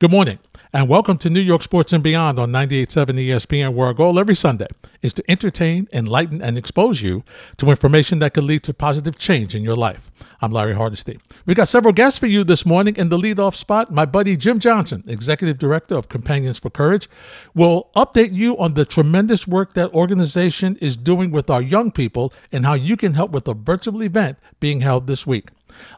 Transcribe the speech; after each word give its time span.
Good 0.00 0.12
morning, 0.12 0.38
and 0.72 0.88
welcome 0.88 1.18
to 1.18 1.28
New 1.28 1.40
York 1.40 1.60
Sports 1.64 1.92
and 1.92 2.04
Beyond 2.04 2.38
on 2.38 2.52
98.7 2.52 3.18
ESPN, 3.18 3.74
where 3.74 3.88
our 3.88 3.92
goal 3.92 4.20
every 4.20 4.36
Sunday 4.36 4.68
is 5.02 5.12
to 5.14 5.28
entertain, 5.28 5.88
enlighten, 5.92 6.40
and 6.40 6.56
expose 6.56 7.02
you 7.02 7.24
to 7.56 7.68
information 7.68 8.20
that 8.20 8.32
could 8.32 8.44
lead 8.44 8.62
to 8.62 8.72
positive 8.72 9.18
change 9.18 9.56
in 9.56 9.64
your 9.64 9.74
life. 9.74 10.08
I'm 10.40 10.52
Larry 10.52 10.74
Hardesty. 10.74 11.18
We've 11.46 11.56
got 11.56 11.66
several 11.66 11.92
guests 11.92 12.16
for 12.16 12.28
you 12.28 12.44
this 12.44 12.64
morning. 12.64 12.94
In 12.94 13.08
the 13.08 13.18
leadoff 13.18 13.56
spot, 13.56 13.90
my 13.92 14.04
buddy 14.04 14.36
Jim 14.36 14.60
Johnson, 14.60 15.02
Executive 15.08 15.58
Director 15.58 15.96
of 15.96 16.08
Companions 16.08 16.60
for 16.60 16.70
Courage, 16.70 17.10
will 17.52 17.90
update 17.96 18.32
you 18.32 18.56
on 18.56 18.74
the 18.74 18.84
tremendous 18.84 19.48
work 19.48 19.74
that 19.74 19.92
organization 19.92 20.76
is 20.80 20.96
doing 20.96 21.32
with 21.32 21.50
our 21.50 21.60
young 21.60 21.90
people 21.90 22.32
and 22.52 22.64
how 22.64 22.74
you 22.74 22.96
can 22.96 23.14
help 23.14 23.32
with 23.32 23.48
a 23.48 23.54
virtual 23.54 24.04
event 24.04 24.38
being 24.60 24.80
held 24.80 25.08
this 25.08 25.26
week. 25.26 25.48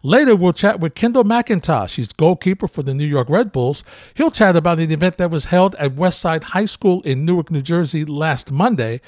Later, 0.03 0.37
we'll 0.37 0.53
chat 0.53 0.81
with 0.81 0.95
Kendall 0.95 1.25
McIntosh. 1.25 1.95
He's 1.95 2.13
goalkeeper 2.13 2.69
for 2.69 2.83
the 2.83 2.95
New 2.95 3.07
York 3.07 3.29
Red 3.29 3.53
Bulls. 3.53 3.85
He'll 4.15 4.31
chat 4.31 4.57
about 4.57 4.79
an 4.79 4.91
event 4.91 5.17
that 5.19 5.31
was 5.31 5.47
held 5.47 5.75
at 5.77 5.97
Westside 5.97 6.43
High 6.43 6.67
School 6.67 7.03
in 7.03 7.25
Newark, 7.25 7.51
New 7.51 7.63
Jersey 7.63 8.05
last 8.05 8.51
Monday, 8.51 9.01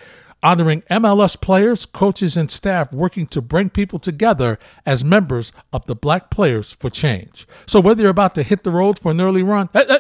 honoring 0.43 0.83
MLS 0.91 1.41
players, 1.41 1.87
coaches, 1.87 2.37
and 2.37 2.51
staff 2.51 2.93
working 2.93 3.27
to 3.29 3.41
bring 3.41 3.71
people 3.71 3.99
together 3.99 4.59
as 4.85 5.05
members 5.05 5.53
of 5.73 5.85
the 5.87 5.95
Black 5.95 6.31
Players 6.31 6.73
for 6.73 6.91
Change. 6.91 7.47
So, 7.67 7.81
whether 7.81 8.03
you're 8.03 8.11
about 8.11 8.35
to 8.35 8.43
hit 8.43 8.65
the 8.65 8.71
road 8.71 8.99
for 8.99 9.13
an 9.13 9.21
early 9.21 9.43
run, 9.43 9.69
eh, 9.75 9.85
eh, 9.89 9.99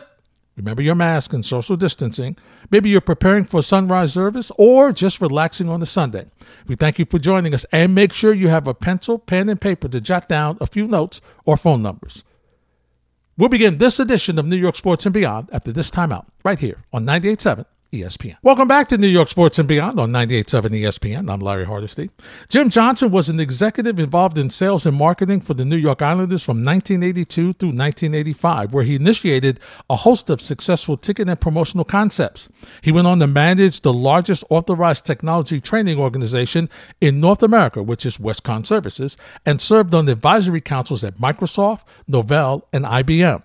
Remember 0.57 0.83
your 0.83 0.95
mask 0.95 1.33
and 1.33 1.45
social 1.45 1.77
distancing. 1.77 2.37
Maybe 2.71 2.91
you're 2.91 3.01
preparing 3.01 3.45
for 3.45 3.63
sunrise 3.63 4.13
service 4.13 4.53
or 4.59 4.93
just 4.93 5.21
relaxing 5.21 5.69
on 5.69 5.83
a 5.83 5.87
Sunday. 5.87 6.27
We 6.67 6.75
thank 6.75 6.99
you 6.99 7.07
for 7.07 7.19
joining 7.19 7.55
us 7.55 7.65
and 7.73 7.95
make 7.95 8.13
sure 8.13 8.35
you 8.35 8.49
have 8.49 8.67
a 8.67 8.75
pencil, 8.75 9.19
pen, 9.19 9.49
and 9.49 9.61
paper 9.61 9.89
to 9.89 10.01
jot 10.01 10.29
down 10.29 10.59
a 10.61 10.67
few 10.67 10.87
notes 10.87 11.21
or 11.47 11.57
phone 11.57 11.83
numbers. 11.83 12.23
We'll 13.39 13.49
begin 13.49 13.79
this 13.79 13.99
edition 13.99 14.39
of 14.39 14.47
New 14.47 14.57
York 14.57 14.77
Sports 14.77 15.07
and 15.07 15.13
Beyond 15.15 15.49
after 15.53 15.73
this 15.73 15.91
timeout 15.91 16.27
right 16.45 16.59
here 16.59 16.85
on 16.93 17.07
98.7 17.07 17.65
ESPN. 17.93 18.37
Welcome 18.43 18.69
back 18.69 18.89
to 18.89 18.97
New 18.97 19.07
York 19.07 19.29
Sports 19.29 19.59
and 19.59 19.69
Beyond 19.69 20.01
on 20.01 20.11
98.7 20.11 20.71
ESPN. 20.71 21.31
I'm 21.31 21.41
Larry 21.41 21.67
Hardesty. 21.67 22.11
Jim 22.49 22.71
Johnson 22.71 23.11
was 23.11 23.29
an 23.29 23.39
executive 23.39 23.99
involved 23.99 24.39
in 24.39 24.49
sales 24.49 24.87
and 24.87 24.97
marketing 24.97 25.43
for 25.43 25.53
the 25.53 25.67
New 25.67 25.77
York 25.77 26.01
Islanders 26.01 26.43
from 26.43 26.65
1982 26.65 27.53
through 27.53 27.69
1985, 27.69 28.73
where 28.73 28.83
he 28.83 28.95
initiated 28.95 29.61
a 29.91 29.97
host 29.97 30.31
of 30.31 30.41
successful 30.41 30.97
ticket 30.97 31.29
and 31.29 31.39
promotional 31.39 31.85
concepts. 31.85 32.49
He 32.81 32.93
went 32.93 33.07
on 33.07 33.19
to 33.19 33.27
manage 33.27 33.83
the 33.83 33.93
largest 33.93 34.43
authorized 34.49 35.05
technology 35.05 35.61
training 35.61 35.99
organization 35.99 36.71
in 37.03 37.21
North 37.21 37.43
America, 37.43 37.83
which 37.83 38.07
is 38.07 38.17
Westcon 38.17 38.65
Services, 38.65 39.19
and 39.45 39.61
served 39.61 39.95
on 39.95 40.09
advisory 40.09 40.63
councils 40.63 41.05
at 41.05 41.17
Microsoft, 41.17 41.83
Novell, 42.09 42.63
and 42.73 42.87
IBM. 42.87 43.43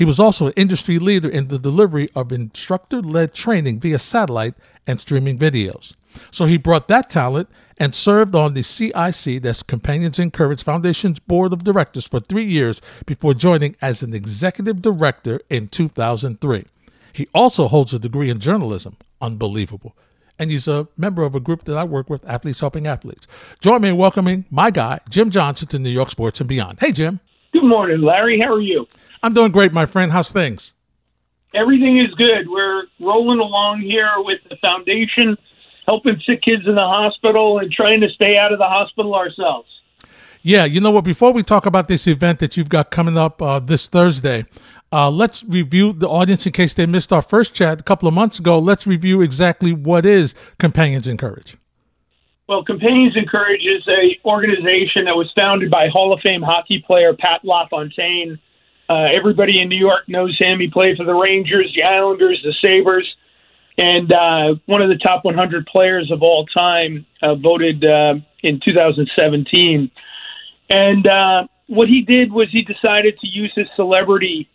He 0.00 0.06
was 0.06 0.18
also 0.18 0.46
an 0.46 0.54
industry 0.56 0.98
leader 0.98 1.28
in 1.28 1.48
the 1.48 1.58
delivery 1.58 2.08
of 2.14 2.32
instructor 2.32 3.02
led 3.02 3.34
training 3.34 3.80
via 3.80 3.98
satellite 3.98 4.54
and 4.86 4.98
streaming 4.98 5.36
videos. 5.36 5.94
So 6.30 6.46
he 6.46 6.56
brought 6.56 6.88
that 6.88 7.10
talent 7.10 7.50
and 7.76 7.94
served 7.94 8.34
on 8.34 8.54
the 8.54 8.62
CIC, 8.62 9.42
that's 9.42 9.62
Companions 9.62 10.18
in 10.18 10.30
Courage 10.30 10.64
Foundation's 10.64 11.18
board 11.18 11.52
of 11.52 11.64
directors, 11.64 12.06
for 12.06 12.18
three 12.18 12.46
years 12.46 12.80
before 13.04 13.34
joining 13.34 13.76
as 13.82 14.00
an 14.00 14.14
executive 14.14 14.80
director 14.80 15.38
in 15.50 15.68
2003. 15.68 16.64
He 17.12 17.28
also 17.34 17.68
holds 17.68 17.92
a 17.92 17.98
degree 17.98 18.30
in 18.30 18.40
journalism. 18.40 18.96
Unbelievable. 19.20 19.94
And 20.38 20.50
he's 20.50 20.66
a 20.66 20.88
member 20.96 21.24
of 21.24 21.34
a 21.34 21.40
group 21.40 21.64
that 21.64 21.76
I 21.76 21.84
work 21.84 22.08
with, 22.08 22.26
Athletes 22.26 22.60
Helping 22.60 22.86
Athletes. 22.86 23.26
Join 23.60 23.82
me 23.82 23.90
in 23.90 23.98
welcoming 23.98 24.46
my 24.50 24.70
guy, 24.70 25.00
Jim 25.10 25.28
Johnson, 25.28 25.68
to 25.68 25.78
New 25.78 25.90
York 25.90 26.10
Sports 26.10 26.40
and 26.40 26.48
Beyond. 26.48 26.78
Hey, 26.80 26.92
Jim. 26.92 27.20
Good 27.52 27.64
morning, 27.64 28.00
Larry. 28.00 28.40
How 28.40 28.54
are 28.54 28.62
you? 28.62 28.86
I'm 29.22 29.34
doing 29.34 29.52
great, 29.52 29.72
my 29.72 29.86
friend. 29.86 30.10
How's 30.10 30.30
things? 30.30 30.72
Everything 31.54 31.98
is 31.98 32.14
good. 32.14 32.48
We're 32.48 32.84
rolling 33.00 33.40
along 33.40 33.80
here 33.80 34.14
with 34.18 34.38
the 34.48 34.56
foundation, 34.56 35.36
helping 35.86 36.20
sick 36.24 36.42
kids 36.42 36.62
in 36.66 36.74
the 36.74 36.80
hospital 36.80 37.58
and 37.58 37.70
trying 37.70 38.00
to 38.00 38.08
stay 38.10 38.36
out 38.36 38.52
of 38.52 38.58
the 38.58 38.66
hospital 38.66 39.14
ourselves. 39.14 39.68
Yeah, 40.42 40.64
you 40.64 40.80
know 40.80 40.90
what? 40.90 41.04
Before 41.04 41.32
we 41.32 41.42
talk 41.42 41.66
about 41.66 41.88
this 41.88 42.06
event 42.06 42.38
that 42.38 42.56
you've 42.56 42.70
got 42.70 42.90
coming 42.90 43.18
up 43.18 43.42
uh, 43.42 43.58
this 43.58 43.88
Thursday, 43.88 44.46
uh, 44.90 45.10
let's 45.10 45.44
review 45.44 45.92
the 45.92 46.08
audience 46.08 46.46
in 46.46 46.52
case 46.52 46.72
they 46.72 46.86
missed 46.86 47.12
our 47.12 47.20
first 47.20 47.52
chat 47.52 47.80
a 47.80 47.82
couple 47.82 48.08
of 48.08 48.14
months 48.14 48.38
ago. 48.38 48.58
Let's 48.58 48.86
review 48.86 49.20
exactly 49.20 49.72
what 49.72 50.06
is 50.06 50.34
Companions 50.58 51.06
in 51.06 51.18
Courage. 51.18 51.56
Well, 52.48 52.64
Companions 52.64 53.16
in 53.16 53.26
Courage 53.26 53.60
is 53.60 53.86
a 53.86 54.18
organization 54.26 55.04
that 55.04 55.14
was 55.14 55.30
founded 55.36 55.70
by 55.70 55.88
Hall 55.88 56.12
of 56.12 56.20
Fame 56.20 56.42
hockey 56.42 56.82
player 56.86 57.12
Pat 57.12 57.44
LaFontaine 57.44 58.38
uh, 58.90 59.06
everybody 59.14 59.60
in 59.60 59.68
New 59.68 59.78
York 59.78 60.08
knows 60.08 60.36
him. 60.36 60.58
He 60.58 60.68
played 60.68 60.96
for 60.96 61.04
the 61.04 61.14
Rangers, 61.14 61.72
the 61.76 61.84
Islanders, 61.84 62.40
the 62.42 62.52
Sabres, 62.60 63.08
and 63.78 64.12
uh, 64.12 64.56
one 64.66 64.82
of 64.82 64.88
the 64.88 64.96
top 64.96 65.24
100 65.24 65.64
players 65.66 66.10
of 66.10 66.22
all 66.22 66.44
time, 66.46 67.06
uh, 67.22 67.36
voted 67.36 67.84
uh, 67.84 68.14
in 68.42 68.60
2017. 68.64 69.90
And 70.70 71.06
uh, 71.06 71.46
what 71.68 71.88
he 71.88 72.02
did 72.02 72.32
was 72.32 72.48
he 72.50 72.62
decided 72.62 73.16
to 73.20 73.28
use 73.28 73.52
his 73.54 73.68
celebrity 73.76 74.48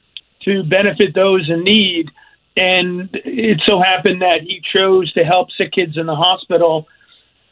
to 0.43 0.63
benefit 0.63 1.15
those 1.15 1.49
in 1.49 1.63
need. 1.63 2.11
And 2.57 3.09
it 3.13 3.61
so 3.65 3.81
happened 3.81 4.21
that 4.21 4.41
he 4.41 4.61
chose 4.73 5.11
to 5.13 5.23
help 5.23 5.47
sick 5.57 5.71
kids 5.71 5.97
in 5.97 6.07
the 6.07 6.15
hospital. 6.15 6.87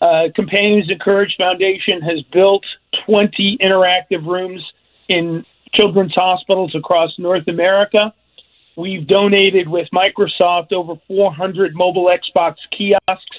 Uh, 0.02 0.24
Companions 0.36 0.92
Courage 1.00 1.36
Foundation 1.38 2.02
has 2.02 2.22
built 2.34 2.66
20 3.06 3.58
interactive 3.62 4.26
rooms 4.26 4.62
in 5.08 5.46
children's 5.74 6.14
hospitals 6.14 6.74
across 6.76 7.12
North 7.18 7.48
America. 7.48 8.14
We've 8.76 9.06
donated 9.06 9.68
with 9.68 9.88
Microsoft 9.94 10.72
over 10.72 10.96
400 11.08 11.76
mobile 11.76 12.10
Xbox 12.10 12.56
kiosks 12.76 13.38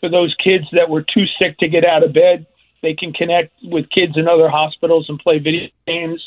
for 0.00 0.10
those 0.10 0.34
kids 0.42 0.64
that 0.72 0.88
were 0.88 1.02
too 1.02 1.24
sick 1.38 1.58
to 1.58 1.68
get 1.68 1.84
out 1.84 2.02
of 2.02 2.12
bed. 2.12 2.46
They 2.82 2.94
can 2.94 3.12
connect 3.12 3.52
with 3.62 3.88
kids 3.88 4.12
in 4.16 4.28
other 4.28 4.48
hospitals 4.48 5.06
and 5.08 5.18
play 5.18 5.38
video 5.38 5.68
games. 5.86 6.22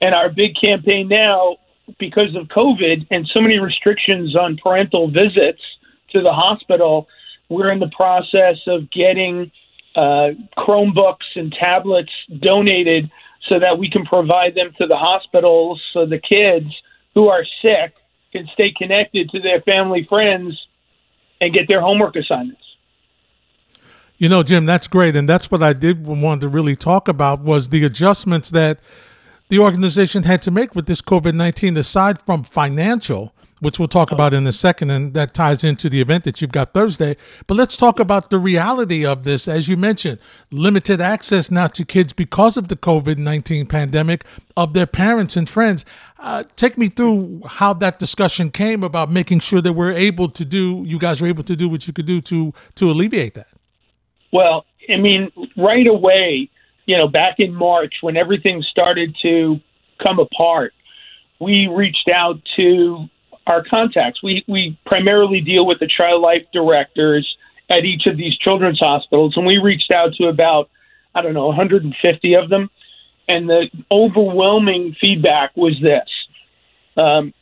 And 0.00 0.14
our 0.14 0.30
big 0.30 0.54
campaign 0.60 1.08
now, 1.08 1.56
because 1.98 2.36
of 2.36 2.46
COVID 2.46 3.08
and 3.10 3.28
so 3.34 3.40
many 3.40 3.58
restrictions 3.58 4.36
on 4.36 4.56
parental 4.62 5.10
visits 5.10 5.60
to 6.12 6.22
the 6.22 6.32
hospital, 6.32 7.08
we're 7.48 7.72
in 7.72 7.80
the 7.80 7.90
process 7.96 8.58
of 8.68 8.88
getting 8.92 9.50
uh, 9.96 10.30
Chromebooks 10.56 11.34
and 11.34 11.52
tablets 11.52 12.12
donated 12.40 13.10
so 13.48 13.58
that 13.58 13.78
we 13.78 13.90
can 13.90 14.04
provide 14.04 14.54
them 14.54 14.72
to 14.78 14.86
the 14.86 14.96
hospitals 14.96 15.82
so 15.92 16.06
the 16.06 16.18
kids 16.18 16.66
who 17.14 17.28
are 17.28 17.44
sick 17.62 17.94
can 18.32 18.48
stay 18.52 18.72
connected 18.76 19.28
to 19.30 19.40
their 19.40 19.60
family 19.62 20.06
friends 20.08 20.58
and 21.40 21.52
get 21.52 21.66
their 21.66 21.80
homework 21.80 22.16
assignments. 22.16 22.62
You 24.18 24.28
know, 24.28 24.42
Jim, 24.42 24.66
that's 24.66 24.86
great, 24.86 25.16
and 25.16 25.28
that's 25.28 25.50
what 25.50 25.62
I 25.62 25.72
did 25.72 26.06
want 26.06 26.42
to 26.42 26.48
really 26.48 26.76
talk 26.76 27.08
about 27.08 27.40
was 27.40 27.70
the 27.70 27.84
adjustments 27.84 28.50
that 28.50 28.78
the 29.48 29.58
organization 29.58 30.24
had 30.24 30.42
to 30.42 30.50
make 30.50 30.74
with 30.74 30.86
this 30.86 31.00
COVID 31.00 31.34
nineteen, 31.34 31.76
aside 31.76 32.20
from 32.22 32.44
financial 32.44 33.34
which 33.60 33.78
we'll 33.78 33.88
talk 33.88 34.10
about 34.10 34.34
in 34.34 34.46
a 34.46 34.52
second, 34.52 34.90
and 34.90 35.14
that 35.14 35.34
ties 35.34 35.62
into 35.62 35.88
the 35.88 36.00
event 36.00 36.24
that 36.24 36.40
you've 36.40 36.52
got 36.52 36.72
Thursday. 36.72 37.16
But 37.46 37.56
let's 37.56 37.76
talk 37.76 38.00
about 38.00 38.30
the 38.30 38.38
reality 38.38 39.04
of 39.06 39.24
this. 39.24 39.46
As 39.46 39.68
you 39.68 39.76
mentioned, 39.76 40.18
limited 40.50 41.00
access 41.00 41.50
now 41.50 41.68
to 41.68 41.84
kids 41.84 42.12
because 42.12 42.56
of 42.56 42.68
the 42.68 42.76
COVID 42.76 43.18
19 43.18 43.66
pandemic 43.66 44.24
of 44.56 44.72
their 44.72 44.86
parents 44.86 45.36
and 45.36 45.48
friends. 45.48 45.84
Uh, 46.18 46.42
take 46.56 46.76
me 46.76 46.88
through 46.88 47.42
how 47.46 47.72
that 47.74 47.98
discussion 47.98 48.50
came 48.50 48.82
about 48.82 49.10
making 49.10 49.40
sure 49.40 49.60
that 49.60 49.72
we're 49.72 49.92
able 49.92 50.28
to 50.28 50.44
do, 50.44 50.82
you 50.86 50.98
guys 50.98 51.20
were 51.20 51.28
able 51.28 51.44
to 51.44 51.56
do 51.56 51.68
what 51.68 51.86
you 51.86 51.92
could 51.92 52.06
do 52.06 52.20
to 52.20 52.52
to 52.74 52.90
alleviate 52.90 53.34
that. 53.34 53.48
Well, 54.32 54.64
I 54.88 54.96
mean, 54.96 55.30
right 55.56 55.86
away, 55.86 56.50
you 56.86 56.96
know, 56.96 57.08
back 57.08 57.36
in 57.38 57.54
March 57.54 57.94
when 58.00 58.16
everything 58.16 58.62
started 58.70 59.16
to 59.22 59.60
come 60.02 60.18
apart, 60.18 60.72
we 61.40 61.66
reached 61.66 62.08
out 62.12 62.40
to 62.56 63.06
our 63.50 63.64
contacts. 63.68 64.22
We 64.22 64.44
we 64.46 64.78
primarily 64.86 65.40
deal 65.40 65.66
with 65.66 65.80
the 65.80 65.88
child 65.88 66.22
life 66.22 66.46
directors 66.52 67.28
at 67.68 67.84
each 67.84 68.06
of 68.06 68.16
these 68.16 68.36
children's 68.38 68.78
hospitals, 68.78 69.34
and 69.36 69.44
we 69.44 69.58
reached 69.58 69.90
out 69.90 70.14
to 70.14 70.28
about 70.28 70.70
I 71.14 71.22
don't 71.22 71.34
know 71.34 71.48
150 71.48 72.34
of 72.34 72.48
them, 72.48 72.70
and 73.28 73.48
the 73.48 73.68
overwhelming 73.90 74.96
feedback 75.00 75.56
was 75.56 75.74
this: 75.82 76.08
um, 76.96 77.34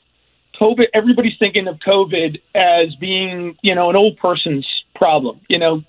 COVID. 0.60 0.86
Everybody's 0.94 1.38
thinking 1.38 1.68
of 1.68 1.76
COVID 1.86 2.40
as 2.54 2.94
being 2.96 3.56
you 3.62 3.74
know 3.74 3.90
an 3.90 3.96
old 3.96 4.16
person's 4.16 4.66
problem. 4.94 5.40
You 5.48 5.58
know, 5.58 5.84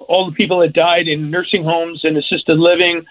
all 0.00 0.28
the 0.28 0.34
people 0.34 0.58
that 0.60 0.72
died 0.72 1.06
in 1.06 1.30
nursing 1.30 1.62
homes 1.62 2.00
and 2.02 2.16
assisted 2.16 2.58
living, 2.58 3.04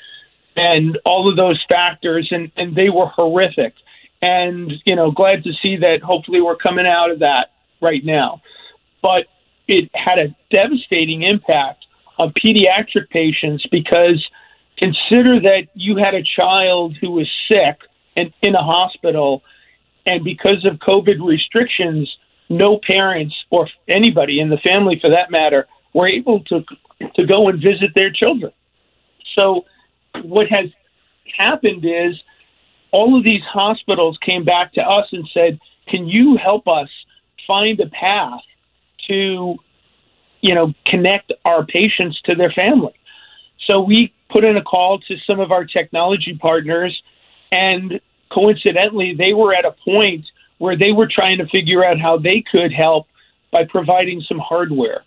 and 0.57 0.99
all 1.05 1.29
of 1.29 1.37
those 1.37 1.63
factors, 1.69 2.27
and 2.29 2.51
and 2.57 2.75
they 2.75 2.89
were 2.89 3.07
horrific 3.07 3.73
and 4.21 4.73
you 4.85 4.95
know 4.95 5.11
glad 5.11 5.43
to 5.43 5.51
see 5.61 5.77
that 5.77 6.01
hopefully 6.01 6.41
we're 6.41 6.55
coming 6.55 6.87
out 6.87 7.11
of 7.11 7.19
that 7.19 7.51
right 7.81 8.05
now 8.05 8.41
but 9.01 9.25
it 9.67 9.89
had 9.93 10.19
a 10.19 10.35
devastating 10.51 11.23
impact 11.23 11.85
on 12.17 12.33
pediatric 12.33 13.09
patients 13.09 13.65
because 13.71 14.23
consider 14.77 15.39
that 15.39 15.67
you 15.73 15.95
had 15.97 16.13
a 16.13 16.23
child 16.23 16.95
who 16.99 17.11
was 17.11 17.29
sick 17.47 17.77
and 18.15 18.33
in 18.41 18.55
a 18.55 18.63
hospital 18.63 19.43
And 20.05 20.23
because 20.23 20.65
of 20.65 20.77
COVID 20.79 21.25
restrictions, 21.25 22.11
no 22.49 22.79
parents 22.85 23.35
or 23.49 23.69
anybody 23.87 24.39
in 24.39 24.49
the 24.49 24.57
family, 24.57 24.97
for 24.99 25.09
that 25.09 25.31
matter, 25.31 25.67
were 25.93 26.07
able 26.07 26.43
to 26.45 26.63
to 27.15 27.25
go 27.25 27.47
and 27.49 27.61
visit 27.61 27.91
their 27.95 28.11
children. 28.11 28.51
So, 29.35 29.65
what 30.23 30.47
has 30.49 30.69
happened 31.37 31.85
is 31.85 32.19
all 32.91 33.17
of 33.17 33.23
these 33.23 33.41
hospitals 33.43 34.17
came 34.25 34.43
back 34.43 34.73
to 34.73 34.81
us 34.81 35.07
and 35.11 35.27
said, 35.33 35.59
"Can 35.87 36.07
you 36.07 36.37
help 36.37 36.67
us 36.67 36.89
find 37.47 37.79
a 37.79 37.87
path 37.87 38.41
to, 39.07 39.57
you 40.41 40.55
know, 40.55 40.73
connect 40.85 41.31
our 41.45 41.65
patients 41.65 42.21
to 42.23 42.35
their 42.35 42.51
family?" 42.51 42.93
So 43.65 43.81
we 43.81 44.11
put 44.29 44.43
in 44.43 44.57
a 44.57 44.61
call 44.61 44.99
to 44.99 45.17
some 45.19 45.39
of 45.39 45.51
our 45.51 45.65
technology 45.65 46.35
partners, 46.35 47.01
and 47.51 47.99
coincidentally, 48.29 49.13
they 49.13 49.33
were 49.33 49.53
at 49.53 49.65
a 49.65 49.75
point 49.83 50.25
where 50.57 50.77
they 50.77 50.91
were 50.91 51.07
trying 51.07 51.37
to 51.39 51.47
figure 51.47 51.83
out 51.83 51.99
how 51.99 52.17
they 52.17 52.41
could 52.51 52.71
help 52.71 53.07
by 53.51 53.65
providing 53.65 54.21
some 54.21 54.39
hardware. 54.39 55.03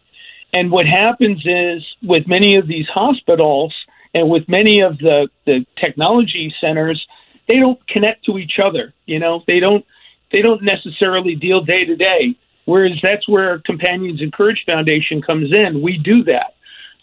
And 0.53 0.71
what 0.71 0.87
happens 0.87 1.43
is 1.45 1.83
with 2.03 2.29
many 2.29 2.57
of 2.57 2.67
these 2.67 2.87
hospitals 2.89 3.75
and 4.15 4.29
with 4.29 4.49
many 4.49 4.81
of 4.81 4.99
the, 4.99 5.29
the 5.47 5.67
technology 5.77 6.55
centers, 6.61 7.05
they 7.49 7.57
don't 7.57 7.87
connect 7.89 8.25
to 8.27 8.39
each 8.39 8.59
other. 8.63 8.93
You 9.07 9.19
know, 9.19 9.43
they 9.47 9.61
don't 9.61 9.85
they 10.33 10.43
don't 10.43 10.63
necessarily 10.63 11.35
deal 11.35 11.61
day 11.63 11.85
to 11.85 11.97
day. 11.97 12.37
Whereas 12.67 12.99
that's 13.03 13.29
where 13.29 13.59
Companions 13.61 14.21
and 14.23 14.33
Courage 14.33 14.63
Foundation 14.65 15.21
comes 15.21 15.53
in. 15.53 15.83
We 15.83 15.99
do 15.99 16.25
that. 16.25 16.55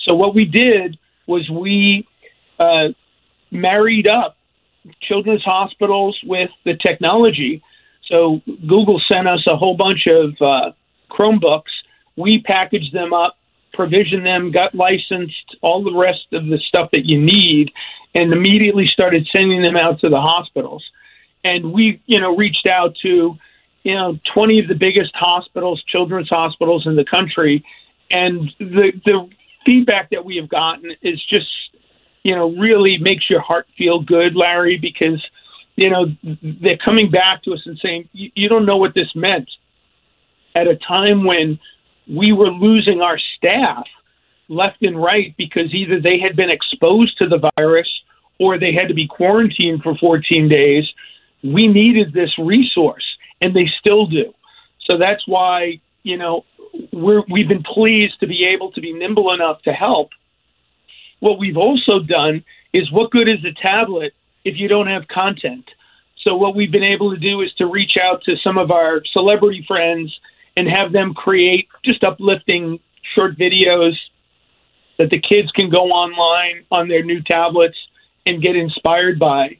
So 0.04 0.16
what 0.16 0.34
we 0.34 0.46
did 0.46 0.98
was 1.28 1.48
we 1.50 2.08
uh, 2.60 2.90
married 3.52 4.08
up 4.08 4.38
children's 5.02 5.44
hospitals 5.44 6.20
with 6.24 6.50
the 6.66 6.76
technology. 6.76 7.62
So 8.08 8.42
Google 8.68 9.00
sent 9.08 9.28
us 9.28 9.46
a 9.48 9.56
whole 9.56 9.78
bunch 9.78 10.08
of 10.08 10.34
uh, 10.42 10.72
Chromebooks. 11.12 11.72
We 12.16 12.42
packaged 12.42 12.94
them 12.94 13.14
up, 13.14 13.38
provisioned 13.74 14.26
them, 14.26 14.52
got 14.52 14.74
licensed, 14.74 15.56
all 15.62 15.84
the 15.84 15.96
rest 15.96 16.26
of 16.34 16.48
the 16.48 16.58
stuff 16.68 16.90
that 16.92 17.06
you 17.06 17.22
need, 17.22 17.72
and 18.14 18.34
immediately 18.34 18.88
started 18.92 19.28
sending 19.32 19.62
them 19.62 19.78
out 19.78 20.00
to 20.02 20.10
the 20.10 20.20
hospitals. 20.20 20.84
And 21.44 21.74
we, 21.74 22.02
you 22.06 22.20
know, 22.20 22.36
reached 22.36 22.68
out 22.68 22.96
to, 23.02 23.36
you 23.84 23.96
know, 23.96 24.20
20 24.34 24.60
of 24.60 24.68
the 24.68 24.76
biggest 24.76 25.12
hospitals, 25.16 25.82
children's 25.88 26.30
hospitals 26.30 26.86
in 26.86 26.96
the 26.96 27.06
country, 27.06 27.64
and 28.10 28.52
the 28.60 28.92
the 29.06 29.30
feedback 29.66 30.10
that 30.10 30.26
we 30.26 30.36
have 30.38 30.50
gotten 30.50 30.92
is 31.02 31.24
just, 31.30 31.48
you 32.24 32.36
know, 32.36 32.52
really 32.58 32.98
makes 32.98 33.30
your 33.30 33.42
heart 33.42 33.68
feel 33.78 34.02
good, 34.02 34.36
Larry, 34.36 34.78
because, 34.78 35.24
you 35.76 35.90
know, 35.90 36.06
they're 36.62 36.78
coming 36.78 37.10
back 37.10 37.44
to 37.44 37.54
us 37.54 37.62
and 37.66 37.80
saying, 37.82 38.10
you 38.14 38.50
don't 38.50 38.66
know 38.66 38.78
what 38.78 38.94
this 38.94 39.10
meant 39.16 39.50
at 40.56 40.68
a 40.68 40.76
time 40.76 41.24
when 41.24 41.60
we 42.10 42.34
were 42.34 42.50
losing 42.50 43.02
our 43.02 43.20
staff 43.38 43.86
left 44.52 44.82
and 44.82 45.02
right 45.02 45.34
because 45.38 45.74
either 45.74 46.00
they 46.00 46.20
had 46.20 46.36
been 46.36 46.50
exposed 46.50 47.18
to 47.18 47.28
the 47.28 47.50
virus 47.58 47.88
or 48.40 48.60
they 48.60 48.74
had 48.74 48.90
to 48.90 48.94
be 48.94 49.08
quarantined 49.08 49.82
for 49.82 49.96
14 49.98 50.50
days. 50.50 50.88
We 51.44 51.68
needed 51.68 52.14
this 52.14 52.38
resource, 52.38 53.06
and 53.40 53.56
they 53.56 53.70
still 53.80 54.06
do. 54.06 54.34
So 54.86 54.98
that's 54.98 55.24
why, 55.26 55.80
you 56.04 56.18
know, 56.18 56.44
we're, 56.92 57.24
we've 57.30 57.48
been 57.48 57.64
pleased 57.64 58.20
to 58.20 58.28
be 58.28 58.46
able 58.46 58.72
to 58.74 58.82
be 58.82 58.94
nimble 58.94 59.34
enough 59.34 59.62
to 59.64 59.72
help. 59.72 60.10
What 61.20 61.40
we've 61.40 61.58
also 61.58 62.00
done 62.00 62.44
is 62.74 62.92
what 62.92 63.12
good 63.12 63.30
is 63.30 63.46
a 63.46 63.54
tablet 63.62 64.14
if 64.44 64.58
you 64.58 64.68
don't 64.68 64.88
have 64.88 65.08
content? 65.08 65.66
So 66.24 66.36
what 66.36 66.56
we've 66.56 66.72
been 66.72 66.84
able 66.84 67.12
to 67.12 67.18
do 67.18 67.42
is 67.42 67.54
to 67.58 67.66
reach 67.66 67.98
out 68.02 68.24
to 68.24 68.36
some 68.44 68.58
of 68.58 68.70
our 68.70 69.02
celebrity 69.14 69.64
friends 69.68 70.16
and 70.58 70.68
have 70.68 70.92
them 70.92 71.14
create 71.14 71.68
just 71.86 72.04
uplifting 72.04 72.80
short 73.16 73.38
videos 73.38 73.94
that 75.02 75.10
the 75.10 75.20
kids 75.20 75.52
can 75.54 75.68
go 75.72 75.86
online 75.90 76.64
on 76.70 76.88
their 76.88 77.04
new 77.04 77.24
tablets 77.24 77.78
and 78.28 78.40
get 78.40 78.56
inspired 78.56 79.18
by. 79.18 79.58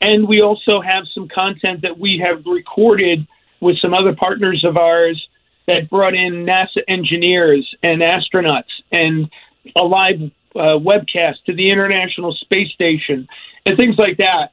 And 0.00 0.26
we 0.26 0.42
also 0.42 0.80
have 0.80 1.04
some 1.14 1.28
content 1.28 1.82
that 1.82 1.96
we 1.96 2.20
have 2.24 2.44
recorded 2.46 3.28
with 3.60 3.78
some 3.80 3.94
other 3.94 4.12
partners 4.12 4.64
of 4.66 4.76
ours 4.76 5.24
that 5.68 5.88
brought 5.88 6.14
in 6.14 6.44
NASA 6.44 6.82
engineers 6.88 7.72
and 7.84 8.02
astronauts 8.02 8.72
and 8.90 9.30
a 9.76 9.82
live 9.82 10.20
uh, 10.56 10.82
webcast 10.82 11.44
to 11.46 11.54
the 11.54 11.70
International 11.70 12.34
Space 12.34 12.72
Station 12.72 13.28
and 13.66 13.76
things 13.76 13.94
like 13.98 14.16
that. 14.16 14.48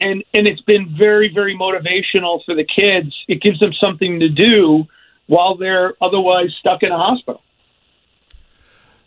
And 0.00 0.22
and 0.34 0.46
it's 0.46 0.60
been 0.62 0.94
very 0.96 1.32
very 1.34 1.56
motivational 1.56 2.44
for 2.44 2.54
the 2.54 2.64
kids. 2.64 3.12
It 3.26 3.42
gives 3.42 3.58
them 3.58 3.72
something 3.72 4.20
to 4.20 4.28
do 4.28 4.84
while 5.26 5.56
they're 5.56 5.94
otherwise 6.00 6.50
stuck 6.60 6.84
in 6.84 6.92
a 6.92 6.98
hospital. 6.98 7.42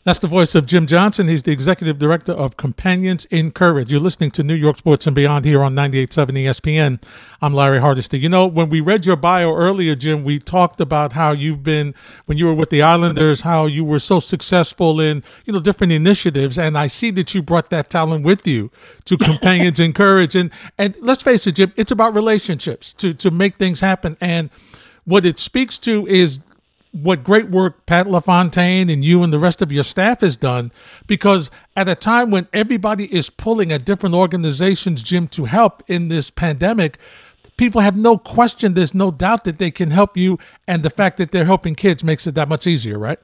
That's 0.05 0.19
the 0.19 0.27
voice 0.27 0.53
of 0.53 0.67
Jim 0.67 0.85
Johnson. 0.85 1.27
He's 1.27 1.41
the 1.41 1.51
executive 1.51 1.97
director 1.97 2.31
of 2.31 2.57
Companions 2.57 3.25
in 3.31 3.51
Courage. 3.51 3.91
You're 3.91 3.99
listening 3.99 4.29
to 4.31 4.43
New 4.43 4.53
York 4.53 4.77
Sports 4.77 5.07
and 5.07 5.15
Beyond 5.15 5.45
here 5.45 5.63
on 5.63 5.73
98.7 5.73 6.27
ESPN. 6.43 7.01
I'm 7.41 7.55
Larry 7.55 7.79
Hardesty. 7.81 8.19
You 8.19 8.29
know, 8.29 8.45
when 8.45 8.69
we 8.69 8.81
read 8.81 9.07
your 9.07 9.15
bio 9.15 9.51
earlier, 9.55 9.95
Jim, 9.95 10.23
we 10.23 10.37
talked 10.37 10.79
about 10.79 11.13
how 11.13 11.31
you've 11.31 11.63
been, 11.63 11.95
when 12.27 12.37
you 12.37 12.45
were 12.45 12.53
with 12.53 12.69
the 12.69 12.83
Islanders, 12.83 13.41
how 13.41 13.65
you 13.65 13.83
were 13.83 13.97
so 13.97 14.19
successful 14.19 15.01
in, 15.01 15.23
you 15.45 15.53
know, 15.53 15.59
different 15.59 15.91
initiatives. 15.91 16.59
And 16.59 16.77
I 16.77 16.85
see 16.85 17.09
that 17.09 17.33
you 17.33 17.41
brought 17.41 17.71
that 17.71 17.89
talent 17.89 18.23
with 18.23 18.45
you 18.45 18.69
to 19.05 19.17
Companions 19.25 19.79
in 19.79 19.91
Courage. 19.91 20.35
And, 20.35 20.51
and 20.77 20.95
let's 20.99 21.23
face 21.23 21.47
it, 21.47 21.53
Jim, 21.53 21.73
it's 21.77 21.91
about 21.91 22.13
relationships 22.13 22.93
to, 22.93 23.15
to 23.15 23.31
make 23.31 23.55
things 23.55 23.79
happen. 23.79 24.17
And 24.21 24.51
what 25.05 25.25
it 25.25 25.39
speaks 25.39 25.79
to 25.79 26.05
is 26.05 26.41
what 26.95 27.25
great 27.25 27.49
work 27.49 27.85
Pat 27.85 28.07
LaFontaine 28.07 28.89
and 28.89 29.03
you 29.03 29.21
and 29.21 29.33
the 29.33 29.39
rest 29.39 29.61
of 29.61 29.69
your 29.69 29.83
staff 29.83 30.21
has 30.21 30.37
done 30.37 30.71
because 31.07 31.51
at 31.75 31.89
a 31.89 31.95
time 31.95 32.31
when 32.31 32.47
everybody 32.53 33.13
is 33.13 33.29
pulling 33.29 33.71
at 33.73 33.83
different 33.83 34.15
organizations, 34.15 35.01
Jim, 35.01 35.27
to 35.27 35.43
help 35.43 35.83
in 35.87 36.07
this 36.07 36.29
pandemic, 36.29 36.97
people 37.57 37.81
have 37.81 37.97
no 37.97 38.17
question, 38.17 38.75
there's 38.75 38.93
no 38.93 39.11
doubt 39.11 39.43
that 39.43 39.57
they 39.57 39.71
can 39.71 39.91
help 39.91 40.15
you. 40.15 40.39
And 40.69 40.83
the 40.83 40.89
fact 40.89 41.17
that 41.17 41.31
they're 41.31 41.43
helping 41.43 41.75
kids 41.75 42.01
makes 42.01 42.25
it 42.27 42.35
that 42.35 42.47
much 42.47 42.65
easier, 42.65 42.97
right? 42.97 43.19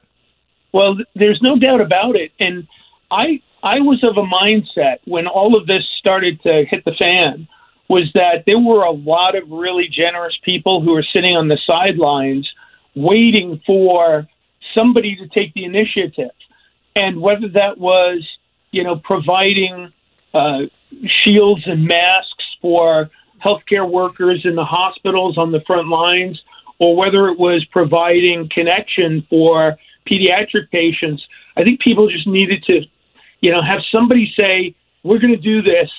Well, 0.72 0.98
there's 1.14 1.40
no 1.40 1.58
doubt 1.58 1.80
about 1.80 2.14
it. 2.14 2.30
And 2.38 2.68
I, 3.10 3.40
I 3.62 3.80
was 3.80 4.04
of 4.04 4.18
a 4.18 4.26
mindset 4.26 4.98
when 5.06 5.26
all 5.26 5.56
of 5.56 5.66
this 5.66 5.84
started 5.98 6.42
to 6.42 6.66
hit 6.68 6.84
the 6.84 6.92
fan 6.98 7.48
was 7.88 8.10
that 8.12 8.44
there 8.44 8.58
were 8.58 8.82
a 8.82 8.90
lot 8.90 9.34
of 9.34 9.50
really 9.50 9.88
generous 9.88 10.36
people 10.44 10.82
who 10.82 10.92
were 10.92 11.06
sitting 11.10 11.34
on 11.34 11.48
the 11.48 11.58
sidelines– 11.66 12.46
waiting 12.94 13.60
for 13.66 14.26
somebody 14.74 15.16
to 15.16 15.28
take 15.28 15.54
the 15.54 15.64
initiative. 15.64 16.30
And 16.94 17.20
whether 17.20 17.48
that 17.48 17.78
was, 17.78 18.26
you 18.70 18.84
know, 18.84 18.96
providing 18.96 19.92
uh, 20.34 20.62
shields 21.24 21.62
and 21.66 21.86
masks 21.86 22.44
for 22.60 23.10
healthcare 23.44 23.90
workers 23.90 24.42
in 24.44 24.54
the 24.54 24.64
hospitals 24.64 25.36
on 25.36 25.52
the 25.52 25.60
front 25.66 25.88
lines, 25.88 26.40
or 26.78 26.96
whether 26.96 27.28
it 27.28 27.38
was 27.38 27.64
providing 27.66 28.48
connection 28.52 29.26
for 29.28 29.76
pediatric 30.08 30.70
patients, 30.70 31.22
I 31.56 31.64
think 31.64 31.80
people 31.80 32.08
just 32.08 32.26
needed 32.26 32.62
to, 32.64 32.82
you 33.40 33.50
know, 33.50 33.62
have 33.62 33.80
somebody 33.90 34.32
say, 34.36 34.74
"We're 35.02 35.18
going 35.18 35.34
to 35.34 35.40
do 35.40 35.62
this." 35.62 35.90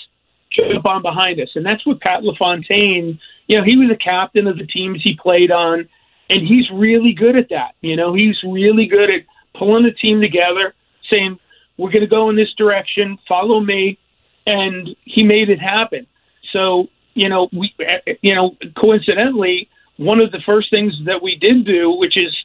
Jump 0.52 0.86
on 0.86 1.02
behind 1.02 1.42
us, 1.42 1.50
and 1.56 1.66
that's 1.66 1.84
what 1.84 2.00
Pat 2.00 2.24
LaFontaine. 2.24 3.20
You 3.48 3.58
know, 3.58 3.64
he 3.64 3.76
was 3.76 3.90
a 3.90 3.96
captain 3.96 4.46
of 4.46 4.58
the 4.58 4.68
teams 4.68 5.02
he 5.04 5.16
played 5.16 5.50
on 5.50 5.90
and 6.34 6.48
he's 6.48 6.66
really 6.72 7.14
good 7.14 7.36
at 7.36 7.50
that. 7.50 7.76
You 7.82 7.96
know, 7.96 8.16
he's 8.16 8.36
really 8.44 8.88
good 8.88 9.10
at 9.12 9.22
pulling 9.56 9.84
the 9.84 9.92
team 9.92 10.20
together, 10.20 10.74
saying, 11.10 11.40
"We're 11.78 11.92
going 11.92 12.02
to 12.02 12.08
go 12.08 12.30
in 12.32 12.36
this 12.36 12.54
direction. 12.58 13.20
Follow 13.28 13.60
me," 13.60 14.00
and 14.48 14.90
he 15.06 15.22
made 15.22 15.50
it 15.50 15.60
happen. 15.60 16.08
So, 16.52 16.88
you 17.14 17.30
know, 17.30 17.50
we, 17.54 17.74
you 18.22 18.34
know, 18.34 18.58
coincidentally, 18.76 19.70
one 19.98 20.20
of 20.20 20.32
the 20.32 20.42
first 20.44 20.72
things 20.72 20.94
that 21.06 21.22
we 21.22 21.36
did 21.36 21.66
do, 21.66 21.92
which 21.92 22.18
is, 22.18 22.36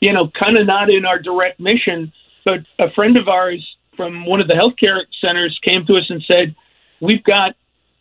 you 0.00 0.12
know, 0.12 0.30
kind 0.38 0.58
of 0.58 0.66
not 0.66 0.90
in 0.90 1.06
our 1.06 1.18
direct 1.18 1.58
mission, 1.58 2.12
but 2.44 2.60
a 2.78 2.90
friend 2.90 3.16
of 3.16 3.28
ours 3.28 3.66
from 3.96 4.26
one 4.26 4.42
of 4.42 4.46
the 4.46 4.54
healthcare 4.54 5.00
centers 5.22 5.58
came 5.64 5.86
to 5.86 5.96
us 5.96 6.10
and 6.10 6.22
said, 6.24 6.54
"We've 7.00 7.24
got 7.24 7.56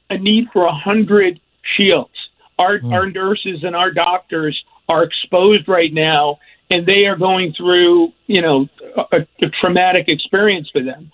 a 0.10 0.18
need 0.18 0.50
for 0.52 0.66
a 0.66 0.76
hundred 0.76 1.40
shields. 1.78 2.12
Our 2.60 2.80
mm. 2.80 2.92
our 2.92 3.10
nurses 3.10 3.64
and 3.64 3.78
our 3.78 3.92
doctors 3.92 4.62
are 4.90 5.04
exposed 5.04 5.68
right 5.68 5.94
now 5.94 6.38
and 6.70 6.86
they 6.86 7.06
are 7.06 7.16
going 7.16 7.54
through, 7.56 8.12
you 8.28 8.42
know, 8.42 8.68
a, 9.12 9.18
a 9.42 9.50
traumatic 9.62 10.06
experience 10.08 10.70
for 10.72 10.84
them. 10.84 11.12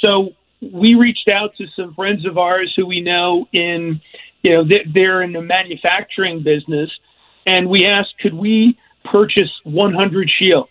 So 0.00 0.30
we 0.60 0.94
reached 0.94 1.28
out 1.28 1.50
to 1.58 1.66
some 1.76 1.94
friends 1.94 2.26
of 2.26 2.36
ours 2.36 2.72
who 2.76 2.86
we 2.86 3.00
know 3.00 3.46
in, 3.52 4.00
you 4.42 4.52
know, 4.52 4.64
they're 4.92 5.22
in 5.22 5.32
the 5.32 5.42
manufacturing 5.42 6.42
business, 6.42 6.90
and 7.46 7.68
we 7.68 7.86
asked, 7.86 8.14
could 8.20 8.34
we 8.34 8.76
purchase 9.04 9.50
100 9.64 10.30
shields? 10.38 10.70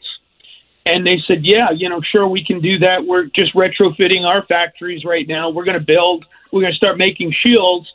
And 0.86 1.06
they 1.06 1.18
said, 1.28 1.40
yeah, 1.44 1.70
you 1.76 1.90
know, 1.90 2.02
sure, 2.12 2.28
we 2.28 2.44
can 2.46 2.62
do 2.62 2.80
that. 2.80 3.06
We're 3.06 3.26
just 3.26 3.54
retrofitting 3.56 4.26
our 4.26 4.46
factories 4.46 5.04
right 5.04 5.28
now. 5.28 5.50
We're 5.50 5.66
going 5.66 5.80
to 5.80 5.86
build, 5.86 6.26
we're 6.52 6.62
going 6.62 6.74
to 6.74 6.78
start 6.78 6.98
making 6.98 7.34
shields. 7.44 7.88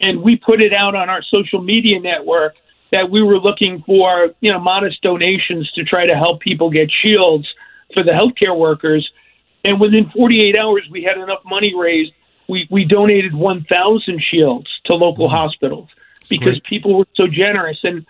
and 0.00 0.22
we 0.22 0.36
put 0.36 0.60
it 0.60 0.72
out 0.72 0.94
on 0.94 1.08
our 1.08 1.22
social 1.22 1.62
media 1.62 2.00
network 2.00 2.54
that 2.92 3.10
we 3.10 3.22
were 3.22 3.38
looking 3.38 3.82
for, 3.84 4.30
you 4.40 4.52
know, 4.52 4.60
modest 4.60 5.02
donations 5.02 5.70
to 5.72 5.84
try 5.84 6.06
to 6.06 6.14
help 6.14 6.40
people 6.40 6.70
get 6.70 6.90
shields 6.90 7.46
for 7.92 8.02
the 8.02 8.12
healthcare 8.12 8.56
workers. 8.56 9.08
And 9.64 9.80
within 9.80 10.10
48 10.10 10.56
hours, 10.56 10.86
we 10.90 11.02
had 11.02 11.18
enough 11.18 11.40
money 11.44 11.74
raised. 11.76 12.12
We, 12.48 12.68
we 12.70 12.84
donated 12.84 13.34
1,000 13.34 14.22
shields 14.22 14.68
to 14.84 14.94
local 14.94 15.26
mm-hmm. 15.26 15.36
hospitals 15.36 15.88
because 16.28 16.60
people 16.60 16.98
were 16.98 17.06
so 17.16 17.26
generous. 17.26 17.78
And 17.82 18.06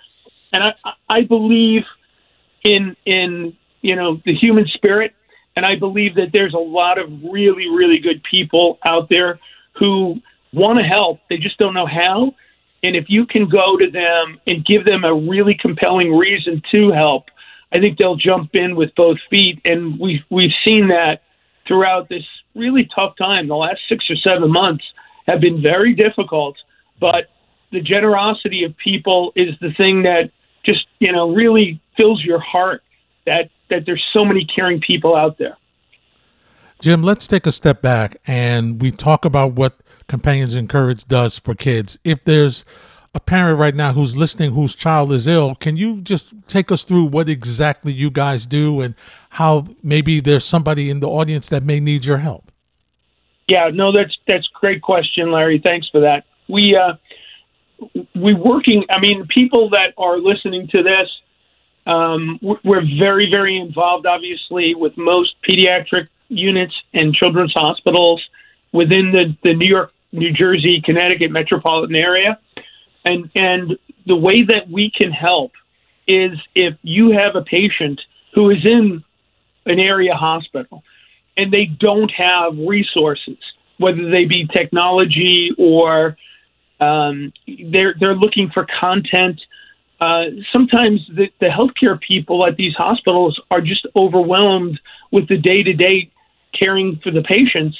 and 0.54 0.62
I, 0.62 0.92
I 1.08 1.22
believe 1.22 1.82
in 2.62 2.96
in 3.04 3.56
you 3.82 3.96
know 3.96 4.20
the 4.24 4.34
human 4.34 4.66
spirit, 4.68 5.12
and 5.56 5.66
I 5.66 5.76
believe 5.76 6.14
that 6.14 6.30
there's 6.32 6.54
a 6.54 6.58
lot 6.58 6.98
of 6.98 7.10
really 7.24 7.68
really 7.68 7.98
good 7.98 8.22
people 8.22 8.78
out 8.84 9.08
there 9.08 9.40
who 9.78 10.20
want 10.52 10.78
to 10.78 10.84
help. 10.84 11.20
They 11.28 11.36
just 11.36 11.58
don't 11.58 11.74
know 11.74 11.86
how. 11.86 12.34
And 12.84 12.94
if 12.94 13.06
you 13.08 13.24
can 13.24 13.48
go 13.48 13.78
to 13.78 13.90
them 13.90 14.38
and 14.46 14.64
give 14.64 14.84
them 14.84 15.04
a 15.04 15.14
really 15.14 15.56
compelling 15.58 16.14
reason 16.14 16.62
to 16.70 16.92
help, 16.92 17.24
I 17.72 17.80
think 17.80 17.96
they'll 17.96 18.14
jump 18.14 18.50
in 18.52 18.76
with 18.76 18.94
both 18.94 19.16
feet. 19.30 19.58
And 19.64 19.98
we've 19.98 20.20
we've 20.30 20.52
seen 20.62 20.88
that 20.88 21.22
throughout 21.66 22.10
this 22.10 22.24
really 22.54 22.86
tough 22.94 23.14
time. 23.16 23.48
The 23.48 23.56
last 23.56 23.80
six 23.88 24.04
or 24.10 24.16
seven 24.16 24.52
months 24.52 24.84
have 25.26 25.40
been 25.40 25.62
very 25.62 25.94
difficult, 25.94 26.58
but 27.00 27.30
the 27.72 27.80
generosity 27.80 28.64
of 28.64 28.76
people 28.76 29.32
is 29.34 29.54
the 29.62 29.72
thing 29.72 30.02
that 30.02 30.30
just 30.62 30.86
you 30.98 31.10
know 31.10 31.34
really 31.34 31.80
fills 31.96 32.22
your 32.22 32.38
heart 32.38 32.82
that 33.24 33.48
that 33.70 33.84
there's 33.86 34.04
so 34.12 34.26
many 34.26 34.44
caring 34.44 34.78
people 34.82 35.16
out 35.16 35.38
there. 35.38 35.56
Jim, 36.80 37.02
let's 37.02 37.26
take 37.26 37.46
a 37.46 37.52
step 37.52 37.82
back 37.82 38.16
and 38.26 38.80
we 38.80 38.90
talk 38.90 39.24
about 39.24 39.52
what 39.52 39.78
Companions 40.06 40.54
in 40.54 40.68
Courage 40.68 41.06
does 41.06 41.38
for 41.38 41.54
kids. 41.54 41.98
If 42.04 42.24
there's 42.24 42.64
a 43.14 43.20
parent 43.20 43.58
right 43.58 43.74
now 43.74 43.92
who's 43.92 44.16
listening 44.16 44.52
whose 44.52 44.74
child 44.74 45.12
is 45.12 45.26
ill, 45.26 45.54
can 45.54 45.76
you 45.76 46.00
just 46.00 46.34
take 46.48 46.72
us 46.72 46.84
through 46.84 47.04
what 47.04 47.28
exactly 47.28 47.92
you 47.92 48.10
guys 48.10 48.46
do 48.46 48.80
and 48.80 48.94
how 49.30 49.66
maybe 49.82 50.20
there's 50.20 50.44
somebody 50.44 50.90
in 50.90 51.00
the 51.00 51.08
audience 51.08 51.48
that 51.48 51.62
may 51.62 51.80
need 51.80 52.04
your 52.04 52.18
help? 52.18 52.50
Yeah, 53.48 53.70
no, 53.72 53.92
that's 53.92 54.16
that's 54.26 54.46
a 54.46 54.58
great 54.58 54.82
question, 54.82 55.30
Larry. 55.30 55.60
Thanks 55.62 55.88
for 55.90 56.00
that. 56.00 56.24
We 56.48 56.76
uh, 56.76 56.94
we 58.14 58.34
working. 58.34 58.84
I 58.88 58.98
mean, 58.98 59.26
people 59.28 59.68
that 59.70 59.92
are 59.98 60.18
listening 60.18 60.66
to 60.68 60.82
this, 60.82 61.08
um, 61.86 62.40
we're 62.42 62.84
very 62.98 63.30
very 63.30 63.58
involved, 63.58 64.06
obviously, 64.06 64.74
with 64.74 64.96
most 64.96 65.34
pediatric 65.46 66.08
units 66.34 66.74
and 66.92 67.14
children's 67.14 67.52
hospitals 67.52 68.22
within 68.72 69.12
the 69.12 69.36
the 69.42 69.54
New 69.54 69.66
York, 69.66 69.92
New 70.12 70.32
Jersey, 70.32 70.82
Connecticut 70.84 71.30
metropolitan 71.30 71.96
area, 71.96 72.38
and 73.04 73.30
and 73.34 73.78
the 74.06 74.16
way 74.16 74.42
that 74.42 74.68
we 74.70 74.90
can 74.90 75.10
help 75.10 75.52
is 76.06 76.38
if 76.54 76.74
you 76.82 77.10
have 77.10 77.36
a 77.36 77.42
patient 77.42 78.00
who 78.34 78.50
is 78.50 78.64
in 78.64 79.02
an 79.66 79.80
area 79.80 80.14
hospital 80.14 80.82
and 81.36 81.52
they 81.52 81.64
don't 81.64 82.10
have 82.10 82.56
resources, 82.58 83.38
whether 83.78 84.10
they 84.10 84.24
be 84.24 84.46
technology 84.46 85.50
or 85.58 86.16
um, 86.80 87.32
they're 87.70 87.94
they're 87.98 88.16
looking 88.16 88.50
for 88.52 88.66
content. 88.78 89.40
Uh, 90.00 90.24
sometimes 90.52 91.00
the, 91.14 91.28
the 91.40 91.46
healthcare 91.46 91.98
people 91.98 92.44
at 92.44 92.56
these 92.56 92.74
hospitals 92.74 93.40
are 93.50 93.60
just 93.60 93.86
overwhelmed 93.96 94.78
with 95.12 95.28
the 95.28 95.38
day 95.38 95.62
to 95.62 95.72
day 95.72 96.10
caring 96.58 97.00
for 97.02 97.10
the 97.10 97.22
patients, 97.22 97.78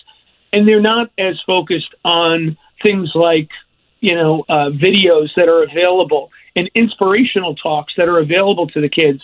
and 0.53 0.67
they're 0.67 0.81
not 0.81 1.11
as 1.19 1.41
focused 1.47 1.95
on 2.05 2.57
things 2.83 3.11
like 3.15 3.49
you 4.01 4.15
know 4.15 4.45
uh, 4.49 4.71
videos 4.71 5.29
that 5.37 5.49
are 5.49 5.63
available 5.63 6.31
and 6.57 6.71
inspirational 6.75 7.55
talks 7.57 7.93
that 7.97 8.09
are 8.09 8.19
available 8.19 8.67
to 8.69 8.81
the 8.81 8.89
kids, 8.89 9.21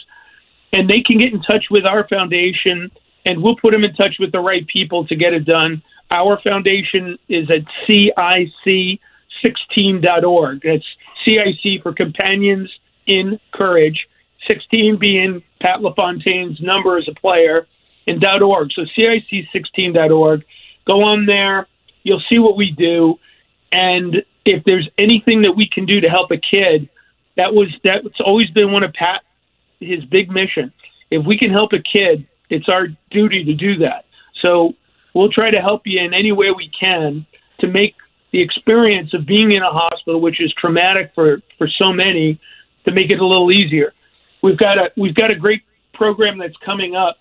and 0.73 0.89
they 0.89 1.03
can 1.05 1.19
get 1.19 1.33
in 1.33 1.43
touch 1.43 1.67
with 1.71 1.85
our 1.85 2.07
foundation, 2.09 2.91
and 3.25 3.43
we'll 3.43 3.57
put 3.57 3.73
them 3.73 3.85
in 3.85 3.95
touch 3.95 4.17
with 4.19 4.33
the 4.33 4.41
right 4.41 4.67
people 4.67 5.07
to 5.07 5.15
get 5.15 5.33
it 5.33 5.45
done. 5.45 5.83
Our 6.11 6.41
foundation 6.43 7.17
is 7.29 7.49
at 7.51 7.63
CIC 7.87 9.01
16.org. 9.45 10.61
That's 10.65 10.85
CIC 11.25 11.83
for 11.83 11.93
Companions 11.93 12.71
in 13.07 13.39
Courage, 13.53 14.07
16 14.47 14.99
being 14.99 15.43
Pat 15.61 15.83
LaFontaine's 15.83 16.61
number 16.61 16.99
as 16.99 17.09
a 17.09 17.15
player, 17.21 17.67
and 18.07 18.25
.org. 18.25 18.71
So 18.73 18.83
CIC16.org. 18.97 20.45
Go 20.87 21.03
on 21.03 21.27
there. 21.27 21.67
You'll 22.03 22.23
see 22.29 22.39
what 22.39 22.57
we 22.57 22.71
do. 22.71 23.19
And 23.73 24.23
if 24.45 24.65
there's 24.65 24.89
anything 24.99 25.43
that 25.43 25.53
we 25.53 25.69
can 25.69 25.87
do 25.87 26.01
to 26.01 26.09
help 26.09 26.31
a 26.31 26.39
kid, 26.39 26.89
that 27.37 27.55
was 27.55 27.69
that's 27.85 28.21
always 28.25 28.51
been 28.51 28.73
one 28.73 28.83
of 28.83 28.93
Pat 28.93 29.23
his 29.81 30.05
big 30.05 30.31
mission. 30.31 30.73
If 31.11 31.27
we 31.27 31.39
can 31.39 31.51
help 31.51 31.73
a 31.73 31.79
kid, 31.79 32.27
it's 32.51 32.69
our 32.69 32.89
duty 33.11 33.45
to 33.45 33.55
do 33.55 33.79
that. 33.79 34.05
So 34.43 34.75
we'll 35.15 35.33
try 35.33 35.51
to 35.51 35.61
help 35.61 35.83
you 35.87 36.01
in 36.01 36.15
any 36.15 36.33
way 36.33 36.51
we 36.51 36.71
can 36.79 37.27
to 37.61 37.67
make 37.67 37.95
the 38.33 38.41
experience 38.41 39.13
of 39.15 39.27
being 39.27 39.53
in 39.53 39.63
a 39.63 39.71
hospital, 39.71 40.21
which 40.21 40.41
is 40.41 40.53
traumatic 40.53 41.13
for, 41.15 41.43
for 41.59 41.69
so 41.69 41.93
many, 41.93 42.39
to 42.85 42.93
make 42.93 43.11
it 43.11 43.21
a 43.21 43.27
little 43.27 43.51
easier. 43.51 43.93
We've 44.43 44.57
got 44.57 44.79
a 44.79 44.91
we've 44.97 45.15
got 45.15 45.31
a 45.31 45.35
great 45.35 45.63
program 45.93 46.39
that's 46.39 46.57
coming 46.65 46.95
up 46.95 47.17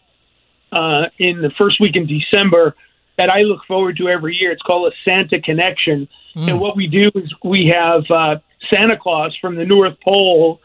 uh, 0.71 1.05
in 1.17 1.41
the 1.41 1.51
first 1.57 1.79
week 1.79 1.95
in 1.95 2.07
December 2.07 2.75
that 3.17 3.29
I 3.29 3.41
look 3.41 3.65
forward 3.67 3.97
to 3.97 4.07
every 4.07 4.35
year. 4.35 4.51
It's 4.51 4.61
called 4.61 4.91
a 4.91 4.95
Santa 5.03 5.41
Connection, 5.41 6.07
mm. 6.35 6.49
and 6.49 6.59
what 6.59 6.75
we 6.75 6.87
do 6.87 7.11
is 7.15 7.33
we 7.43 7.71
have 7.73 8.03
uh, 8.09 8.39
Santa 8.69 8.97
Claus 8.97 9.35
from 9.41 9.55
the 9.55 9.65
North 9.65 9.97
Pole 10.03 10.61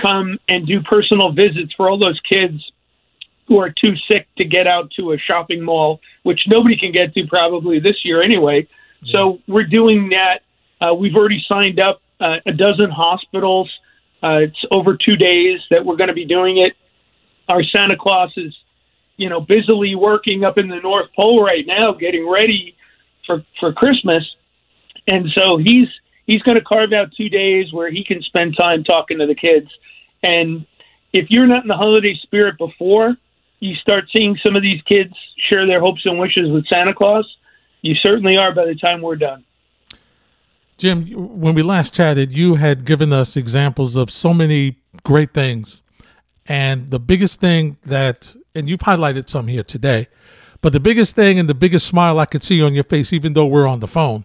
come 0.00 0.38
and 0.48 0.66
do 0.66 0.80
personal 0.82 1.32
visits 1.32 1.72
for 1.76 1.88
all 1.88 1.98
those 1.98 2.20
kids 2.28 2.72
who 3.48 3.58
are 3.58 3.70
too 3.70 3.94
sick 4.08 4.28
to 4.38 4.44
get 4.44 4.66
out 4.66 4.90
to 4.92 5.12
a 5.12 5.18
shopping 5.18 5.62
mall, 5.62 6.00
which 6.22 6.40
nobody 6.46 6.76
can 6.76 6.92
get 6.92 7.12
to 7.14 7.26
probably 7.26 7.80
this 7.80 7.96
year 8.04 8.22
anyway. 8.22 8.66
So 9.06 9.40
we're 9.48 9.66
doing 9.66 10.10
that. 10.10 10.40
Uh, 10.80 10.94
we've 10.94 11.16
already 11.16 11.44
signed 11.48 11.80
up 11.80 12.00
uh, 12.20 12.36
a 12.46 12.52
dozen 12.52 12.90
hospitals. 12.90 13.70
Uh, 14.22 14.40
it's 14.42 14.64
over 14.70 14.96
two 14.96 15.16
days 15.16 15.60
that 15.70 15.84
we're 15.84 15.96
going 15.96 16.08
to 16.08 16.14
be 16.14 16.26
doing 16.26 16.58
it. 16.58 16.74
Our 17.48 17.64
Santa 17.64 17.96
Claus 17.98 18.30
is, 18.36 18.54
you 19.20 19.28
know, 19.28 19.40
busily 19.40 19.94
working 19.94 20.44
up 20.44 20.56
in 20.56 20.68
the 20.68 20.80
North 20.80 21.10
Pole 21.14 21.44
right 21.44 21.66
now, 21.66 21.92
getting 21.92 22.26
ready 22.26 22.74
for 23.26 23.44
for 23.60 23.70
Christmas, 23.70 24.24
and 25.06 25.28
so 25.34 25.58
he's 25.58 25.88
he's 26.24 26.40
going 26.42 26.56
to 26.56 26.64
carve 26.64 26.94
out 26.94 27.12
two 27.14 27.28
days 27.28 27.70
where 27.70 27.90
he 27.90 28.02
can 28.02 28.22
spend 28.22 28.56
time 28.56 28.82
talking 28.82 29.18
to 29.18 29.26
the 29.26 29.34
kids. 29.34 29.68
And 30.22 30.64
if 31.12 31.26
you're 31.28 31.46
not 31.46 31.62
in 31.62 31.68
the 31.68 31.76
holiday 31.76 32.18
spirit 32.22 32.56
before 32.56 33.14
you 33.58 33.74
start 33.74 34.04
seeing 34.10 34.38
some 34.42 34.56
of 34.56 34.62
these 34.62 34.80
kids 34.82 35.12
share 35.50 35.66
their 35.66 35.80
hopes 35.80 36.06
and 36.06 36.18
wishes 36.18 36.50
with 36.50 36.66
Santa 36.66 36.94
Claus, 36.94 37.26
you 37.82 37.94
certainly 37.96 38.38
are 38.38 38.54
by 38.54 38.64
the 38.64 38.74
time 38.74 39.02
we're 39.02 39.16
done. 39.16 39.44
Jim, 40.78 41.04
when 41.38 41.54
we 41.54 41.62
last 41.62 41.92
chatted, 41.92 42.32
you 42.32 42.54
had 42.54 42.86
given 42.86 43.12
us 43.12 43.36
examples 43.36 43.96
of 43.96 44.10
so 44.10 44.32
many 44.32 44.78
great 45.02 45.34
things. 45.34 45.82
And 46.46 46.90
the 46.90 46.98
biggest 46.98 47.38
thing 47.38 47.76
that, 47.84 48.34
and 48.54 48.68
you've 48.68 48.80
highlighted 48.80 49.28
some 49.28 49.46
here 49.46 49.62
today, 49.62 50.08
but 50.62 50.72
the 50.72 50.80
biggest 50.80 51.14
thing 51.14 51.38
and 51.38 51.48
the 51.48 51.54
biggest 51.54 51.86
smile 51.86 52.18
I 52.18 52.26
could 52.26 52.42
see 52.42 52.62
on 52.62 52.74
your 52.74 52.84
face, 52.84 53.12
even 53.12 53.32
though 53.32 53.46
we're 53.46 53.66
on 53.66 53.80
the 53.80 53.86
phone, 53.86 54.24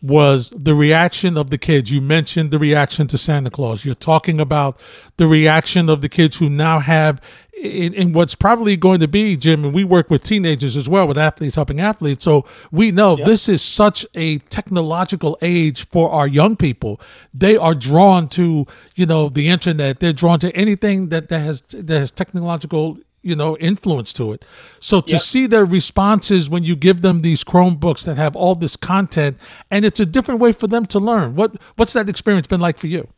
was 0.00 0.52
the 0.56 0.74
reaction 0.74 1.36
of 1.36 1.50
the 1.50 1.58
kids. 1.58 1.90
You 1.90 2.00
mentioned 2.00 2.50
the 2.50 2.58
reaction 2.58 3.06
to 3.08 3.18
Santa 3.18 3.50
Claus. 3.50 3.84
You're 3.84 3.94
talking 3.94 4.40
about 4.40 4.78
the 5.16 5.28
reaction 5.28 5.88
of 5.88 6.00
the 6.00 6.08
kids 6.08 6.36
who 6.38 6.50
now 6.50 6.80
have 6.80 7.20
in, 7.62 7.94
in, 7.94 8.12
what's 8.12 8.34
probably 8.34 8.76
going 8.76 8.98
to 9.00 9.08
be, 9.08 9.36
Jim, 9.36 9.64
and 9.64 9.72
we 9.72 9.84
work 9.84 10.10
with 10.10 10.24
teenagers 10.24 10.76
as 10.76 10.88
well, 10.88 11.06
with 11.06 11.16
athletes 11.16 11.54
helping 11.54 11.80
athletes. 11.80 12.24
So 12.24 12.44
we 12.72 12.90
know 12.90 13.16
yep. 13.16 13.26
this 13.26 13.48
is 13.48 13.62
such 13.62 14.04
a 14.14 14.38
technological 14.38 15.38
age 15.42 15.86
for 15.88 16.10
our 16.10 16.26
young 16.26 16.56
people. 16.56 17.00
They 17.32 17.56
are 17.56 17.74
drawn 17.74 18.28
to, 18.30 18.66
you 18.96 19.06
know, 19.06 19.28
the 19.28 19.48
internet. 19.48 20.00
They're 20.00 20.12
drawn 20.12 20.40
to 20.40 20.50
anything 20.56 21.10
that, 21.10 21.28
that 21.28 21.38
has 21.38 21.62
that 21.70 21.98
has 21.98 22.10
technological 22.10 22.98
you 23.22 23.36
know 23.36 23.56
influence 23.58 24.12
to 24.14 24.32
it. 24.32 24.44
So 24.80 25.00
to 25.00 25.12
yep. 25.12 25.20
see 25.20 25.46
their 25.46 25.64
responses 25.64 26.50
when 26.50 26.64
you 26.64 26.76
give 26.76 27.02
them 27.02 27.22
these 27.22 27.44
chromebooks 27.44 28.04
that 28.04 28.16
have 28.16 28.36
all 28.36 28.54
this 28.54 28.76
content 28.76 29.38
and 29.70 29.84
it's 29.84 30.00
a 30.00 30.06
different 30.06 30.40
way 30.40 30.52
for 30.52 30.66
them 30.66 30.86
to 30.86 30.98
learn. 30.98 31.34
What 31.34 31.56
what's 31.76 31.92
that 31.94 32.08
experience 32.08 32.46
been 32.46 32.60
like 32.60 32.78
for 32.78 32.88
you? 32.88 33.08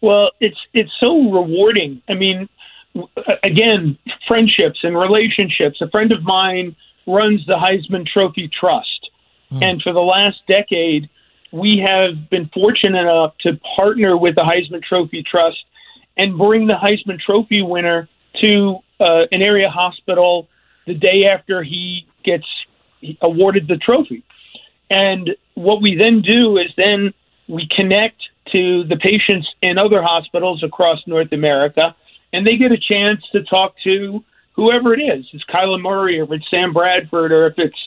Well 0.00 0.30
it's 0.40 0.58
it's 0.72 0.92
so 0.98 1.30
rewarding. 1.30 2.02
I 2.08 2.14
mean 2.14 2.48
again 3.42 3.98
friendships 4.26 4.80
and 4.82 4.98
relationships. 4.98 5.80
A 5.80 5.88
friend 5.90 6.12
of 6.12 6.22
mine 6.22 6.74
runs 7.06 7.44
the 7.46 7.56
heisman 7.56 8.06
trophy 8.06 8.48
trust. 8.48 8.88
Mm. 9.52 9.62
and 9.62 9.82
for 9.82 9.92
the 9.92 10.00
last 10.00 10.38
decade 10.48 11.10
we 11.52 11.78
have 11.86 12.30
been 12.30 12.50
fortunate 12.52 13.02
enough 13.02 13.34
to 13.40 13.60
partner 13.76 14.16
with 14.16 14.34
the 14.34 14.40
heisman 14.40 14.82
trophy 14.82 15.22
trust 15.22 15.64
and 16.16 16.36
bring 16.36 16.66
the 16.66 16.74
heisman 16.74 17.18
trophy 17.20 17.62
winner 17.62 18.08
to 18.40 18.78
uh, 19.00 19.22
an 19.30 19.42
area 19.42 19.68
hospital 19.68 20.48
the 20.86 20.94
day 20.94 21.24
after 21.24 21.62
he 21.62 22.06
gets 22.24 22.46
awarded 23.20 23.68
the 23.68 23.76
trophy. 23.76 24.22
And 24.90 25.30
what 25.54 25.82
we 25.82 25.96
then 25.96 26.22
do 26.22 26.58
is 26.58 26.70
then 26.76 27.12
we 27.48 27.68
connect 27.74 28.22
to 28.52 28.84
the 28.84 28.96
patients 28.96 29.48
in 29.62 29.78
other 29.78 30.02
hospitals 30.02 30.62
across 30.62 31.00
North 31.06 31.32
America, 31.32 31.94
and 32.32 32.46
they 32.46 32.56
get 32.56 32.72
a 32.72 32.78
chance 32.78 33.22
to 33.32 33.42
talk 33.44 33.74
to 33.84 34.22
whoever 34.52 34.94
it 34.94 35.00
is. 35.00 35.26
It's 35.32 35.44
Kyler 35.44 35.80
Murray, 35.80 36.20
or 36.20 36.24
if 36.24 36.32
it's 36.32 36.50
Sam 36.50 36.72
Bradford, 36.72 37.32
or 37.32 37.46
if 37.46 37.54
it's 37.58 37.78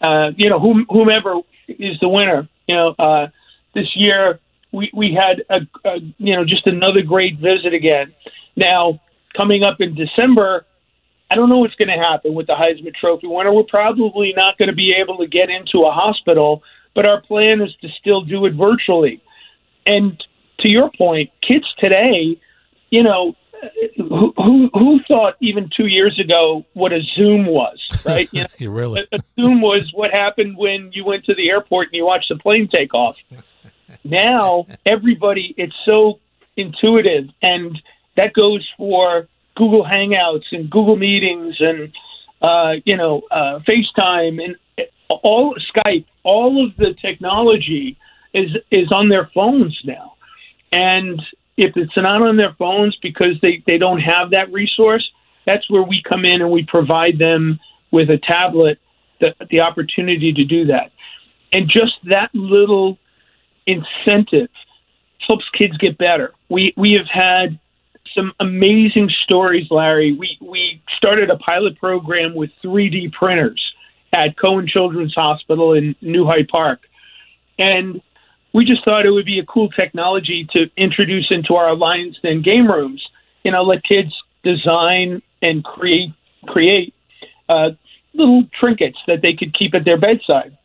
uh, 0.00 0.30
you 0.36 0.48
know 0.48 0.58
whom, 0.58 0.86
whomever 0.88 1.40
is 1.68 1.98
the 2.00 2.08
winner. 2.08 2.48
You 2.66 2.74
know, 2.74 2.94
uh, 2.98 3.28
this 3.74 3.94
year 3.94 4.40
we 4.72 4.90
we 4.94 5.14
had 5.14 5.44
a, 5.50 5.88
a 5.88 5.98
you 6.18 6.34
know 6.34 6.44
just 6.44 6.66
another 6.66 7.02
great 7.02 7.38
visit 7.38 7.74
again. 7.74 8.14
Now 8.56 9.00
coming 9.38 9.62
up 9.62 9.80
in 9.80 9.94
December, 9.94 10.66
I 11.30 11.36
don't 11.36 11.48
know 11.48 11.58
what's 11.58 11.76
going 11.76 11.88
to 11.88 12.04
happen 12.04 12.34
with 12.34 12.48
the 12.48 12.54
Heisman 12.54 12.94
Trophy 12.94 13.28
winner. 13.28 13.52
We're 13.52 13.62
probably 13.62 14.34
not 14.36 14.58
going 14.58 14.68
to 14.68 14.74
be 14.74 14.92
able 14.92 15.16
to 15.18 15.26
get 15.28 15.48
into 15.48 15.86
a 15.86 15.92
hospital, 15.92 16.62
but 16.94 17.06
our 17.06 17.20
plan 17.22 17.62
is 17.62 17.74
to 17.82 17.88
still 18.00 18.22
do 18.22 18.44
it 18.46 18.54
virtually. 18.54 19.22
And 19.86 20.22
to 20.60 20.68
your 20.68 20.90
point, 20.98 21.30
kids 21.46 21.66
today, 21.78 22.40
you 22.90 23.02
know, 23.04 23.36
who, 23.96 24.32
who 24.36 24.70
who 24.72 25.00
thought 25.08 25.34
even 25.40 25.68
two 25.76 25.86
years 25.86 26.18
ago 26.20 26.64
what 26.74 26.92
a 26.92 27.00
Zoom 27.16 27.46
was, 27.46 27.78
right? 28.04 28.28
You, 28.32 28.42
know, 28.42 28.48
you 28.58 28.70
really 28.70 29.06
a, 29.12 29.16
a 29.16 29.20
Zoom 29.34 29.60
was 29.60 29.90
what 29.92 30.12
happened 30.12 30.56
when 30.56 30.90
you 30.92 31.04
went 31.04 31.24
to 31.24 31.34
the 31.34 31.50
airport 31.50 31.88
and 31.88 31.94
you 31.94 32.06
watched 32.06 32.28
the 32.28 32.36
plane 32.36 32.68
take 32.68 32.94
off. 32.94 33.16
now 34.04 34.66
everybody, 34.86 35.54
it's 35.56 35.74
so 35.84 36.20
intuitive, 36.56 37.30
and 37.42 37.80
that 38.18 38.34
goes 38.34 38.68
for 38.76 39.28
Google 39.56 39.84
Hangouts 39.84 40.44
and 40.52 40.68
Google 40.68 40.96
Meetings 40.96 41.56
and 41.60 41.92
uh, 42.42 42.72
you 42.84 42.96
know 42.96 43.22
uh, 43.30 43.60
FaceTime 43.66 44.42
and 44.44 44.56
all 45.08 45.54
Skype. 45.74 46.04
All 46.24 46.66
of 46.66 46.76
the 46.76 46.94
technology 47.00 47.96
is 48.34 48.50
is 48.70 48.92
on 48.92 49.08
their 49.08 49.30
phones 49.32 49.78
now, 49.84 50.14
and 50.72 51.22
if 51.56 51.76
it's 51.76 51.96
not 51.96 52.22
on 52.22 52.36
their 52.36 52.54
phones 52.58 52.96
because 53.02 53.34
they, 53.42 53.62
they 53.66 53.78
don't 53.78 54.00
have 54.00 54.30
that 54.30 54.52
resource, 54.52 55.06
that's 55.44 55.68
where 55.68 55.82
we 55.82 56.00
come 56.08 56.24
in 56.24 56.40
and 56.40 56.50
we 56.50 56.64
provide 56.64 57.18
them 57.18 57.58
with 57.90 58.10
a 58.10 58.18
tablet 58.18 58.78
the, 59.20 59.34
the 59.50 59.58
opportunity 59.58 60.32
to 60.32 60.44
do 60.44 60.66
that. 60.66 60.92
And 61.50 61.68
just 61.68 61.94
that 62.04 62.30
little 62.32 62.96
incentive 63.66 64.50
helps 65.26 65.44
kids 65.56 65.76
get 65.78 65.98
better. 65.98 66.32
We 66.48 66.74
we 66.76 66.92
have 66.92 67.08
had 67.12 67.58
some 68.18 68.32
amazing 68.40 69.08
stories, 69.22 69.66
Larry. 69.70 70.12
We 70.12 70.36
we 70.40 70.82
started 70.96 71.30
a 71.30 71.36
pilot 71.36 71.78
program 71.78 72.34
with 72.34 72.50
3D 72.64 73.12
printers 73.12 73.62
at 74.12 74.36
Cohen 74.36 74.66
Children's 74.66 75.14
Hospital 75.14 75.72
in 75.74 75.94
New 76.00 76.26
Hyde 76.26 76.48
Park. 76.48 76.80
And 77.58 78.02
we 78.52 78.64
just 78.64 78.84
thought 78.84 79.06
it 79.06 79.10
would 79.10 79.26
be 79.26 79.38
a 79.38 79.46
cool 79.46 79.68
technology 79.68 80.48
to 80.52 80.66
introduce 80.76 81.28
into 81.30 81.54
our 81.54 81.76
Lions 81.76 82.18
Den 82.22 82.42
game 82.42 82.68
rooms. 82.68 83.06
You 83.44 83.52
know, 83.52 83.62
let 83.62 83.84
kids 83.84 84.12
design 84.42 85.22
and 85.40 85.62
create 85.62 86.10
create 86.46 86.94
uh, 87.48 87.70
little 88.14 88.44
trinkets 88.58 88.98
that 89.06 89.22
they 89.22 89.34
could 89.34 89.54
keep 89.56 89.74
at 89.74 89.84
their 89.84 89.98
bedside. 89.98 90.56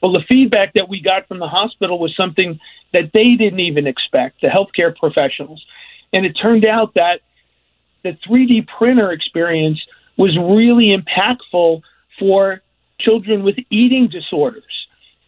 Well, 0.00 0.12
the 0.12 0.24
feedback 0.28 0.74
that 0.74 0.88
we 0.88 1.02
got 1.02 1.26
from 1.26 1.40
the 1.40 1.48
hospital 1.48 1.98
was 1.98 2.14
something 2.16 2.60
that 2.92 3.10
they 3.12 3.34
didn't 3.34 3.60
even 3.60 3.86
expect, 3.86 4.40
the 4.40 4.48
healthcare 4.48 4.96
professionals. 4.96 5.64
And 6.12 6.26
it 6.26 6.32
turned 6.32 6.64
out 6.64 6.94
that 6.94 7.20
the 8.02 8.16
3D 8.26 8.66
printer 8.78 9.12
experience 9.12 9.80
was 10.16 10.36
really 10.36 10.94
impactful 10.94 11.82
for 12.18 12.62
children 12.98 13.42
with 13.42 13.56
eating 13.70 14.08
disorders. 14.08 14.64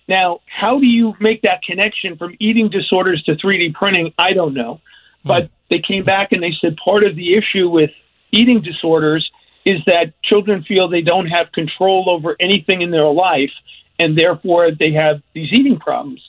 Now, 0.08 0.40
how 0.46 0.78
do 0.78 0.86
you 0.86 1.14
make 1.20 1.42
that 1.42 1.62
connection 1.62 2.16
from 2.16 2.36
eating 2.40 2.68
disorders 2.68 3.22
to 3.24 3.34
3D 3.36 3.74
printing? 3.74 4.12
I 4.18 4.32
don't 4.32 4.54
know. 4.54 4.80
Hmm. 5.22 5.28
But 5.28 5.50
they 5.70 5.80
came 5.80 6.04
back 6.04 6.32
and 6.32 6.42
they 6.42 6.52
said 6.60 6.76
part 6.84 7.04
of 7.04 7.16
the 7.16 7.34
issue 7.34 7.68
with 7.68 7.90
eating 8.32 8.60
disorders 8.62 9.28
is 9.64 9.80
that 9.86 10.12
children 10.24 10.64
feel 10.64 10.88
they 10.88 11.02
don't 11.02 11.26
have 11.26 11.52
control 11.52 12.10
over 12.10 12.36
anything 12.40 12.82
in 12.82 12.90
their 12.90 13.06
life 13.06 13.52
and 13.98 14.18
therefore 14.18 14.70
they 14.76 14.92
have 14.92 15.22
these 15.34 15.52
eating 15.52 15.78
problems. 15.78 16.20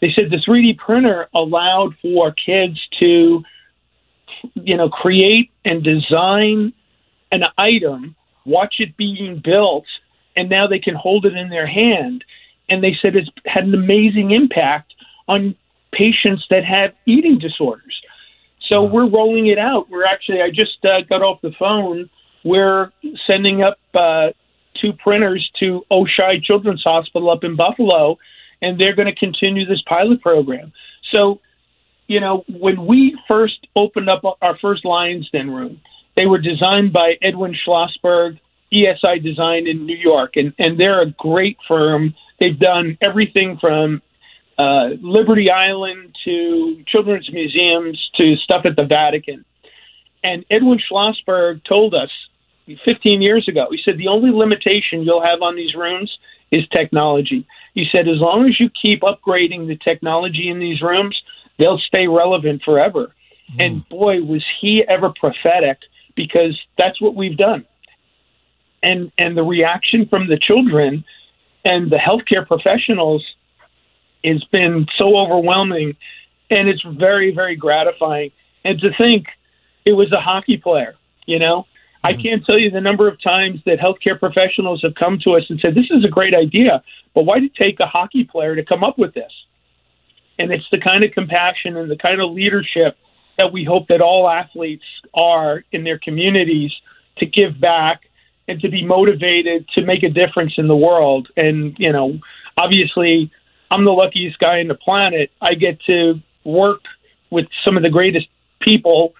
They 0.00 0.10
said 0.14 0.30
the 0.30 0.38
3D 0.38 0.78
printer 0.78 1.28
allowed 1.34 1.94
for 2.00 2.32
kids 2.32 2.80
to 2.98 3.44
you 4.54 4.76
know 4.76 4.88
create 4.88 5.50
and 5.64 5.82
design 5.82 6.72
an 7.30 7.42
item, 7.56 8.14
watch 8.44 8.76
it 8.78 8.96
being 8.96 9.40
built 9.42 9.86
and 10.36 10.48
now 10.48 10.66
they 10.66 10.78
can 10.78 10.94
hold 10.94 11.26
it 11.26 11.34
in 11.34 11.50
their 11.50 11.66
hand 11.66 12.24
and 12.68 12.82
they 12.82 12.96
said 13.00 13.16
it's 13.16 13.28
had 13.46 13.64
an 13.64 13.74
amazing 13.74 14.30
impact 14.30 14.94
on 15.28 15.54
patients 15.92 16.44
that 16.50 16.64
have 16.64 16.92
eating 17.06 17.38
disorders. 17.38 18.00
So 18.68 18.82
wow. 18.82 18.90
we're 18.90 19.08
rolling 19.08 19.46
it 19.48 19.58
out. 19.58 19.90
We're 19.90 20.06
actually, 20.06 20.40
I 20.40 20.50
just 20.50 20.84
uh, 20.84 21.02
got 21.08 21.22
off 21.22 21.40
the 21.42 21.52
phone. 21.58 22.08
We're 22.44 22.90
sending 23.26 23.62
up 23.62 23.78
uh, 23.94 24.28
two 24.80 24.92
printers 24.94 25.50
to 25.60 25.84
Oishei 25.90 26.42
Children's 26.42 26.82
Hospital 26.82 27.30
up 27.30 27.44
in 27.44 27.56
Buffalo, 27.56 28.18
and 28.62 28.80
they're 28.80 28.94
going 28.94 29.12
to 29.12 29.14
continue 29.14 29.66
this 29.66 29.82
pilot 29.86 30.22
program. 30.22 30.72
So, 31.10 31.40
you 32.06 32.20
know, 32.20 32.44
when 32.48 32.86
we 32.86 33.18
first 33.28 33.66
opened 33.76 34.08
up 34.08 34.22
our 34.40 34.58
first 34.58 34.84
Lions 34.84 35.28
Den 35.30 35.50
room, 35.50 35.80
they 36.16 36.26
were 36.26 36.38
designed 36.38 36.92
by 36.92 37.14
Edwin 37.22 37.54
Schlossberg, 37.66 38.38
ESI 38.72 39.22
Design 39.22 39.66
in 39.66 39.86
New 39.86 39.96
York, 39.96 40.32
and, 40.36 40.52
and 40.58 40.78
they're 40.78 41.02
a 41.02 41.10
great 41.10 41.56
firm 41.66 42.14
They've 42.42 42.58
done 42.58 42.98
everything 43.00 43.56
from 43.60 44.02
uh, 44.58 44.88
Liberty 45.00 45.48
Island 45.48 46.12
to 46.24 46.82
children's 46.88 47.30
museums 47.32 48.10
to 48.16 48.34
stuff 48.34 48.62
at 48.64 48.74
the 48.74 48.84
Vatican. 48.84 49.44
And 50.24 50.44
Edwin 50.50 50.80
Schlossberg 50.80 51.62
told 51.62 51.94
us 51.94 52.10
15 52.84 53.22
years 53.22 53.46
ago, 53.46 53.68
he 53.70 53.78
said, 53.84 53.96
the 53.96 54.08
only 54.08 54.30
limitation 54.32 55.04
you'll 55.04 55.22
have 55.22 55.40
on 55.40 55.54
these 55.54 55.76
rooms 55.76 56.10
is 56.50 56.66
technology. 56.72 57.46
He 57.74 57.86
said, 57.92 58.08
as 58.08 58.18
long 58.18 58.48
as 58.48 58.58
you 58.58 58.68
keep 58.70 59.02
upgrading 59.02 59.68
the 59.68 59.76
technology 59.76 60.48
in 60.48 60.58
these 60.58 60.82
rooms, 60.82 61.16
they'll 61.58 61.78
stay 61.78 62.06
relevant 62.06 62.62
forever. 62.64 63.12
Mm. 63.54 63.66
And 63.66 63.88
boy, 63.88 64.22
was 64.22 64.44
he 64.60 64.84
ever 64.88 65.12
prophetic 65.18 65.78
because 66.16 66.60
that's 66.78 67.00
what 67.00 67.14
we've 67.14 67.36
done. 67.36 67.66
And 68.82 69.12
and 69.18 69.36
the 69.36 69.42
reaction 69.42 70.06
from 70.06 70.28
the 70.28 70.38
children 70.38 71.04
and 71.64 71.90
the 71.90 71.96
healthcare 71.96 72.46
professionals 72.46 73.24
has 74.24 74.42
been 74.44 74.86
so 74.96 75.16
overwhelming 75.16 75.96
and 76.50 76.68
it's 76.68 76.82
very 76.98 77.34
very 77.34 77.56
gratifying 77.56 78.30
and 78.64 78.78
to 78.80 78.90
think 78.96 79.26
it 79.84 79.92
was 79.92 80.12
a 80.12 80.20
hockey 80.20 80.56
player 80.56 80.94
you 81.26 81.38
know 81.38 81.62
mm-hmm. 81.62 82.06
i 82.06 82.12
can't 82.12 82.44
tell 82.44 82.58
you 82.58 82.70
the 82.70 82.80
number 82.80 83.08
of 83.08 83.20
times 83.22 83.60
that 83.66 83.78
healthcare 83.78 84.18
professionals 84.18 84.80
have 84.82 84.94
come 84.94 85.18
to 85.22 85.32
us 85.32 85.42
and 85.48 85.58
said 85.60 85.74
this 85.74 85.90
is 85.90 86.04
a 86.04 86.08
great 86.08 86.34
idea 86.34 86.82
but 87.14 87.24
why 87.24 87.38
did 87.38 87.50
it 87.50 87.54
take 87.56 87.80
a 87.80 87.86
hockey 87.86 88.24
player 88.24 88.54
to 88.54 88.64
come 88.64 88.84
up 88.84 88.98
with 88.98 89.14
this 89.14 89.32
and 90.38 90.50
it's 90.50 90.66
the 90.70 90.80
kind 90.80 91.04
of 91.04 91.12
compassion 91.12 91.76
and 91.76 91.90
the 91.90 91.96
kind 91.96 92.20
of 92.20 92.30
leadership 92.30 92.96
that 93.38 93.52
we 93.52 93.64
hope 93.64 93.88
that 93.88 94.00
all 94.00 94.28
athletes 94.28 94.84
are 95.14 95.64
in 95.72 95.84
their 95.84 95.98
communities 95.98 96.72
to 97.18 97.26
give 97.26 97.60
back 97.60 98.02
and 98.48 98.60
to 98.60 98.68
be 98.68 98.84
motivated 98.84 99.68
to 99.74 99.82
make 99.82 100.02
a 100.02 100.08
difference 100.08 100.54
in 100.56 100.68
the 100.68 100.76
world. 100.76 101.28
And, 101.36 101.76
you 101.78 101.92
know, 101.92 102.18
obviously, 102.56 103.30
I'm 103.70 103.84
the 103.84 103.92
luckiest 103.92 104.38
guy 104.38 104.58
in 104.58 104.68
the 104.68 104.74
planet. 104.74 105.30
I 105.40 105.54
get 105.54 105.80
to 105.86 106.20
work 106.44 106.80
with 107.30 107.46
some 107.64 107.76
of 107.76 107.82
the 107.82 107.90
greatest 107.90 108.26
people 108.60 109.14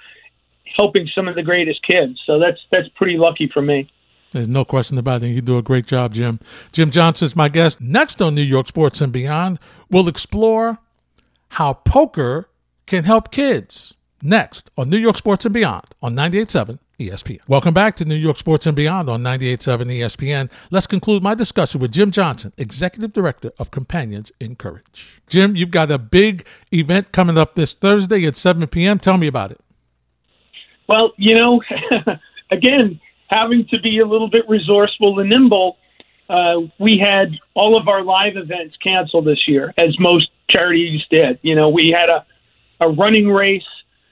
helping 0.77 1.09
some 1.15 1.29
of 1.29 1.35
the 1.35 1.43
greatest 1.43 1.83
kids. 1.87 2.21
So 2.27 2.39
that's 2.39 2.59
that's 2.71 2.89
pretty 2.97 3.17
lucky 3.17 3.49
for 3.53 3.63
me. 3.63 3.91
There's 4.33 4.49
no 4.49 4.65
question 4.65 4.97
about 4.97 5.23
it. 5.23 5.29
You 5.29 5.43
do 5.43 5.59
a 5.59 5.63
great 5.63 5.87
job, 5.87 6.15
Jim. 6.15 6.41
Jim 6.73 6.91
Johnson 6.91 7.27
is 7.27 7.37
my 7.37 7.51
guest. 7.51 7.81
Next 7.81 8.23
on 8.23 8.35
New 8.35 8.43
York 8.43 8.67
Sports 8.67 9.03
and 9.03 9.13
Beyond, 9.13 9.59
we'll 9.91 10.09
explore 10.09 10.79
how 11.53 11.75
poker 11.75 12.49
can 12.87 13.05
help 13.05 13.31
kids. 13.31 13.95
Next 14.23 14.71
on 14.79 14.89
New 14.89 14.97
York 14.97 15.19
Sports 15.19 15.45
and 15.45 15.53
Beyond 15.53 15.85
on 16.01 16.15
98.7 16.15 16.79
ESPN. 16.99 17.41
Welcome 17.47 17.75
back 17.75 17.95
to 17.97 18.07
New 18.07 18.15
York 18.15 18.39
Sports 18.39 18.67
and 18.67 18.75
Beyond 18.75 19.11
on 19.11 19.23
98.7 19.23 19.87
ESPN. 19.99 20.51
Let's 20.71 20.87
conclude 20.87 21.23
my 21.23 21.35
discussion 21.35 21.81
with 21.81 21.93
Jim 21.93 22.11
Johnson, 22.11 22.55
Executive 22.57 23.13
Director 23.13 23.53
of 23.59 23.71
Companions 23.71 24.33
in 24.41 24.57
Courage. 24.57 25.21
Jim, 25.27 25.55
you've 25.55 25.71
got 25.71 25.91
a 25.91 25.99
big 25.99 26.47
event 26.73 27.13
coming 27.13 27.37
up 27.37 27.55
this 27.55 27.75
Thursday 27.75 28.25
at 28.25 28.37
7 28.37 28.67
p.m. 28.69 28.99
Tell 28.99 29.19
me 29.19 29.27
about 29.27 29.51
it. 29.51 29.61
Well, 30.89 31.13
you 31.19 31.37
know, 31.37 31.61
again, 32.51 32.99
having 33.29 33.67
to 33.71 33.79
be 33.81 33.99
a 33.99 34.07
little 34.07 34.31
bit 34.31 34.49
resourceful 34.49 35.19
and 35.19 35.29
nimble, 35.29 35.77
uh, 36.31 36.61
we 36.79 36.99
had 36.99 37.33
all 37.53 37.79
of 37.79 37.89
our 37.89 38.03
live 38.03 38.37
events 38.37 38.75
canceled 38.83 39.27
this 39.27 39.47
year, 39.47 39.75
as 39.77 39.95
most 39.99 40.29
charities 40.51 41.03
did. 41.11 41.39
You 41.43 41.55
know, 41.55 41.69
we 41.69 41.95
had 41.97 42.09
a, 42.09 42.27
a 42.81 42.91
running 42.91 43.29
race 43.29 43.63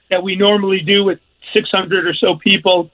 that 0.09 0.23
we 0.23 0.35
normally 0.35 0.79
do 0.79 1.03
with 1.03 1.19
600 1.53 2.07
or 2.07 2.13
so 2.13 2.35
people. 2.35 2.91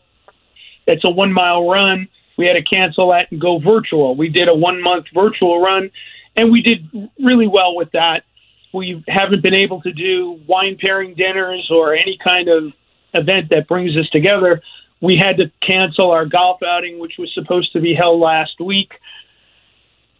It's 0.85 1.03
a 1.03 1.09
one 1.09 1.33
mile 1.33 1.67
run. 1.67 2.07
We 2.37 2.45
had 2.45 2.53
to 2.53 2.63
cancel 2.63 3.09
that 3.09 3.31
and 3.31 3.41
go 3.41 3.59
virtual. 3.59 4.15
We 4.15 4.29
did 4.29 4.47
a 4.47 4.55
one 4.55 4.81
month 4.81 5.05
virtual 5.13 5.61
run, 5.61 5.89
and 6.35 6.51
we 6.51 6.61
did 6.61 7.09
really 7.19 7.47
well 7.47 7.75
with 7.75 7.91
that. 7.93 8.23
we 8.73 9.03
haven't 9.07 9.41
been 9.41 9.55
able 9.55 9.81
to 9.81 9.91
do 9.91 10.39
wine 10.47 10.77
pairing 10.79 11.15
dinners 11.15 11.67
or 11.71 11.95
any 11.95 12.17
kind 12.23 12.47
of 12.47 12.73
event 13.13 13.49
that 13.49 13.67
brings 13.67 13.97
us 13.97 14.09
together, 14.09 14.61
we 15.01 15.17
had 15.17 15.37
to 15.37 15.51
cancel 15.65 16.11
our 16.11 16.25
golf 16.25 16.61
outing, 16.63 16.99
which 16.99 17.13
was 17.17 17.31
supposed 17.33 17.71
to 17.73 17.79
be 17.79 17.93
held 17.93 18.19
last 18.19 18.59
week. 18.59 18.93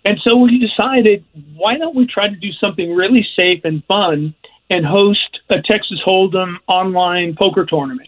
And 0.08 0.18
so 0.24 0.38
we 0.38 0.58
decided, 0.58 1.26
why 1.54 1.78
don't 1.78 1.94
we 1.94 2.08
try 2.08 2.30
to 2.30 2.36
do 2.38 2.54
something 2.54 2.96
really 2.96 3.28
safe 3.36 3.66
and 3.66 3.84
fun 3.90 4.34
and 4.70 4.86
host 4.86 5.40
a 5.50 5.62
Texas 5.62 6.00
Hold'em 6.06 6.56
online 6.66 7.36
poker 7.36 7.66
tournament? 7.66 8.08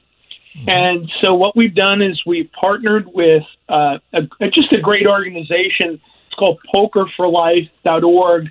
Mm-hmm. 0.56 0.70
And 0.70 1.12
so 1.20 1.36
what 1.36 1.58
we've 1.58 1.76
done 1.76 2.02
is 2.02 2.22
we've 2.26 2.50
partnered 2.54 3.10
with 3.14 3.44
uh, 3.68 3.98
a, 4.14 4.22
just 4.50 4.72
a 4.72 4.80
great 4.80 5.08
organization. 5.08 6.00
It's 6.28 6.36
called 6.38 6.60
PokerForLife.org, 6.74 8.48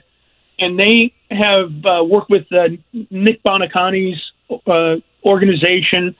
and 0.58 0.78
they 0.78 1.14
have 1.30 1.72
uh, 1.86 2.04
worked 2.04 2.28
with 2.28 2.52
uh, 2.52 2.68
Nick 3.10 3.42
Buoniconti's 3.44 4.20
uh, 4.66 4.96
organization 5.24 6.14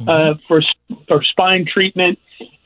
uh, 0.00 0.04
mm-hmm. 0.04 0.38
for 0.46 0.60
for 1.08 1.22
spine 1.22 1.64
treatment, 1.64 2.18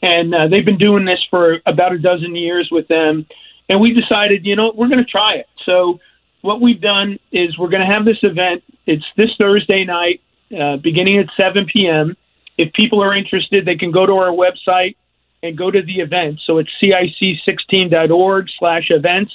and 0.02 0.34
uh, 0.34 0.48
they've 0.48 0.64
been 0.64 0.78
doing 0.78 1.04
this 1.04 1.24
for 1.30 1.60
about 1.66 1.92
a 1.92 1.98
dozen 1.98 2.34
years 2.34 2.68
with 2.72 2.88
them. 2.88 3.24
And 3.68 3.80
we 3.80 3.92
decided, 3.92 4.46
you 4.46 4.56
know, 4.56 4.72
we're 4.74 4.88
going 4.88 5.04
to 5.04 5.10
try 5.10 5.34
it. 5.34 5.46
So 5.64 6.00
what 6.42 6.60
we've 6.60 6.80
done 6.80 7.18
is 7.32 7.58
we're 7.58 7.68
going 7.68 7.86
to 7.86 7.92
have 7.92 8.04
this 8.04 8.18
event. 8.22 8.62
It's 8.86 9.04
this 9.16 9.30
Thursday 9.38 9.84
night, 9.84 10.20
uh, 10.58 10.76
beginning 10.76 11.18
at 11.18 11.26
7 11.36 11.66
p.m. 11.72 12.16
If 12.56 12.72
people 12.72 13.02
are 13.02 13.14
interested, 13.14 13.64
they 13.64 13.76
can 13.76 13.90
go 13.90 14.06
to 14.06 14.12
our 14.12 14.30
website 14.30 14.96
and 15.42 15.56
go 15.56 15.70
to 15.70 15.82
the 15.82 16.00
event. 16.00 16.40
So 16.46 16.58
it's 16.58 16.70
cic16.org 16.82 18.46
slash 18.58 18.86
events, 18.90 19.32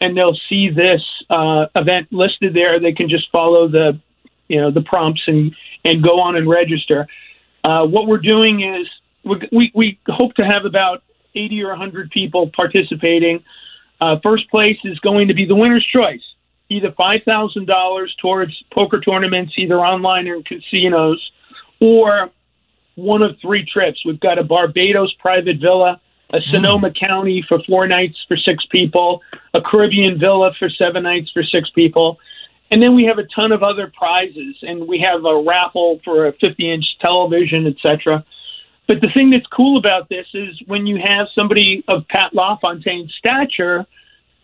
and 0.00 0.16
they'll 0.16 0.38
see 0.48 0.70
this 0.70 1.02
uh, 1.30 1.66
event 1.76 2.08
listed 2.12 2.54
there. 2.54 2.80
They 2.80 2.92
can 2.92 3.08
just 3.08 3.30
follow 3.30 3.68
the, 3.68 4.00
you 4.48 4.60
know, 4.60 4.70
the 4.70 4.82
prompts 4.82 5.22
and, 5.26 5.54
and 5.84 6.02
go 6.02 6.20
on 6.20 6.36
and 6.36 6.48
register. 6.48 7.06
Uh, 7.62 7.86
what 7.86 8.06
we're 8.06 8.18
doing 8.18 8.62
is 8.62 8.88
we, 9.52 9.70
we 9.74 9.98
hope 10.08 10.34
to 10.34 10.44
have 10.44 10.64
about 10.64 11.02
80 11.34 11.62
or 11.62 11.70
100 11.70 12.10
people 12.10 12.50
participating. 12.54 13.44
Uh, 14.00 14.16
first 14.22 14.48
place 14.50 14.78
is 14.84 14.98
going 15.00 15.28
to 15.28 15.34
be 15.34 15.44
the 15.46 15.54
winner's 15.54 15.86
choice, 15.92 16.22
either 16.68 16.90
$5,000 16.90 18.06
towards 18.20 18.52
poker 18.72 19.00
tournaments, 19.00 19.54
either 19.56 19.78
online 19.80 20.28
or 20.28 20.36
in 20.36 20.42
casinos, 20.42 21.30
or 21.80 22.30
one 22.96 23.22
of 23.22 23.36
three 23.40 23.64
trips. 23.64 24.04
We've 24.04 24.20
got 24.20 24.38
a 24.38 24.44
Barbados 24.44 25.12
private 25.18 25.58
villa, 25.60 26.00
a 26.30 26.40
Sonoma 26.50 26.90
mm. 26.90 26.98
County 26.98 27.44
for 27.48 27.62
four 27.66 27.86
nights 27.86 28.16
for 28.26 28.36
six 28.36 28.64
people, 28.70 29.22
a 29.54 29.60
Caribbean 29.60 30.18
villa 30.18 30.52
for 30.58 30.68
seven 30.68 31.04
nights 31.04 31.30
for 31.32 31.42
six 31.42 31.70
people, 31.70 32.18
and 32.70 32.82
then 32.82 32.94
we 32.94 33.04
have 33.04 33.18
a 33.18 33.24
ton 33.34 33.52
of 33.52 33.62
other 33.62 33.92
prizes, 33.96 34.56
and 34.62 34.88
we 34.88 34.98
have 34.98 35.24
a 35.24 35.42
raffle 35.42 36.00
for 36.04 36.26
a 36.26 36.32
50 36.32 36.72
inch 36.72 36.84
television, 37.00 37.66
etc. 37.66 38.24
But 38.86 39.00
the 39.00 39.08
thing 39.12 39.30
that's 39.30 39.46
cool 39.48 39.78
about 39.78 40.08
this 40.08 40.26
is 40.32 40.60
when 40.66 40.86
you 40.86 40.98
have 41.04 41.26
somebody 41.34 41.84
of 41.88 42.06
Pat 42.08 42.34
LaFontaine's 42.34 43.12
stature, 43.18 43.84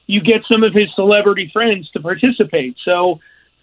you 0.07 0.21
get 0.21 0.43
some 0.51 0.65
of 0.65 0.75
his 0.75 0.89
celebrity 0.95 1.49
friends 1.53 1.89
to 1.93 2.01
participate. 2.01 2.77
So 2.85 3.21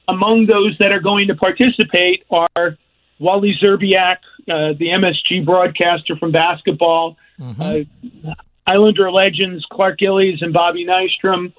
among 0.07 0.45
those 0.45 0.77
that 0.79 0.91
are 0.91 1.01
going 1.01 1.27
to 1.27 1.35
participate 1.35 2.23
are 2.31 2.77
Wally 3.19 3.53
Szczerbiak, 3.61 4.17
uh, 4.47 4.73
the 4.79 4.87
MSG 4.87 5.45
broadcaster 5.45 6.15
from 6.15 6.31
basketball, 6.31 7.17
mm-hmm. 7.39 8.27
uh, 8.27 8.33
Islander 8.65 9.11
legends 9.11 9.65
Clark 9.71 9.99
Gillies 9.99 10.41
and 10.41 10.53
Bobby 10.53 10.85
Nystrom. 10.85 11.53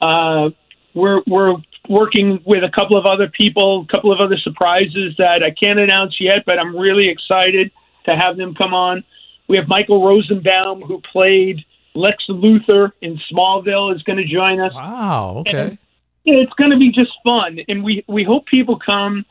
Uh, 0.00 0.50
we're 0.94 1.22
we're 1.26 1.56
working 1.88 2.40
with 2.44 2.64
a 2.64 2.70
couple 2.70 2.98
of 2.98 3.06
other 3.06 3.28
people, 3.28 3.86
a 3.88 3.92
couple 3.92 4.12
of 4.12 4.20
other 4.20 4.36
surprises 4.36 5.14
that 5.16 5.42
I 5.42 5.50
can't 5.50 5.78
announce 5.78 6.16
yet, 6.20 6.44
but 6.44 6.58
I'm 6.58 6.76
really 6.76 7.08
excited 7.08 7.70
to 8.08 8.16
have 8.16 8.36
them 8.36 8.54
come 8.54 8.74
on. 8.74 9.04
We 9.48 9.56
have 9.56 9.68
Michael 9.68 10.04
Rosenbaum, 10.04 10.82
who 10.82 11.00
played 11.12 11.64
Lex 11.94 12.24
Luthor 12.28 12.92
in 13.00 13.18
Smallville, 13.30 13.94
is 13.94 14.02
going 14.02 14.18
to 14.18 14.26
join 14.26 14.60
us. 14.60 14.74
Wow. 14.74 15.44
Okay. 15.46 15.78
And 16.26 16.36
it's 16.36 16.52
going 16.54 16.70
to 16.70 16.76
be 16.76 16.90
just 16.92 17.12
fun, 17.24 17.58
and 17.68 17.82
we 17.82 18.04
we 18.06 18.22
hope 18.22 18.46
people 18.46 18.78
come, 18.78 19.24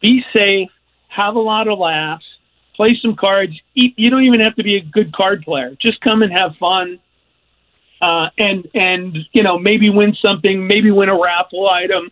be 0.00 0.24
safe, 0.32 0.70
have 1.08 1.34
a 1.34 1.40
lot 1.40 1.68
of 1.68 1.78
laughs, 1.78 2.24
play 2.74 2.98
some 3.02 3.16
cards. 3.16 3.52
You 3.74 4.08
don't 4.08 4.22
even 4.22 4.40
have 4.40 4.54
to 4.56 4.62
be 4.62 4.76
a 4.76 4.80
good 4.80 5.12
card 5.12 5.42
player. 5.42 5.76
Just 5.80 6.00
come 6.00 6.22
and 6.22 6.32
have 6.32 6.56
fun 6.58 6.98
uh, 8.00 8.28
and 8.38 8.68
and 8.74 9.18
you 9.32 9.42
know 9.42 9.58
maybe 9.58 9.90
win 9.90 10.14
something, 10.20 10.66
maybe 10.66 10.90
win 10.90 11.08
a 11.08 11.18
raffle 11.18 11.68
item, 11.68 12.10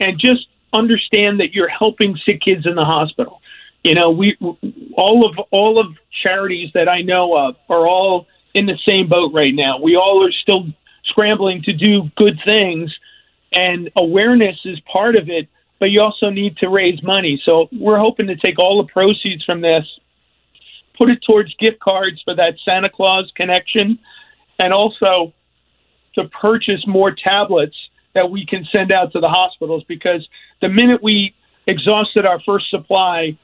and 0.00 0.18
just 0.18 0.46
understand 0.72 1.40
that 1.40 1.52
you're 1.52 1.68
helping 1.68 2.16
sick 2.24 2.40
kids 2.40 2.66
in 2.66 2.74
the 2.74 2.84
hospital. 2.84 3.40
You 3.82 3.94
know, 3.94 4.10
we 4.10 4.36
all 4.96 5.28
of 5.28 5.38
all 5.50 5.80
of 5.80 5.86
charities 6.22 6.70
that 6.74 6.88
I 6.88 7.02
know 7.02 7.36
of 7.36 7.56
are 7.68 7.86
all 7.86 8.26
in 8.54 8.66
the 8.66 8.78
same 8.86 9.08
boat 9.08 9.32
right 9.34 9.54
now. 9.54 9.80
We 9.80 9.96
all 9.96 10.24
are 10.24 10.32
still 10.32 10.66
scrambling 11.04 11.62
to 11.62 11.72
do 11.72 12.10
good 12.16 12.38
things, 12.44 12.94
and 13.52 13.90
awareness 13.96 14.58
is 14.64 14.78
part 14.92 15.16
of 15.16 15.28
it. 15.28 15.48
But 15.80 15.90
you 15.90 16.00
also 16.00 16.30
need 16.30 16.56
to 16.58 16.68
raise 16.68 17.02
money. 17.02 17.42
So 17.44 17.68
we're 17.72 17.98
hoping 17.98 18.28
to 18.28 18.36
take 18.36 18.56
all 18.56 18.80
the 18.80 18.92
proceeds 18.92 19.44
from 19.44 19.62
this, 19.62 19.84
put 20.96 21.10
it 21.10 21.18
towards 21.26 21.52
gift 21.56 21.80
cards 21.80 22.22
for 22.24 22.36
that 22.36 22.54
Santa 22.64 22.88
Claus 22.88 23.32
connection 23.34 23.98
and 24.60 24.72
also 24.72 25.32
to 26.14 26.28
purchase 26.28 26.86
more 26.86 27.10
tablets 27.10 27.74
that 28.14 28.30
we 28.30 28.46
can 28.46 28.64
send 28.70 28.92
out 28.92 29.12
to 29.12 29.20
the 29.20 29.28
hospitals 29.28 29.82
because 29.88 30.26
the 30.60 30.68
minute 30.68 31.02
we 31.02 31.34
exhausted 31.66 32.26
our 32.26 32.40
first 32.40 32.70
supply, 32.70 33.36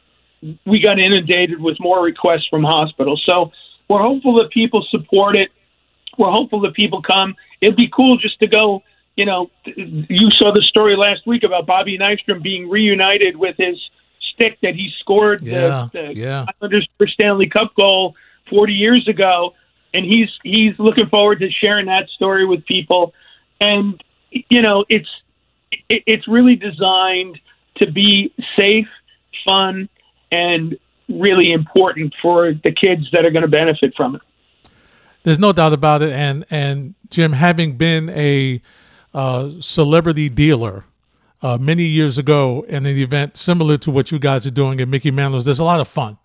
we 0.67 0.81
got 0.81 0.99
inundated 0.99 1.61
with 1.61 1.79
more 1.81 2.03
requests 2.03 2.47
from 2.49 2.63
hospitals. 2.65 3.23
So 3.25 3.53
we're 3.89 4.03
hopeful 4.03 4.35
that 4.37 4.51
people 4.51 4.87
support 4.91 5.37
it. 5.37 5.51
We're 6.17 6.31
hopeful 6.31 6.61
that 6.63 6.75
people 6.75 7.03
come. 7.03 7.37
It'd 7.61 7.77
be 7.77 7.91
cool 7.95 8.19
just 8.19 8.39
to 8.41 8.47
go. 8.47 8.83
You 9.17 9.25
know, 9.25 9.51
you 9.65 10.31
saw 10.31 10.53
the 10.53 10.63
story 10.63 10.97
last 10.97 11.27
week 11.27 11.43
about 11.43 11.67
Bobby 11.67 11.99
Nystrom 11.99 12.43
being 12.43 12.69
reunited 12.69 13.37
with 13.37 13.57
his 13.57 13.77
stick 14.33 14.59
that 14.63 14.75
he 14.75 14.91
scored 15.01 15.43
yeah, 15.43 15.89
the, 15.93 16.01
the 16.01 16.15
yeah. 16.15 16.45
Islanders 16.61 16.89
for 16.99 17.09
Stanley 17.09 17.49
Cup 17.49 17.75
goal 17.75 18.15
40 18.49 18.73
years 18.73 19.09
ago 19.09 19.55
and 19.95 20.05
he's 20.05 20.29
he's 20.43 20.79
looking 20.79 21.07
forward 21.07 21.41
to 21.41 21.51
sharing 21.51 21.87
that 21.87 22.09
story 22.11 22.47
with 22.47 22.65
people. 22.67 23.15
And 23.61 24.03
you 24.31 24.63
know, 24.63 24.85
it's 24.89 25.09
it's 25.89 26.29
really 26.29 26.57
designed 26.57 27.39
to 27.77 27.91
be 27.91 28.33
safe, 28.57 28.89
fun, 29.45 29.89
and 30.31 30.77
really 31.09 31.53
important 31.53 32.15
for 32.21 32.53
the 32.53 32.73
kids 32.73 33.09
that 33.13 33.25
are 33.25 33.31
going 33.31 33.43
to 33.43 33.49
benefit 33.49 33.95
from 33.97 34.17
it. 34.17 34.23
There's 35.23 35.39
no 35.39 35.53
doubt 35.53 35.73
about 35.73 36.03
it. 36.03 36.13
And 36.13 36.45
and 36.51 36.95
Jim, 37.11 37.33
having 37.33 37.77
been 37.77 38.09
a 38.11 38.63
uh, 39.15 39.53
celebrity 39.61 40.29
dealer 40.29 40.85
uh, 41.43 41.59
many 41.59 41.85
years 41.85 42.19
ago 42.19 42.65
in 42.69 42.87
an 42.87 42.97
event 42.97 43.37
similar 43.37 43.79
to 43.79 43.91
what 43.91 44.11
you 44.11 44.19
guys 44.19 44.47
are 44.47 44.51
doing 44.51 44.81
at 44.81 44.89
Mickey 44.89 45.11
Mantle's, 45.11 45.45
there's 45.45 45.59
a 45.59 45.65
lot 45.65 45.81
of 45.81 45.89
fun. 45.89 46.19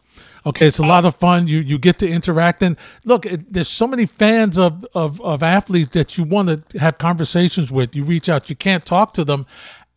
Okay, 0.46 0.68
it's 0.68 0.80
a 0.80 0.86
lot 0.86 1.06
of 1.06 1.16
fun. 1.16 1.48
You 1.48 1.60
you 1.60 1.78
get 1.78 2.00
to 2.00 2.08
interact 2.08 2.62
and 2.62 2.76
look. 3.06 3.26
It, 3.26 3.54
there's 3.54 3.70
so 3.70 3.88
many 3.88 4.06
fans 4.06 4.58
of, 4.58 4.86
of 4.94 5.22
of 5.22 5.42
athletes 5.42 5.92
that 5.92 6.18
you 6.18 6.26
want 6.26 6.70
to 6.70 6.80
have 6.80 6.98
conversations 6.98 7.72
with. 7.72 7.96
You 7.96 8.04
reach 8.04 8.28
out. 8.28 8.50
You 8.50 8.56
can't 8.58 8.86
talk 8.86 9.14
to 9.14 9.24
them, 9.24 9.46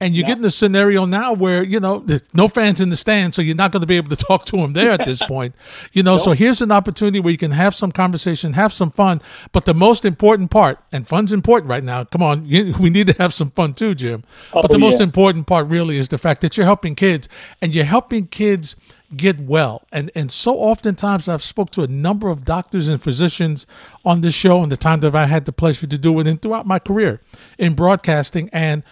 and 0.01 0.15
you 0.15 0.21
yeah. 0.21 0.29
get 0.29 0.37
in 0.37 0.43
the 0.43 0.51
scenario 0.51 1.07
now 1.07 1.33
where 1.33 1.65
you 1.65 1.81
know 1.81 2.01
there's 2.01 2.23
no 2.35 2.49
fans 2.49 2.81
in 2.81 2.91
the 2.91 2.97
stand, 2.97 3.35
so 3.35 3.41
you're 3.41 3.57
not 3.57 3.73
going 3.73 3.81
to 3.81 3.87
be 3.87 3.97
able 3.97 4.11
to 4.11 4.17
talk 4.27 4.45
to 4.47 4.57
them 4.57 4.73
there 4.75 4.91
at 4.91 5.05
this 5.05 5.23
point. 5.23 5.55
You 5.93 6.03
know, 6.03 6.17
nope. 6.17 6.25
so 6.25 6.33
here's 6.33 6.61
an 6.61 6.71
opportunity 6.71 7.21
where 7.21 7.33
you 7.33 7.39
can 7.39 7.53
have 7.53 7.75
some 7.75 7.93
conversation, 7.93 8.53
have 8.53 8.73
some 8.73 8.91
fun. 8.91 9.23
But 9.53 9.65
the 9.65 9.75
most 9.75 10.05
important 10.05 10.51
part, 10.51 10.81
and 10.93 11.07
fun's 11.07 11.33
important 11.33 11.71
right 11.71 11.85
now. 11.85 12.05
Come 12.05 12.23
on, 12.23 12.47
you, 12.47 12.75
we 12.79 12.91
need 12.91 13.07
to 13.07 13.15
have 13.15 13.33
some 13.33 13.51
fun 13.51 13.75
too, 13.75 13.95
Jim. 13.95 14.25
Oh, 14.53 14.61
but 14.63 14.71
the 14.71 14.79
yeah. 14.79 14.85
most 14.85 15.01
important 15.01 15.47
part 15.47 15.67
really 15.67 15.97
is 15.97 16.09
the 16.09 16.19
fact 16.19 16.43
that 16.43 16.57
you're 16.57 16.67
helping 16.67 16.95
kids, 16.95 17.29
and 17.63 17.75
you're 17.75 17.85
helping 17.85 18.27
kids 18.27 18.77
get 19.17 19.41
well. 19.41 19.87
And 19.93 20.11
and 20.15 20.31
so 20.31 20.57
oftentimes 20.57 21.29
I've 21.29 21.43
spoke 21.43 21.71
to 21.71 21.83
a 21.83 21.87
number 21.87 22.29
of 22.29 22.45
doctors 22.45 22.89
and 22.89 23.03
physicians 23.03 23.67
on 24.05 24.21
this 24.21 24.35
show 24.35 24.63
and 24.63 24.71
the 24.71 24.77
time 24.77 25.01
that 25.01 25.15
I 25.15 25.27
had 25.27 25.45
the 25.47 25.53
pleasure 25.53 25.87
to 25.87 25.99
do 25.99 26.19
it 26.21 26.27
and 26.27 26.43
throughout 26.43 26.67
my 26.67 26.79
career 26.79 27.21
in 27.57 27.75
broadcasting 27.75 28.51
and 28.53 28.83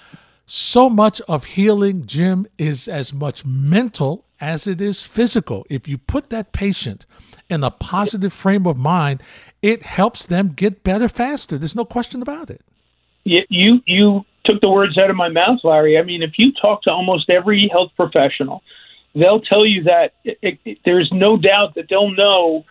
so 0.46 0.90
much 0.90 1.20
of 1.22 1.44
healing, 1.44 2.06
Jim, 2.06 2.46
is 2.58 2.88
as 2.88 3.12
much 3.12 3.44
mental 3.44 4.24
as 4.40 4.66
it 4.66 4.80
is 4.80 5.02
physical. 5.02 5.66
If 5.70 5.88
you 5.88 5.98
put 5.98 6.30
that 6.30 6.52
patient 6.52 7.06
in 7.48 7.64
a 7.64 7.70
positive 7.70 8.32
frame 8.32 8.66
of 8.66 8.76
mind, 8.76 9.22
it 9.62 9.82
helps 9.82 10.26
them 10.26 10.52
get 10.54 10.84
better 10.84 11.08
faster. 11.08 11.56
There's 11.56 11.76
no 11.76 11.84
question 11.84 12.20
about 12.20 12.50
it. 12.50 12.60
You 13.24 13.80
you 13.86 14.24
took 14.44 14.60
the 14.60 14.68
words 14.68 14.98
out 14.98 15.08
of 15.08 15.16
my 15.16 15.30
mouth, 15.30 15.60
Larry. 15.64 15.98
I 15.98 16.02
mean, 16.02 16.22
if 16.22 16.32
you 16.36 16.52
talk 16.52 16.82
to 16.82 16.90
almost 16.90 17.30
every 17.30 17.68
health 17.72 17.92
professional, 17.96 18.62
they'll 19.14 19.40
tell 19.40 19.64
you 19.64 19.84
that 19.84 20.12
it, 20.24 20.58
it, 20.66 20.78
there's 20.84 21.10
no 21.10 21.38
doubt 21.38 21.74
that 21.76 21.86
they'll 21.88 22.10
know 22.10 22.66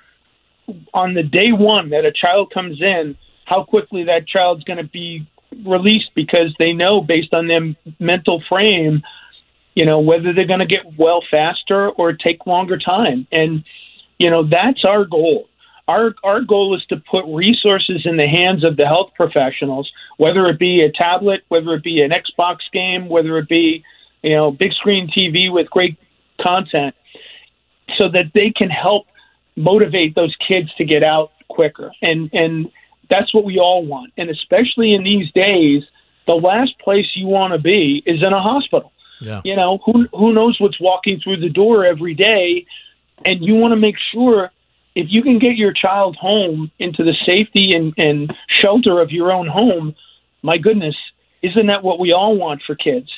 on 0.94 1.16
the 1.16 1.24
day 1.24 1.52
one 1.52 1.90
that 1.90 2.06
a 2.06 2.12
child 2.12 2.52
comes 2.54 2.82
in 2.82 3.18
how 3.46 3.64
quickly 3.64 4.04
that 4.06 4.28
child's 4.28 4.64
going 4.64 4.78
to 4.78 4.90
be 4.90 5.28
released 5.66 6.12
because 6.16 6.54
they 6.60 6.74
know 6.74 7.02
based 7.02 7.34
on 7.34 7.48
their 7.48 7.76
mental 8.00 8.44
frame, 8.48 9.02
you 9.76 9.86
know, 9.86 10.00
whether 10.00 10.34
they're 10.34 10.48
going 10.48 10.60
to 10.60 10.66
get 10.66 10.98
well 10.98 11.24
faster 11.30 11.90
or 11.90 12.14
take 12.14 12.46
longer 12.46 12.78
time. 12.78 13.28
And, 13.32 13.64
you 14.18 14.30
know, 14.30 14.48
that's 14.48 14.86
our 14.86 15.06
goal. 15.06 15.50
Our, 15.88 16.16
our 16.24 16.42
goal 16.42 16.76
is 16.76 16.86
to 16.88 16.98
put 17.12 17.26
resources 17.28 18.04
in 18.06 18.18
the 18.18 18.28
hands 18.28 18.64
of 18.64 18.78
the 18.78 18.86
health 18.86 19.12
professionals, 19.16 19.92
whether 20.18 20.46
it 20.48 20.60
be 20.60 20.82
a 20.82 20.92
tablet, 20.92 21.42
whether 21.50 21.74
it 21.74 21.84
be 21.84 22.02
an 22.02 22.12
Xbox 22.12 22.60
game, 22.72 23.10
whether 23.10 23.38
it 23.38 23.50
be, 23.50 23.84
you 24.22 24.36
know, 24.36 24.52
big 24.52 24.74
screen 24.74 25.10
TV 25.10 25.52
with 25.52 25.70
great 25.70 25.98
content, 26.42 26.96
so 27.98 28.08
that 28.10 28.32
they 28.34 28.52
can 28.52 28.70
help 28.70 29.08
motivate 29.56 30.16
those 30.16 30.34
kids 30.48 30.74
to 30.78 30.86
get 30.86 31.04
out 31.04 31.32
quicker. 31.50 31.92
And, 32.02 32.30
and, 32.34 32.72
that's 33.14 33.34
what 33.34 33.46
we 33.46 33.60
all 33.60 33.86
want. 33.86 34.12
And 34.18 34.30
especially 34.30 34.94
in 34.94 35.04
these 35.04 35.32
days, 35.34 35.84
the 36.26 36.34
last 36.34 36.80
place 36.80 37.06
you 37.16 37.28
want 37.28 37.54
to 37.54 37.60
be 37.60 38.02
is 38.06 38.24
in 38.24 38.34
a 38.34 38.42
hospital. 38.42 38.92
Yeah. 39.22 39.42
You 39.44 39.56
know, 39.56 39.80
who 39.86 40.08
who 40.12 40.34
knows 40.34 40.60
what's 40.60 40.80
walking 40.82 41.20
through 41.24 41.38
the 41.38 41.50
door 41.50 41.86
every 41.86 42.16
day 42.16 42.66
and 43.24 43.46
you 43.46 43.54
want 43.56 43.72
to 43.72 43.78
make 43.78 43.96
sure 44.12 44.52
if 44.96 45.08
you 45.10 45.22
can 45.22 45.40
get 45.40 45.56
your 45.56 45.74
child 45.74 46.16
home 46.16 46.72
into 46.80 47.04
the 47.04 47.16
safety 47.26 47.74
and, 47.74 47.94
and 47.98 48.34
shelter 48.62 49.00
of 49.00 49.12
your 49.12 49.32
own 49.32 49.48
home, 49.48 49.96
my 50.42 50.58
goodness, 50.58 50.96
isn't 51.42 51.68
that 51.68 51.84
what 51.84 52.00
we 52.00 52.12
all 52.12 52.38
want 52.38 52.62
for 52.66 52.76
kids? 52.76 53.10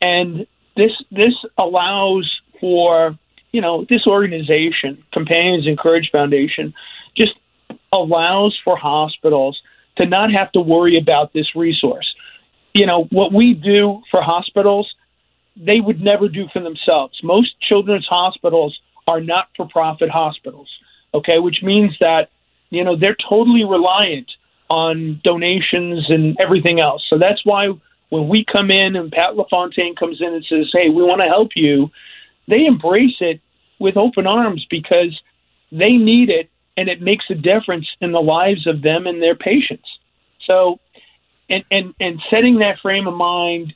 And 0.00 0.46
this 0.76 0.92
this 1.10 1.34
allows 1.56 2.30
for 2.60 3.16
you 3.52 3.60
know 3.60 3.86
this 3.88 4.06
organization, 4.06 5.02
Companions 5.12 5.66
and 5.66 5.78
Courage 5.78 6.10
Foundation, 6.10 6.74
just 7.16 7.32
allows 7.92 8.58
for 8.64 8.76
hospitals 8.76 9.60
to 9.96 10.06
not 10.06 10.30
have 10.32 10.52
to 10.52 10.60
worry 10.60 10.98
about 10.98 11.32
this 11.32 11.54
resource. 11.54 12.06
You 12.74 12.86
know, 12.86 13.04
what 13.10 13.32
we 13.32 13.54
do 13.54 14.02
for 14.10 14.20
hospitals, 14.22 14.92
they 15.56 15.80
would 15.80 16.00
never 16.00 16.28
do 16.28 16.46
for 16.52 16.62
themselves. 16.62 17.18
Most 17.22 17.58
children's 17.60 18.06
hospitals 18.06 18.78
are 19.06 19.20
not 19.20 19.48
for 19.56 19.68
profit 19.68 20.10
hospitals, 20.10 20.68
okay, 21.14 21.38
which 21.38 21.62
means 21.62 21.96
that, 22.00 22.28
you 22.70 22.84
know, 22.84 22.96
they're 22.96 23.16
totally 23.28 23.64
reliant 23.64 24.30
on 24.68 25.20
donations 25.22 26.04
and 26.10 26.36
everything 26.40 26.80
else. 26.80 27.02
So 27.08 27.18
that's 27.18 27.40
why 27.44 27.68
when 28.10 28.28
we 28.28 28.44
come 28.50 28.70
in 28.70 28.96
and 28.96 29.10
Pat 29.10 29.36
LaFontaine 29.36 29.94
comes 29.94 30.20
in 30.20 30.34
and 30.34 30.44
says, 30.44 30.70
hey, 30.72 30.88
we 30.88 31.02
want 31.02 31.20
to 31.20 31.28
help 31.28 31.50
you, 31.54 31.90
they 32.48 32.66
embrace 32.66 33.16
it 33.20 33.40
with 33.78 33.96
open 33.96 34.26
arms 34.26 34.66
because 34.70 35.18
they 35.72 35.92
need 35.92 36.30
it 36.30 36.50
and 36.76 36.88
it 36.88 37.00
makes 37.00 37.24
a 37.30 37.34
difference 37.34 37.86
in 38.00 38.12
the 38.12 38.20
lives 38.20 38.66
of 38.66 38.82
them 38.82 39.06
and 39.06 39.22
their 39.22 39.34
patients. 39.34 39.88
So, 40.46 40.78
and 41.48 41.64
and 41.70 41.94
and 42.00 42.20
setting 42.30 42.58
that 42.58 42.78
frame 42.80 43.06
of 43.06 43.14
mind, 43.14 43.74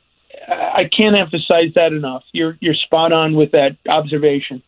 I 0.49 0.89
can't 0.97 1.17
emphasize 1.17 1.73
that 1.75 1.93
enough. 1.93 2.23
You're 2.33 2.57
you're 2.61 2.75
spot 2.75 3.13
on 3.13 3.35
with 3.35 3.53
that 3.53 3.77
observation. 3.89 4.63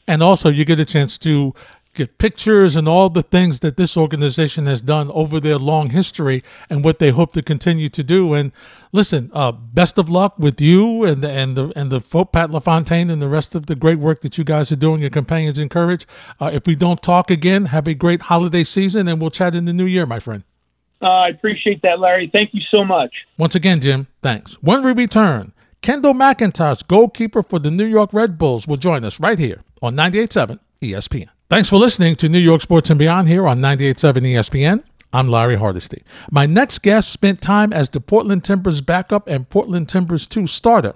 And 0.05 0.21
also, 0.21 0.49
you 0.49 0.65
get 0.65 0.79
a 0.79 0.85
chance 0.85 1.17
to 1.19 1.55
get 1.97 2.17
pictures 2.17 2.75
and 2.75 2.88
all 2.88 3.10
the 3.10 3.23
things 3.23 3.60
that 3.60 3.75
this 3.75 3.97
organization 3.97 4.65
has 4.65 4.81
done 4.81 5.12
over 5.12 5.39
their 5.39 5.57
long 5.57 5.89
history 5.89 6.43
and 6.69 6.86
what 6.86 6.99
they 6.99 7.10
hope 7.10 7.33
to 7.33 7.41
continue 7.41 7.89
to 7.89 8.03
do. 8.03 8.33
And 8.33 8.51
listen, 8.91 9.29
uh, 9.33 9.51
best 9.51 9.97
of 9.97 10.10
luck 10.10 10.38
with 10.38 10.62
you 10.62 11.03
and 11.03 11.21
the 11.21 11.29
and 11.29 11.57
the 11.57 11.73
and 11.75 11.91
the 11.91 11.99
Pat 11.99 12.51
LaFontaine 12.51 13.10
and 13.10 13.21
the 13.21 13.27
rest 13.27 13.55
of 13.55 13.65
the 13.65 13.75
great 13.75 13.99
work 13.99 14.21
that 14.21 14.38
you 14.38 14.43
guys 14.43 14.71
are 14.71 14.77
doing. 14.77 15.01
Your 15.01 15.10
companions 15.10 15.60
in 15.60 15.69
courage. 15.69 16.07
Uh, 16.39 16.51
if 16.53 16.65
we 16.65 16.75
don't 16.75 17.01
talk 17.01 17.29
again, 17.29 17.65
have 17.65 17.88
a 17.88 17.93
great 17.93 18.21
holiday 18.21 18.63
season, 18.63 19.07
and 19.07 19.19
we'll 19.19 19.31
chat 19.31 19.55
in 19.55 19.65
the 19.65 19.73
new 19.73 19.86
year, 19.86 20.05
my 20.05 20.19
friend. 20.19 20.43
Uh, 21.01 21.05
I 21.05 21.29
appreciate 21.29 21.81
that, 21.83 21.99
Larry. 21.99 22.29
Thank 22.31 22.53
you 22.53 22.62
so 22.71 22.83
much. 22.83 23.12
Once 23.38 23.55
again, 23.55 23.81
Jim, 23.81 24.07
thanks. 24.21 24.55
When 24.63 24.83
we 24.83 24.93
return, 24.93 25.53
Kendall 25.81 26.13
McIntosh, 26.13 26.88
goalkeeper 26.88 27.43
for 27.43 27.60
the 27.60 27.69
New 27.69 27.86
York 27.86 28.13
Red 28.13 28.38
Bulls, 28.38 28.67
will 28.67 28.77
join 28.77 29.03
us 29.03 29.19
right 29.19 29.38
here 29.38 29.62
on 29.81 29.95
98.7 29.95 30.60
ESPN. 30.81 31.29
Thanks 31.49 31.69
for 31.69 31.77
listening 31.77 32.17
to 32.17 32.27
New 32.27 32.39
York 32.39 32.62
Sports 32.62 32.89
and 32.89 32.99
Beyond 32.99 33.29
here 33.29 33.47
on 33.47 33.62
98.7 33.62 34.21
ESPN. 34.33 34.83
I'm 35.13 35.29
Larry 35.29 35.55
Hardesty. 35.55 36.03
My 36.29 36.45
next 36.45 36.79
guest 36.79 37.10
spent 37.10 37.39
time 37.39 37.71
as 37.71 37.88
the 37.88 38.01
Portland 38.01 38.43
Timbers 38.43 38.81
backup 38.81 39.29
and 39.29 39.49
Portland 39.49 39.88
Timbers 39.88 40.27
2 40.27 40.45
starter. 40.45 40.93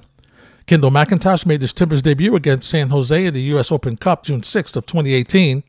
Kendall 0.66 0.92
McIntosh 0.92 1.46
made 1.46 1.62
his 1.62 1.72
Timbers 1.72 2.02
debut 2.02 2.36
against 2.36 2.70
San 2.70 2.90
Jose 2.90 3.26
in 3.26 3.34
the 3.34 3.42
U.S. 3.44 3.72
Open 3.72 3.96
Cup 3.96 4.26
June 4.26 4.42
6th 4.42 4.76
of 4.76 4.86
2018. 4.86 5.64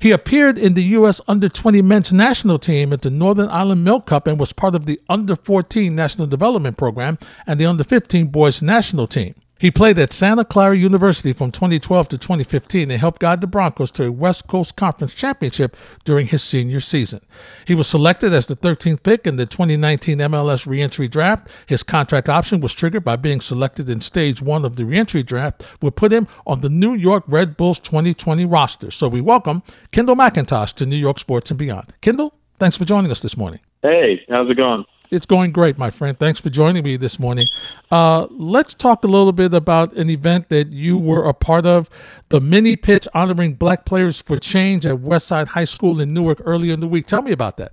He 0.00 0.10
appeared 0.10 0.58
in 0.58 0.74
the 0.74 0.84
U.S. 0.84 1.22
Under 1.26 1.48
20 1.48 1.80
men's 1.80 2.12
national 2.12 2.58
team 2.58 2.92
at 2.92 3.00
the 3.00 3.08
Northern 3.08 3.48
Ireland 3.48 3.84
Milk 3.84 4.04
Cup 4.04 4.26
and 4.26 4.38
was 4.38 4.52
part 4.52 4.74
of 4.74 4.84
the 4.84 5.00
Under 5.08 5.34
14 5.34 5.94
National 5.94 6.26
Development 6.26 6.76
Program 6.76 7.18
and 7.46 7.58
the 7.58 7.64
Under 7.64 7.84
15 7.84 8.26
boys 8.26 8.60
national 8.60 9.06
team. 9.06 9.34
He 9.60 9.70
played 9.70 9.98
at 9.98 10.10
Santa 10.10 10.42
Clara 10.42 10.74
University 10.74 11.34
from 11.34 11.52
2012 11.52 12.08
to 12.08 12.16
2015 12.16 12.90
and 12.90 12.98
helped 12.98 13.20
guide 13.20 13.42
the 13.42 13.46
Broncos 13.46 13.90
to 13.90 14.06
a 14.06 14.10
West 14.10 14.46
Coast 14.46 14.74
Conference 14.74 15.12
championship 15.12 15.76
during 16.02 16.28
his 16.28 16.42
senior 16.42 16.80
season. 16.80 17.20
He 17.66 17.74
was 17.74 17.86
selected 17.86 18.32
as 18.32 18.46
the 18.46 18.56
13th 18.56 19.02
pick 19.02 19.26
in 19.26 19.36
the 19.36 19.44
2019 19.44 20.16
MLS 20.16 20.66
reentry 20.66 21.08
draft. 21.08 21.48
His 21.66 21.82
contract 21.82 22.30
option 22.30 22.60
was 22.60 22.72
triggered 22.72 23.04
by 23.04 23.16
being 23.16 23.42
selected 23.42 23.90
in 23.90 24.00
stage 24.00 24.40
one 24.40 24.64
of 24.64 24.76
the 24.76 24.86
reentry 24.86 25.22
draft, 25.22 25.62
would 25.82 25.94
put 25.94 26.10
him 26.10 26.26
on 26.46 26.62
the 26.62 26.70
New 26.70 26.94
York 26.94 27.24
Red 27.26 27.58
Bulls 27.58 27.78
2020 27.80 28.46
roster. 28.46 28.90
So 28.90 29.08
we 29.08 29.20
welcome 29.20 29.62
Kendall 29.92 30.16
McIntosh 30.16 30.72
to 30.76 30.86
New 30.86 30.96
York 30.96 31.20
Sports 31.20 31.50
and 31.50 31.58
Beyond. 31.58 31.92
Kendall, 32.00 32.32
thanks 32.58 32.78
for 32.78 32.86
joining 32.86 33.10
us 33.10 33.20
this 33.20 33.36
morning. 33.36 33.60
Hey, 33.82 34.22
how's 34.30 34.48
it 34.48 34.56
going? 34.56 34.86
It's 35.10 35.26
going 35.26 35.50
great, 35.50 35.76
my 35.76 35.90
friend. 35.90 36.16
Thanks 36.16 36.40
for 36.40 36.50
joining 36.50 36.84
me 36.84 36.96
this 36.96 37.18
morning. 37.18 37.48
Uh, 37.90 38.28
let's 38.30 38.74
talk 38.74 39.02
a 39.02 39.08
little 39.08 39.32
bit 39.32 39.52
about 39.52 39.92
an 39.94 40.08
event 40.08 40.50
that 40.50 40.68
you 40.72 40.96
were 40.96 41.28
a 41.28 41.34
part 41.34 41.66
of, 41.66 41.90
the 42.28 42.40
mini 42.40 42.76
pitch 42.76 43.08
honoring 43.12 43.54
Black 43.54 43.84
Players 43.84 44.22
for 44.22 44.38
Change 44.38 44.86
at 44.86 44.98
Westside 44.98 45.48
High 45.48 45.64
School 45.64 46.00
in 46.00 46.14
Newark 46.14 46.40
earlier 46.44 46.72
in 46.74 46.80
the 46.80 46.86
week. 46.86 47.06
Tell 47.06 47.22
me 47.22 47.32
about 47.32 47.56
that. 47.56 47.72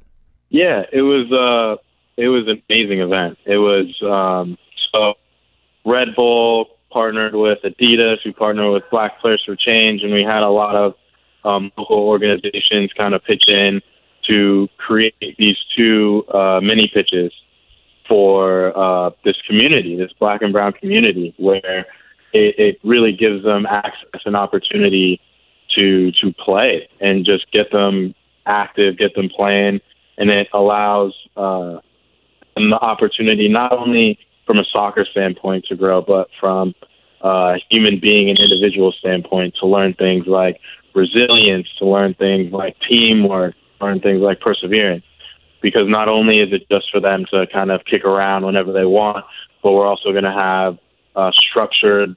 Yeah, 0.50 0.84
it 0.92 1.02
was 1.02 1.32
uh, 1.32 1.82
it 2.20 2.30
was 2.30 2.48
an 2.48 2.64
amazing 2.70 3.02
event. 3.02 3.38
It 3.46 3.58
was 3.58 3.94
um, 4.02 4.58
so 4.92 5.14
Red 5.86 6.16
Bull 6.16 6.68
partnered 6.90 7.36
with 7.36 7.60
Adidas, 7.64 8.18
we 8.26 8.32
partnered 8.32 8.74
with 8.74 8.84
Black 8.90 9.20
Players 9.22 9.44
for 9.46 9.56
Change, 9.56 10.02
and 10.02 10.12
we 10.12 10.24
had 10.24 10.42
a 10.42 10.50
lot 10.50 10.76
of 10.76 10.96
um, 11.44 11.72
local 11.78 11.98
organizations 11.98 12.92
kind 12.98 13.14
of 13.14 13.24
pitch 13.24 13.44
in 13.48 13.82
to 14.28 14.68
create 14.78 15.16
these 15.38 15.58
two 15.76 16.24
uh, 16.34 16.60
mini 16.62 16.90
pitches 16.94 17.32
for 18.08 18.78
uh, 18.78 19.12
this 19.26 19.36
community, 19.46 19.96
this 19.96 20.12
black 20.20 20.42
and 20.42 20.54
brown 20.54 20.74
community, 20.74 21.34
where 21.38 21.86
it, 22.34 22.56
it 22.58 22.80
really 22.84 23.12
gives 23.12 23.44
them 23.44 23.66
access 23.66 24.22
and 24.26 24.36
opportunity 24.36 25.20
to 25.76 26.12
to 26.14 26.34
play 26.34 26.88
and 27.02 27.26
just 27.26 27.52
get 27.52 27.72
them 27.72 28.16
active, 28.46 28.98
get 28.98 29.14
them 29.16 29.30
playing, 29.30 29.82
and 30.18 30.30
it 30.30 30.48
allows 30.54 31.14
uh, 31.36 31.80
them 32.56 32.70
the 32.70 32.80
opportunity 32.80 33.48
not 33.48 33.72
only 33.72 34.18
from 34.46 34.58
a 34.58 34.64
soccer 34.72 35.06
standpoint 35.12 35.66
to 35.66 35.76
grow, 35.76 36.02
but 36.02 36.30
from 36.40 36.74
a 37.22 37.56
human 37.70 38.00
being 38.00 38.30
and 38.30 38.40
individual 38.40 38.94
standpoint 38.94 39.56
to 39.60 39.68
learn 39.68 39.94
things 39.94 40.26
like 40.26 40.60
resilience, 40.96 41.68
to 41.80 41.86
learn 41.86 42.14
things 42.14 42.52
like 42.52 42.76
teamwork, 42.88 43.56
learn 43.82 44.00
things 44.00 44.22
like 44.22 44.40
perseverance. 44.40 45.04
because 45.62 45.88
not 45.88 46.08
only 46.08 46.40
is 46.40 46.54
it 46.54 46.68
just 46.70 46.86
for 46.92 47.00
them 47.00 47.26
to 47.32 47.48
kind 47.52 47.72
of 47.72 47.82
kick 47.86 48.04
around 48.06 48.46
whenever 48.46 48.72
they 48.72 48.86
want, 48.86 49.26
but 49.64 49.72
we're 49.72 49.88
also 49.88 50.12
going 50.12 50.24
to 50.24 50.32
have 50.32 50.78
uh, 51.16 51.32
structured 51.32 52.16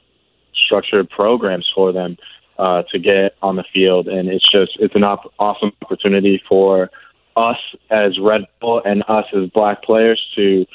structured 0.67 1.09
programs 1.09 1.69
for 1.75 1.91
them 1.93 2.17
uh, 2.59 2.83
to 2.91 2.99
get 2.99 3.35
on 3.43 3.57
the 3.57 3.65
field, 3.73 4.07
and 4.09 4.29
it's 4.29 4.45
just 4.51 4.73
it's 4.79 4.95
an 4.95 5.05
op- 5.05 5.33
awesome 5.39 5.73
opportunity 5.83 6.43
for 6.49 6.91
us 7.37 7.57
as 7.91 8.19
Red 8.19 8.43
Bull 8.61 8.83
and 8.85 9.03
us 9.09 9.25
as 9.35 9.49
black 9.51 9.83
players 9.83 10.21
to 10.37 10.67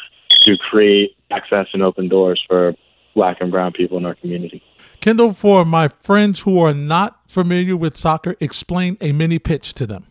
to 0.45 0.57
create 0.57 1.15
access 1.31 1.67
and 1.73 1.83
open 1.83 2.07
doors 2.07 2.43
for 2.47 2.73
black 3.13 3.37
and 3.39 3.51
brown 3.51 3.71
people 3.71 3.97
in 3.97 4.05
our 4.05 4.15
community. 4.15 4.61
Kendall, 4.99 5.33
for 5.33 5.65
my 5.65 5.87
friends 5.87 6.41
who 6.41 6.59
are 6.59 6.73
not 6.73 7.29
familiar 7.29 7.77
with 7.77 7.95
soccer, 7.95 8.35
explain 8.39 8.97
a 9.01 9.11
mini 9.11 9.39
pitch 9.39 9.73
to 9.75 9.85
them. 9.85 10.05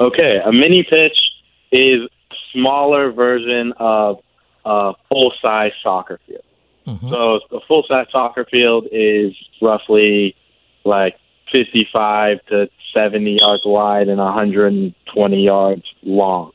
Okay, 0.00 0.38
a 0.44 0.50
mini 0.50 0.82
pitch 0.88 1.18
is 1.72 2.08
smaller 2.52 3.12
version 3.12 3.72
of 3.78 4.18
a 4.64 4.92
full 5.08 5.32
size 5.42 5.72
soccer 5.82 6.18
field. 6.26 6.44
Mm-hmm. 6.86 7.10
So 7.10 7.40
a 7.56 7.60
full 7.68 7.84
size 7.86 8.06
soccer 8.10 8.46
field 8.50 8.86
is 8.90 9.34
roughly 9.60 10.34
like 10.84 11.16
55 11.52 12.38
to 12.46 12.68
70 12.94 13.38
yards 13.40 13.62
wide 13.64 14.08
and 14.08 14.18
120 14.18 15.44
yards 15.44 15.82
long. 16.02 16.52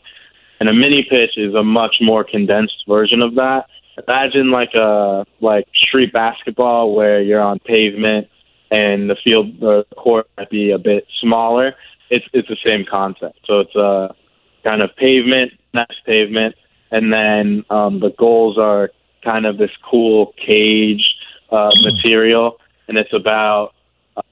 And 0.60 0.69
a 0.69 0.73
mini 0.73 1.05
pitch 1.08 1.38
is 1.38 1.53
a 1.53 1.63
much 1.63 1.97
more 2.01 2.23
condensed 2.23 2.84
version 2.88 3.21
of 3.21 3.36
that. 3.36 3.67
Imagine 4.08 4.51
like 4.51 4.73
a 4.73 5.25
like 5.39 5.67
street 5.73 6.12
basketball 6.12 6.95
where 6.95 7.21
you're 7.21 7.41
on 7.41 7.60
pavement 7.60 8.27
and 8.71 9.10
the 9.10 9.15
field 9.23 9.60
the 9.60 9.86
court 9.95 10.27
might 10.38 10.49
be 10.49 10.71
a 10.71 10.77
bit 10.77 11.05
smaller. 11.21 11.75
It's 12.09 12.25
it's 12.33 12.47
the 12.47 12.57
same 12.63 12.85
concept. 12.89 13.39
So 13.45 13.61
it's 13.61 13.75
a 13.75 14.15
kind 14.63 14.81
of 14.81 14.95
pavement, 14.95 15.51
next 15.73 16.05
pavement, 16.05 16.55
and 16.91 17.11
then 17.11 17.65
um, 17.69 17.99
the 17.99 18.11
goals 18.17 18.57
are 18.57 18.91
kind 19.23 19.45
of 19.45 19.57
this 19.57 19.71
cool 19.89 20.33
cage 20.45 21.15
uh, 21.51 21.71
hmm. 21.73 21.83
material, 21.83 22.57
and 22.87 22.97
it's 22.97 23.13
about 23.13 23.73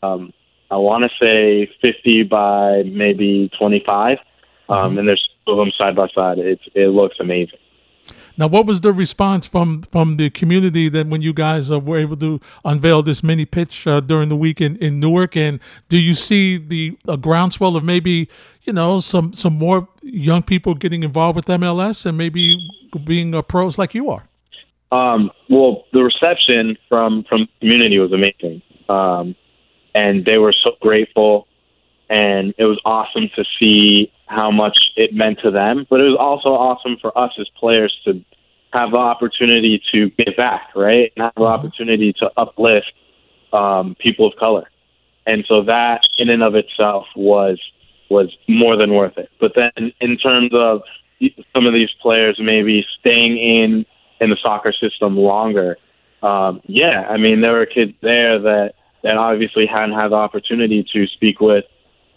um, 0.02 0.34
I 0.72 0.78
want 0.78 1.04
to 1.04 1.10
say 1.20 1.72
50 1.82 2.24
by 2.24 2.84
maybe 2.84 3.50
25, 3.60 4.18
um, 4.70 4.78
mm-hmm. 4.78 4.98
and 4.98 5.08
there's 5.08 5.30
two 5.46 5.52
of 5.52 5.58
them 5.58 5.72
side 5.78 5.96
by 5.96 6.08
side. 6.16 6.40
It's 6.40 6.64
it 6.74 6.88
looks 6.88 7.18
amazing. 7.20 7.60
Now, 8.38 8.48
what 8.48 8.66
was 8.66 8.82
the 8.82 8.94
response 8.94 9.48
from 9.48 9.84
from 9.84 10.18
the 10.18 10.30
community 10.30 10.90
that 10.90 11.08
when 11.08 11.22
you 11.22 11.34
guys 11.34 11.72
uh, 11.72 11.80
were 11.80 12.00
able 12.00 12.18
to 12.18 12.40
unveil 12.66 13.04
this 13.04 13.24
mini 13.24 13.46
pitch 13.46 13.86
uh, 13.86 14.00
during 14.00 14.30
the 14.30 14.36
week 14.36 14.60
in, 14.60 14.78
in 14.78 15.00
Newark? 15.00 15.38
And 15.38 15.60
do 15.90 15.98
you 15.98 16.16
see 16.16 16.58
the 16.58 16.98
a 17.08 17.18
groundswell 17.18 17.76
of 17.76 17.84
maybe 17.84 18.30
you 18.64 18.74
know 18.74 19.00
some 19.00 19.34
some 19.34 19.58
more 19.58 19.88
young 20.02 20.42
people 20.42 20.74
getting 20.74 21.04
involved 21.04 21.36
with 21.36 21.46
MLS 21.46 22.06
and 22.06 22.18
maybe 22.18 22.58
being 23.04 23.36
uh, 23.36 23.42
pros 23.42 23.78
like 23.78 23.94
you 23.94 24.10
are? 24.10 24.28
Um, 24.92 25.32
well, 25.50 25.86
the 25.92 26.04
reception 26.04 26.78
from 26.88 27.26
from 27.30 27.42
the 27.42 27.60
community 27.60 28.00
was 28.00 28.12
amazing, 28.14 28.62
um, 28.90 29.36
and 29.96 30.24
they 30.26 30.38
were 30.38 30.54
so 30.64 30.72
grateful, 30.82 31.48
and 32.10 32.54
it 32.58 32.66
was 32.66 32.80
awesome 32.86 33.30
to 33.36 33.44
see 33.60 34.13
how 34.28 34.52
much 34.52 34.78
it 34.96 35.14
meant 35.14 35.40
to 35.44 35.52
them, 35.52 35.86
but 35.90 36.00
it 36.00 36.04
was 36.04 36.18
also 36.20 36.50
awesome 36.50 36.98
for 37.02 37.18
us 37.18 37.32
as 37.40 37.48
players 37.60 37.94
to 38.06 38.24
have 38.72 38.92
the 38.92 38.98
opportunity 38.98 39.82
to 39.92 40.10
give 40.12 40.36
back, 40.36 40.70
right? 40.76 41.12
And 41.16 41.24
have 41.24 41.34
the 41.36 41.42
mm-hmm. 41.42 41.66
opportunity 41.66 42.14
to 42.14 42.32
uplift 42.38 42.92
um, 43.52 43.96
people 44.00 44.28
of 44.28 44.34
color. 44.38 44.70
And 45.26 45.46
so 45.48 45.64
that 45.64 46.02
in 46.18 46.30
and 46.30 46.44
of 46.44 46.56
itself 46.56 47.06
was 47.16 47.60
was 48.10 48.36
more 48.48 48.76
than 48.76 48.94
worth 48.94 49.18
it. 49.18 49.30
But 49.40 49.54
then 49.56 49.94
in 50.00 50.18
terms 50.18 50.52
of 50.54 50.82
some 51.54 51.66
of 51.66 51.74
these 51.74 51.90
players 52.02 52.40
maybe 52.42 52.86
staying 53.00 53.38
in 53.38 53.86
in 54.20 54.30
the 54.30 54.38
soccer 54.42 54.74
system 54.74 55.18
longer, 55.18 55.78
um, 56.22 56.62
yeah, 56.66 57.08
I 57.10 57.18
mean 57.18 57.42
there 57.42 57.54
were 57.54 57.66
kids 57.66 57.94
there 58.02 58.40
that 58.40 58.74
that 59.04 59.18
obviously 59.18 59.66
hadn't 59.66 59.96
had 59.96 60.10
the 60.10 60.16
opportunity 60.16 60.86
to 60.94 61.08
speak 61.08 61.40
with 61.40 61.66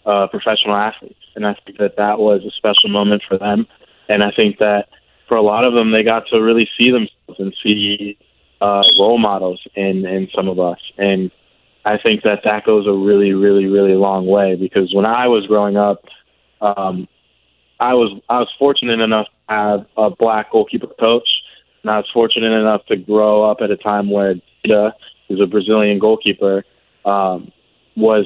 uh, 0.07 0.27
professional 0.27 0.75
athletes 0.75 1.19
and 1.37 1.45
I 1.45 1.55
think 1.63 1.77
that 1.77 1.97
that 1.97 2.17
was 2.17 2.41
a 2.43 2.51
special 2.57 2.89
moment 2.89 3.21
for 3.25 3.37
them. 3.37 3.67
And 4.09 4.23
I 4.23 4.31
think 4.31 4.57
that 4.57 4.87
for 5.27 5.37
a 5.37 5.43
lot 5.43 5.63
of 5.63 5.73
them, 5.73 5.91
they 5.91 6.01
got 6.01 6.23
to 6.31 6.41
really 6.41 6.67
see 6.75 6.89
themselves 6.89 7.39
and 7.39 7.55
see 7.63 8.17
uh, 8.59 8.81
role 8.99 9.19
models 9.19 9.61
in 9.75 10.03
in 10.05 10.29
some 10.35 10.47
of 10.49 10.59
us. 10.59 10.79
And 10.97 11.29
I 11.85 11.99
think 12.01 12.23
that 12.23 12.39
that 12.43 12.65
goes 12.65 12.87
a 12.87 12.91
really, 12.91 13.33
really, 13.33 13.67
really 13.67 13.93
long 13.93 14.25
way 14.25 14.55
because 14.55 14.93
when 14.95 15.05
I 15.05 15.27
was 15.27 15.45
growing 15.45 15.77
up, 15.77 16.05
um, 16.59 17.07
I 17.79 17.93
was 17.93 18.19
I 18.29 18.39
was 18.39 18.49
fortunate 18.57 18.99
enough 18.99 19.27
to 19.27 19.53
have 19.53 19.85
a 19.95 20.09
black 20.09 20.51
goalkeeper 20.51 20.87
coach, 20.99 21.29
and 21.83 21.91
I 21.91 21.97
was 21.97 22.09
fortunate 22.11 22.59
enough 22.59 22.83
to 22.87 22.95
grow 22.95 23.43
up 23.43 23.57
at 23.61 23.69
a 23.69 23.77
time 23.77 24.09
where 24.09 24.33
Dida, 24.65 24.93
who's 25.27 25.39
a 25.39 25.45
Brazilian 25.45 25.99
goalkeeper, 25.99 26.65
um, 27.05 27.51
was 27.95 28.25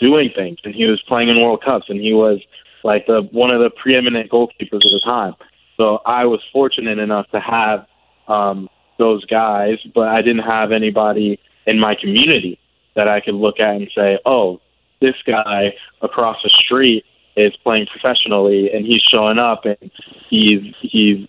doing 0.00 0.30
things, 0.34 0.58
and 0.64 0.74
he 0.74 0.88
was 0.88 1.00
playing 1.06 1.28
in 1.28 1.40
World 1.40 1.62
Cups, 1.64 1.86
and 1.88 2.00
he 2.00 2.12
was 2.12 2.40
like 2.82 3.06
the 3.06 3.22
one 3.30 3.50
of 3.50 3.60
the 3.60 3.70
preeminent 3.70 4.30
goalkeepers 4.30 4.84
of 4.84 4.92
the 4.92 5.00
time. 5.04 5.34
So 5.76 6.00
I 6.06 6.24
was 6.24 6.40
fortunate 6.52 6.98
enough 6.98 7.26
to 7.30 7.40
have 7.40 7.86
um, 8.28 8.68
those 8.98 9.24
guys, 9.26 9.78
but 9.94 10.08
I 10.08 10.22
didn't 10.22 10.44
have 10.44 10.72
anybody 10.72 11.38
in 11.66 11.78
my 11.78 11.94
community 11.94 12.58
that 12.96 13.08
I 13.08 13.20
could 13.20 13.34
look 13.34 13.60
at 13.60 13.76
and 13.76 13.90
say, 13.94 14.18
"Oh, 14.24 14.60
this 15.00 15.14
guy 15.26 15.74
across 16.02 16.36
the 16.42 16.50
street 16.50 17.04
is 17.36 17.54
playing 17.62 17.86
professionally, 17.86 18.70
and 18.72 18.84
he's 18.84 19.02
showing 19.02 19.38
up, 19.38 19.64
and 19.64 19.90
he's 20.28 20.74
he's 20.80 21.26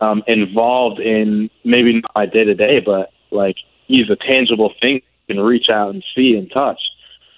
um, 0.00 0.22
involved 0.26 1.00
in 1.00 1.50
maybe 1.64 1.94
not 1.94 2.10
my 2.14 2.26
day 2.26 2.44
to 2.44 2.54
day, 2.54 2.80
but 2.84 3.10
like 3.30 3.56
he's 3.86 4.10
a 4.10 4.16
tangible 4.16 4.72
thing 4.80 5.02
you 5.28 5.34
can 5.34 5.40
reach 5.40 5.68
out 5.70 5.90
and 5.92 6.04
see 6.14 6.36
and 6.36 6.50
touch." 6.50 6.80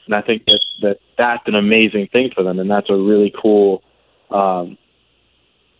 And 0.09 0.15
I 0.15 0.23
think 0.23 0.47
that, 0.47 0.61
that 0.81 0.99
that's 1.19 1.43
an 1.47 1.55
amazing 1.55 2.09
thing 2.11 2.31
for 2.35 2.43
them, 2.43 2.59
and 2.59 2.71
that's 2.71 2.89
a 2.89 2.97
really 2.97 3.33
cool 3.41 3.83
um, 4.31 4.79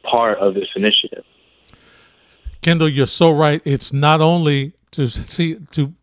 part 0.09 0.39
of 0.39 0.53
this 0.55 0.69
initiative. 0.77 1.25
Kendall, 2.61 2.91
you're 2.91 3.07
so 3.07 3.31
right. 3.31 3.63
It's 3.65 3.93
not 3.93 4.21
only 4.21 4.75
to 4.91 5.09
see 5.09 5.57
to 5.73 5.95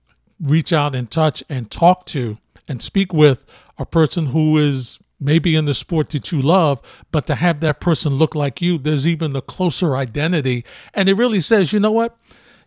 reach 0.42 0.74
out 0.74 0.96
and 0.96 1.10
touch 1.10 1.44
and 1.50 1.70
talk 1.70 2.06
to 2.08 2.38
and 2.68 2.82
speak 2.82 3.14
with 3.14 3.46
a 3.78 3.86
person 3.86 4.28
who 4.28 4.58
is 4.58 5.00
maybe 5.20 5.56
in 5.56 5.66
the 5.66 5.74
sport 5.74 6.10
that 6.10 6.32
you 6.32 6.42
love, 6.42 6.82
but 7.12 7.28
to 7.28 7.36
have 7.36 7.60
that 7.60 7.80
person 7.80 8.16
look 8.16 8.34
like 8.34 8.62
you, 8.62 8.78
there's 8.78 9.08
even 9.08 9.36
a 9.36 9.42
closer 9.42 9.96
identity. 9.96 10.66
And 10.94 11.08
it 11.08 11.14
really 11.14 11.42
says, 11.42 11.72
you 11.72 11.80
know 11.80 11.92
what? 11.92 12.18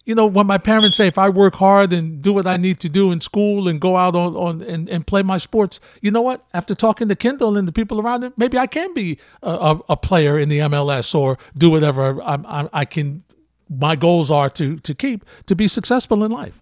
You 0.08 0.14
know, 0.14 0.24
when 0.24 0.46
my 0.46 0.56
parents 0.56 0.96
say 0.96 1.06
if 1.06 1.18
I 1.18 1.28
work 1.28 1.56
hard 1.56 1.92
and 1.92 2.22
do 2.22 2.32
what 2.32 2.46
I 2.46 2.56
need 2.56 2.80
to 2.80 2.88
do 2.88 3.12
in 3.12 3.20
school 3.20 3.68
and 3.68 3.78
go 3.78 3.98
out 3.98 4.16
on, 4.16 4.34
on 4.36 4.62
and, 4.62 4.88
and 4.88 5.06
play 5.06 5.22
my 5.22 5.36
sports, 5.36 5.80
you 6.00 6.10
know 6.10 6.22
what? 6.22 6.46
After 6.54 6.74
talking 6.74 7.10
to 7.10 7.14
Kendall 7.14 7.58
and 7.58 7.68
the 7.68 7.72
people 7.72 8.00
around 8.00 8.24
him, 8.24 8.32
maybe 8.38 8.56
I 8.56 8.66
can 8.66 8.94
be 8.94 9.18
a, 9.42 9.50
a, 9.50 9.80
a 9.90 9.96
player 9.98 10.38
in 10.38 10.48
the 10.48 10.60
MLS 10.60 11.14
or 11.14 11.36
do 11.58 11.68
whatever 11.68 12.22
I, 12.22 12.38
I, 12.46 12.68
I 12.72 12.84
can. 12.86 13.22
My 13.68 13.96
goals 13.96 14.30
are 14.30 14.48
to 14.48 14.78
to 14.78 14.94
keep 14.94 15.26
to 15.44 15.54
be 15.54 15.68
successful 15.68 16.24
in 16.24 16.30
life. 16.30 16.58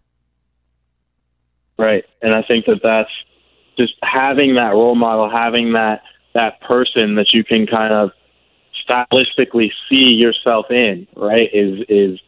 Right, 1.78 2.02
and 2.22 2.34
I 2.34 2.42
think 2.42 2.66
that 2.66 2.80
that's 2.82 3.12
just 3.78 3.92
having 4.02 4.56
that 4.56 4.70
role 4.70 4.96
model, 4.96 5.30
having 5.30 5.74
that 5.74 6.02
that 6.34 6.60
person 6.62 7.14
that 7.14 7.28
you 7.32 7.44
can 7.44 7.68
kind 7.68 7.94
of 7.94 8.10
stylistically 8.88 9.70
see 9.88 10.16
yourself 10.18 10.66
in, 10.68 11.06
right, 11.14 11.48
is 11.52 11.84
is 11.88 12.18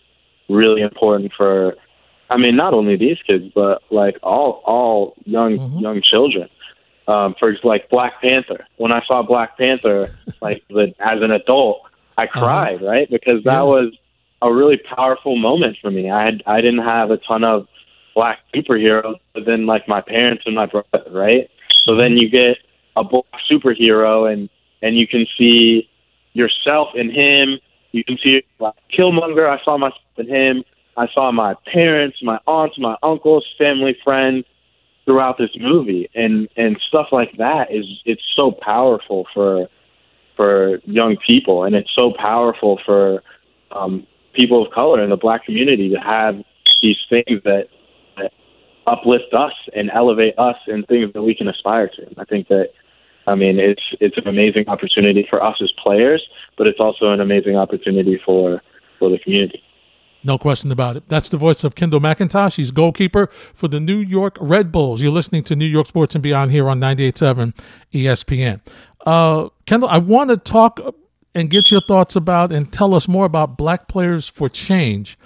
really 0.49 0.83
important 0.83 1.33
for 1.37 1.75
I 2.31 2.37
mean 2.37 2.57
not 2.57 2.75
only 2.75 2.97
these 2.97 3.19
kids 3.27 3.51
but 3.55 3.83
like 3.91 4.17
all 4.23 4.63
all 4.65 5.15
young 5.25 5.59
mm-hmm. 5.59 5.79
young 5.79 6.03
children. 6.03 6.49
Um, 7.07 7.35
for 7.41 7.57
like 7.65 7.89
Black 7.89 8.21
Panther. 8.21 8.67
When 8.77 8.93
I 8.93 9.03
saw 9.07 9.23
Black 9.23 9.57
Panther, 9.57 10.15
like 10.43 10.63
the, 10.69 10.95
as 11.01 11.23
an 11.23 11.31
adult, 11.31 11.81
I 12.19 12.25
uh-huh. 12.25 12.39
cried, 12.39 12.77
uh-huh. 12.77 12.87
right? 12.87 13.11
Because 13.11 13.43
that 13.45 13.61
yeah. 13.61 13.63
was 13.63 13.97
a 14.43 14.53
really 14.53 14.77
powerful 14.77 15.37
moment 15.37 15.79
for 15.81 15.91
me. 15.91 16.11
I 16.11 16.25
had 16.25 16.43
I 16.47 16.61
didn't 16.61 16.85
have 16.85 17.11
a 17.11 17.17
ton 17.17 17.45
of 17.45 17.67
black 18.15 18.41
superheroes 18.55 19.19
than 19.47 19.67
like 19.67 19.89
my 19.89 20.01
parents 20.01 20.43
and 20.47 20.55
my 20.55 20.67
brother, 20.67 21.05
right? 21.11 21.49
So 21.85 21.95
then 21.95 22.17
you 22.17 22.29
get 22.29 22.59
a 22.97 23.05
black 23.05 23.25
superhero 23.51 24.31
and 24.31 24.49
and 24.83 24.97
you 24.97 25.07
can 25.07 25.27
see 25.37 25.89
yourself 26.33 26.89
in 26.95 27.11
him 27.11 27.59
you 27.93 28.05
can 28.05 28.19
see 28.23 28.43
like 28.59 28.75
Killmonger. 28.97 29.49
I 29.49 29.63
saw 29.65 29.79
myself 29.79 30.03
in 30.17 30.29
him. 30.29 30.65
I 30.97 31.07
saw 31.15 31.31
my 31.31 31.55
parents, 31.73 32.19
my 32.23 32.39
aunts, 32.47 32.79
my 32.79 32.97
uncles, 33.03 33.47
family, 33.57 33.97
friends 34.03 34.45
throughout 35.05 35.39
this 35.39 35.51
movie, 35.59 36.09
and 36.15 36.49
and 36.57 36.79
stuff 36.89 37.07
like 37.13 37.37
that 37.39 37.73
is 37.73 37.85
it's 38.05 38.23
so 38.35 38.53
powerful 38.53 39.27
for 39.33 39.69
for 40.37 40.79
young 40.85 41.17
people, 41.27 41.65
and 41.65 41.75
it's 41.75 41.91
so 41.95 42.13
powerful 42.19 42.79
for 42.85 43.23
um, 43.73 44.07
people 44.35 44.65
of 44.65 44.73
color 44.73 45.03
in 45.03 45.11
the 45.11 45.17
Black 45.17 45.45
community 45.45 45.91
to 45.91 45.99
have 45.99 46.37
these 46.81 46.97
things 47.11 47.43
that, 47.45 47.65
that 48.17 48.33
uplift 48.87 49.35
us 49.35 49.53
and 49.75 49.91
elevate 49.93 50.39
us 50.39 50.57
and 50.69 50.87
things 50.87 51.13
that 51.13 51.23
we 51.23 51.35
can 51.35 51.49
aspire 51.49 51.89
to. 51.89 52.07
I 52.17 52.25
think 52.25 52.49
that 52.49 52.71
I 53.29 53.35
mean, 53.35 53.59
it's 53.59 53.83
it's 54.01 54.17
an 54.17 54.27
amazing 54.27 54.69
opportunity 54.69 55.27
for 55.29 55.43
us 55.43 55.59
as 55.61 55.71
players, 55.73 56.27
but 56.57 56.67
it's 56.67 56.81
also 56.81 57.13
an 57.13 57.21
amazing 57.21 57.57
opportunity 57.57 58.21
for 58.25 58.63
for 58.99 59.11
the 59.11 59.19
community. 59.19 59.63
No 60.25 60.37
question 60.37 60.73
about 60.73 60.97
it. 60.97 61.05
That's 61.09 61.29
the 61.29 61.37
voice 61.37 61.63
of 61.63 61.75
Kendall 61.75 62.01
McIntosh. 62.01 62.57
He's 62.57 62.71
goalkeeper 62.71 63.29
for 63.55 63.69
the 63.69 63.79
New 63.79 63.99
York 63.99 64.37
Red 64.41 64.73
Bulls. 64.73 65.01
You're 65.01 65.13
listening 65.13 65.45
to 65.45 65.55
New 65.55 65.67
York 65.67 65.87
Sports 65.87 66.15
and 66.15 66.23
Beyond 66.23 66.51
here 66.51 66.69
on 66.69 66.81
98.7 66.81 67.55
ESPN. 67.93 68.61
Uh, 69.07 69.49
Kendall, 69.67 69.89
I 69.89 69.99
want 69.99 70.31
to 70.31 70.37
talk 70.37 70.81
and 71.35 71.49
get 71.51 71.71
your 71.71 71.81
thoughts 71.83 72.17
about 72.17 72.51
and 72.51 72.73
tell 72.73 72.95
us 72.95 73.07
more 73.07 73.27
about 73.27 73.57
Black 73.57 73.87
Players 73.87 74.29
for 74.29 74.49
Change 74.49 75.17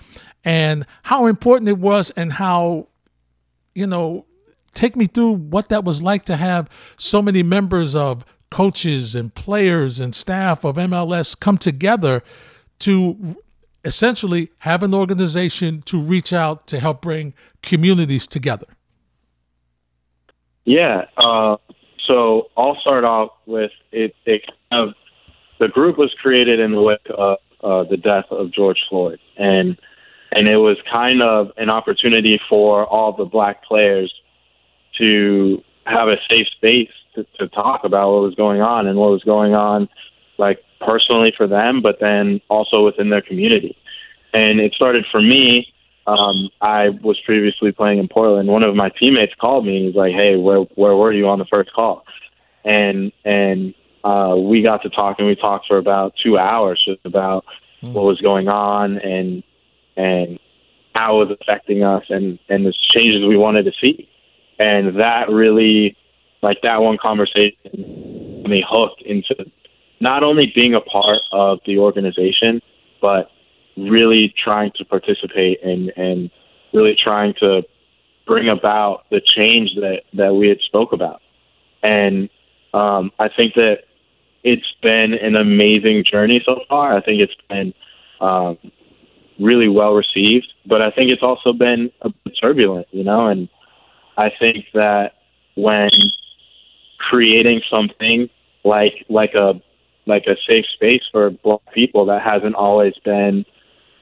and 0.44 0.84
how 1.04 1.26
important 1.26 1.70
it 1.70 1.78
was 1.78 2.10
and 2.10 2.34
how, 2.34 2.88
you 3.74 3.86
know, 3.86 4.26
take 4.74 4.96
me 4.96 5.06
through 5.06 5.32
what 5.32 5.68
that 5.68 5.84
was 5.84 6.02
like 6.02 6.24
to 6.24 6.36
have 6.36 6.68
so 6.96 7.22
many 7.22 7.42
members 7.42 7.94
of 7.94 8.24
coaches 8.50 9.14
and 9.14 9.34
players 9.34 10.00
and 10.00 10.14
staff 10.14 10.64
of 10.64 10.76
MLS 10.76 11.38
come 11.38 11.56
together 11.56 12.22
to 12.78 13.36
essentially 13.84 14.50
have 14.58 14.82
an 14.82 14.94
organization 14.94 15.82
to 15.82 16.00
reach 16.00 16.32
out 16.32 16.66
to 16.66 16.78
help 16.78 17.00
bring 17.00 17.34
communities 17.62 18.26
together. 18.26 18.66
Yeah. 20.64 21.06
Uh, 21.16 21.56
so 22.04 22.48
I'll 22.56 22.76
start 22.80 23.04
off 23.04 23.30
with 23.46 23.72
it. 23.90 24.14
It 24.24 24.42
kind 24.70 24.88
of 24.88 24.94
the 25.58 25.68
group 25.68 25.98
was 25.98 26.12
created 26.20 26.60
in 26.60 26.72
the 26.72 26.82
wake 26.82 26.98
of 27.16 27.38
uh, 27.62 27.84
the 27.84 27.96
death 27.96 28.26
of 28.30 28.52
George 28.52 28.80
Floyd, 28.88 29.18
and 29.36 29.78
and 30.32 30.48
it 30.48 30.56
was 30.56 30.76
kind 30.90 31.22
of 31.22 31.52
an 31.56 31.70
opportunity 31.70 32.40
for 32.48 32.86
all 32.86 33.12
the 33.12 33.24
black 33.24 33.64
players 33.64 34.12
to 34.98 35.62
have 35.84 36.08
a 36.08 36.16
safe 36.28 36.46
space 36.56 36.90
to, 37.14 37.24
to 37.38 37.48
talk 37.48 37.84
about 37.84 38.12
what 38.12 38.22
was 38.22 38.34
going 38.34 38.60
on 38.60 38.86
and 38.86 38.98
what 38.98 39.10
was 39.10 39.22
going 39.22 39.54
on, 39.54 39.88
like 40.38 40.60
personally 40.80 41.32
for 41.36 41.46
them, 41.46 41.82
but 41.82 41.98
then 42.00 42.40
also 42.48 42.84
within 42.84 43.10
their 43.10 43.22
community. 43.22 43.76
And 44.32 44.60
it 44.60 44.74
started 44.74 45.04
for 45.10 45.20
me. 45.20 45.68
Um, 46.06 46.50
I 46.60 46.88
was 46.88 47.20
previously 47.24 47.70
playing 47.70 47.98
in 47.98 48.08
Portland. 48.08 48.48
One 48.48 48.62
of 48.62 48.74
my 48.74 48.90
teammates 48.90 49.34
called 49.40 49.64
me 49.64 49.76
and 49.76 49.86
he's 49.86 49.94
like, 49.94 50.12
"Hey, 50.12 50.36
where 50.36 50.60
where 50.74 50.96
were 50.96 51.12
you 51.12 51.28
on 51.28 51.38
the 51.38 51.44
first 51.44 51.72
call?" 51.72 52.04
And 52.64 53.12
and 53.24 53.72
uh, 54.02 54.34
we 54.36 54.62
got 54.62 54.82
to 54.82 54.90
talk 54.90 55.18
and 55.18 55.28
we 55.28 55.36
talked 55.36 55.66
for 55.68 55.78
about 55.78 56.14
two 56.20 56.38
hours 56.38 56.82
just 56.84 57.04
about 57.04 57.44
mm. 57.82 57.92
what 57.92 58.04
was 58.04 58.20
going 58.20 58.48
on 58.48 58.98
and 58.98 59.44
and 59.96 60.40
how 60.94 61.20
it 61.20 61.28
was 61.28 61.38
affecting 61.40 61.84
us 61.84 62.04
and 62.08 62.38
and 62.48 62.66
the 62.66 62.74
changes 62.92 63.24
we 63.24 63.36
wanted 63.36 63.64
to 63.64 63.72
see 63.80 64.08
and 64.58 64.98
that 65.00 65.28
really 65.30 65.96
like 66.42 66.58
that 66.62 66.80
one 66.80 66.98
conversation 67.00 67.56
me 68.44 68.64
hooked 68.68 69.02
into 69.02 69.34
not 70.00 70.22
only 70.22 70.52
being 70.54 70.74
a 70.74 70.80
part 70.80 71.20
of 71.32 71.58
the 71.66 71.78
organization 71.78 72.60
but 73.00 73.30
really 73.76 74.34
trying 74.42 74.70
to 74.76 74.84
participate 74.84 75.62
and 75.62 75.92
and 75.96 76.30
really 76.72 76.96
trying 76.96 77.34
to 77.34 77.62
bring 78.26 78.48
about 78.48 79.04
the 79.10 79.20
change 79.20 79.70
that 79.76 80.02
that 80.12 80.34
we 80.34 80.48
had 80.48 80.58
spoke 80.60 80.92
about 80.92 81.20
and 81.82 82.28
um, 82.74 83.12
I 83.18 83.28
think 83.28 83.54
that 83.54 83.84
it's 84.44 84.74
been 84.82 85.14
an 85.14 85.36
amazing 85.36 86.04
journey 86.10 86.42
so 86.44 86.60
far. 86.68 86.96
I 86.96 87.00
think 87.00 87.20
it's 87.20 87.36
been 87.48 87.74
um, 88.20 88.58
really 89.38 89.68
well 89.68 89.92
received, 89.92 90.52
but 90.66 90.82
I 90.82 90.90
think 90.90 91.10
it's 91.10 91.22
also 91.22 91.52
been 91.52 91.90
a 92.00 92.10
bit 92.10 92.34
turbulent, 92.40 92.88
you 92.90 93.04
know, 93.04 93.26
and 93.26 93.48
I 94.16 94.30
think 94.38 94.66
that 94.74 95.12
when 95.54 95.90
creating 96.98 97.62
something 97.70 98.28
like 98.64 99.04
like 99.08 99.34
a 99.34 99.60
like 100.06 100.24
a 100.26 100.36
safe 100.46 100.64
space 100.74 101.02
for 101.10 101.30
black 101.30 101.60
people 101.74 102.06
that 102.06 102.22
hasn't 102.22 102.54
always 102.54 102.94
been 103.04 103.44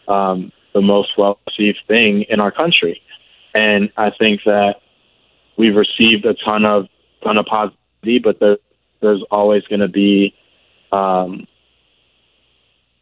um, 0.08 0.52
the 0.74 0.80
most 0.80 1.10
well 1.16 1.38
received 1.46 1.78
thing 1.86 2.24
in 2.28 2.40
our 2.40 2.50
country, 2.50 3.00
and 3.54 3.90
I 3.96 4.10
think 4.10 4.42
that 4.44 4.76
we've 5.56 5.76
received 5.76 6.24
a 6.24 6.34
ton 6.34 6.64
of 6.64 6.86
ton 7.22 7.36
of 7.36 7.46
positivity, 7.46 8.18
but 8.18 8.40
there, 8.40 8.58
there's 9.00 9.22
always 9.30 9.62
going 9.64 9.80
to 9.80 9.88
be 9.88 10.34
um, 10.92 11.46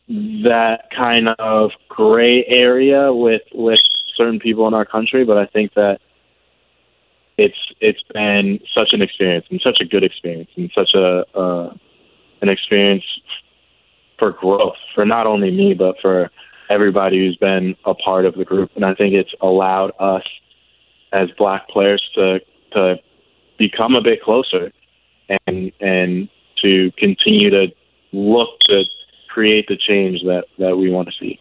that 0.09 0.89
kind 0.97 1.29
of 1.39 1.71
gray 1.89 2.45
area 2.47 3.13
with 3.13 3.43
with 3.53 3.79
certain 4.17 4.41
people 4.41 4.67
in 4.67 4.75
our 4.75 4.87
country. 4.87 5.25
But 5.25 5.39
I 5.39 5.47
think 5.47 5.75
that 5.75 6.01
it's 7.39 7.57
it's 7.80 8.03
been 8.12 8.59
such 8.74 8.89
an 8.93 9.01
experience 9.01 9.47
and 9.51 9.61
such 9.62 9.78
a 9.80 9.84
good 9.84 10.05
experience 10.05 10.51
and 10.57 10.70
such 10.74 10.91
a 10.95 11.24
uh, 11.39 11.72
an 12.43 12.49
experience 12.49 13.05
for 14.18 14.32
growth 14.32 14.76
for 14.95 15.07
not 15.07 15.26
only 15.26 15.51
me 15.51 15.72
but 15.72 15.95
for 16.03 16.30
everybody 16.68 17.18
who's 17.18 17.36
been 17.36 17.76
a 17.84 17.95
part 17.95 18.26
of 18.26 18.34
the 18.34 18.45
group. 18.45 18.70
And 18.74 18.84
I 18.84 18.95
think 18.95 19.14
it's 19.14 19.32
allowed 19.41 19.93
us 19.99 20.24
as 21.12 21.30
black 21.39 21.68
players 21.68 22.03
to 22.16 22.41
to 22.72 22.97
become 23.59 23.95
a 23.95 24.03
bit 24.03 24.22
closer 24.22 24.72
and 25.47 25.72
and 25.80 26.28
to 26.62 26.91
continue 26.99 27.51
to 27.51 27.68
look 28.12 28.49
to 28.68 28.82
create 29.28 29.66
the 29.68 29.76
change 29.76 30.22
that 30.24 30.45
that 30.59 30.76
we 30.76 30.91
want 30.91 31.09
to 31.09 31.14
see 31.18 31.39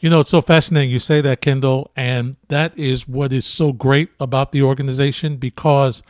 you 0.00 0.10
know, 0.10 0.20
it's 0.20 0.30
so 0.30 0.40
fascinating 0.40 0.90
you 0.90 1.00
say 1.00 1.20
that, 1.22 1.40
Kendall, 1.40 1.90
and 1.96 2.36
that 2.48 2.76
is 2.78 3.08
what 3.08 3.32
is 3.32 3.46
so 3.46 3.72
great 3.72 4.10
about 4.20 4.52
the 4.52 4.62
organization 4.62 5.36
because 5.36 6.02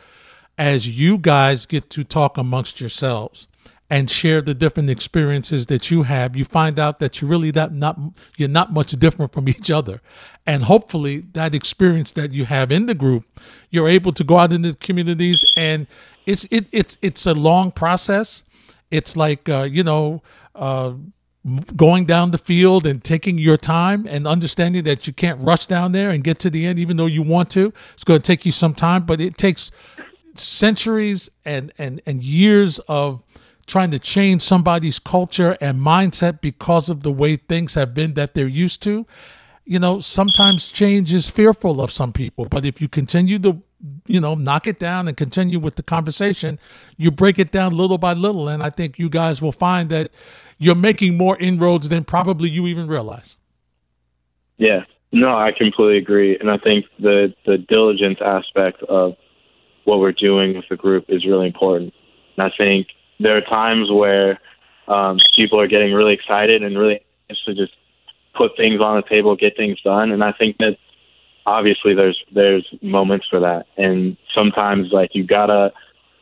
as 0.57 0.87
you 0.87 1.17
guys 1.17 1.65
get 1.65 1.89
to 1.91 2.03
talk 2.03 2.37
amongst 2.37 2.79
yourselves 2.81 3.47
and 3.89 4.09
share 4.09 4.41
the 4.41 4.53
different 4.53 4.89
experiences 4.89 5.67
that 5.67 5.89
you 5.89 6.03
have, 6.03 6.35
you 6.35 6.43
find 6.43 6.77
out 6.77 6.99
that 6.99 7.21
you're 7.21 7.29
really 7.29 7.51
that 7.51 7.73
not 7.73 7.97
you're 8.35 8.49
not 8.49 8.73
much 8.73 8.91
different 8.91 9.31
from 9.31 9.47
each 9.49 9.71
other. 9.71 10.01
And 10.45 10.63
hopefully 10.63 11.25
that 11.33 11.55
experience 11.55 12.11
that 12.13 12.31
you 12.31 12.45
have 12.45 12.71
in 12.71 12.85
the 12.85 12.95
group, 12.95 13.25
you're 13.69 13.87
able 13.87 14.11
to 14.13 14.23
go 14.23 14.37
out 14.37 14.51
into 14.51 14.71
the 14.71 14.77
communities 14.77 15.45
and 15.55 15.87
it's 16.25 16.45
it, 16.51 16.67
it's 16.71 16.97
it's 17.01 17.25
a 17.25 17.33
long 17.33 17.71
process. 17.71 18.43
It's 18.91 19.15
like 19.15 19.47
uh, 19.47 19.63
you 19.63 19.83
know, 19.83 20.21
uh, 20.55 20.93
going 21.75 22.05
down 22.05 22.31
the 22.31 22.37
field 22.37 22.85
and 22.85 23.03
taking 23.03 23.37
your 23.37 23.57
time 23.57 24.05
and 24.07 24.27
understanding 24.27 24.83
that 24.83 25.07
you 25.07 25.13
can't 25.13 25.39
rush 25.41 25.67
down 25.67 25.91
there 25.91 26.09
and 26.09 26.23
get 26.23 26.39
to 26.39 26.49
the 26.49 26.65
end 26.65 26.79
even 26.79 26.97
though 26.97 27.05
you 27.05 27.23
want 27.23 27.49
to. 27.51 27.73
It's 27.93 28.03
going 28.03 28.21
to 28.21 28.25
take 28.25 28.45
you 28.45 28.51
some 28.51 28.73
time 28.73 29.05
but 29.05 29.21
it 29.21 29.37
takes 29.37 29.71
centuries 30.35 31.29
and 31.45 31.73
and 31.77 32.01
and 32.05 32.21
years 32.21 32.79
of 32.87 33.23
trying 33.65 33.91
to 33.91 33.99
change 33.99 34.41
somebody's 34.41 34.99
culture 34.99 35.57
and 35.59 35.79
mindset 35.79 36.41
because 36.41 36.89
of 36.89 37.03
the 37.03 37.11
way 37.11 37.35
things 37.35 37.73
have 37.73 37.93
been 37.93 38.13
that 38.13 38.33
they're 38.33 38.47
used 38.47 38.81
to. 38.83 39.05
You 39.65 39.79
know 39.79 39.99
sometimes 39.99 40.67
change 40.67 41.13
is 41.13 41.29
fearful 41.29 41.81
of 41.81 41.91
some 41.91 42.13
people 42.13 42.45
but 42.45 42.65
if 42.65 42.81
you 42.81 42.87
continue 42.87 43.39
to 43.39 43.61
you 44.07 44.19
know 44.19 44.35
knock 44.35 44.65
it 44.67 44.79
down 44.79 45.07
and 45.07 45.15
continue 45.15 45.59
with 45.59 45.75
the 45.75 45.83
conversation 45.83 46.59
you 46.97 47.11
break 47.11 47.37
it 47.37 47.51
down 47.51 47.77
little 47.77 47.99
by 47.99 48.13
little 48.13 48.47
and 48.49 48.63
i 48.63 48.71
think 48.71 48.97
you 48.97 49.07
guys 49.07 49.39
will 49.39 49.51
find 49.51 49.89
that 49.91 50.09
you're 50.57 50.75
making 50.75 51.17
more 51.17 51.37
inroads 51.37 51.89
than 51.89 52.03
probably 52.03 52.49
you 52.49 52.67
even 52.67 52.87
realize. 52.87 53.37
Yeah, 54.57 54.85
no, 55.11 55.29
I 55.29 55.51
completely 55.57 55.97
agree, 55.97 56.37
and 56.37 56.49
I 56.49 56.57
think 56.57 56.85
the 56.99 57.33
the 57.45 57.57
diligence 57.57 58.19
aspect 58.23 58.81
of 58.83 59.15
what 59.85 59.99
we're 59.99 60.11
doing 60.11 60.55
with 60.55 60.65
the 60.69 60.75
group 60.75 61.05
is 61.07 61.25
really 61.25 61.47
important. 61.47 61.93
And 62.35 62.51
I 62.51 62.55
think 62.57 62.87
there 63.19 63.37
are 63.37 63.41
times 63.41 63.89
where 63.91 64.39
um, 64.87 65.17
people 65.35 65.59
are 65.61 65.67
getting 65.67 65.93
really 65.93 66.13
excited 66.13 66.61
and 66.63 66.77
really 66.77 67.01
to 67.45 67.55
just 67.55 67.73
put 68.35 68.51
things 68.57 68.81
on 68.81 68.97
the 68.97 69.07
table, 69.07 69.35
get 69.35 69.55
things 69.55 69.79
done, 69.81 70.11
and 70.11 70.23
I 70.23 70.31
think 70.33 70.57
that 70.57 70.77
obviously 71.45 71.95
there's 71.95 72.21
there's 72.33 72.67
moments 72.81 73.27
for 73.29 73.39
that, 73.39 73.67
and 73.77 74.17
sometimes 74.35 74.91
like 74.91 75.11
you 75.13 75.23
gotta 75.23 75.71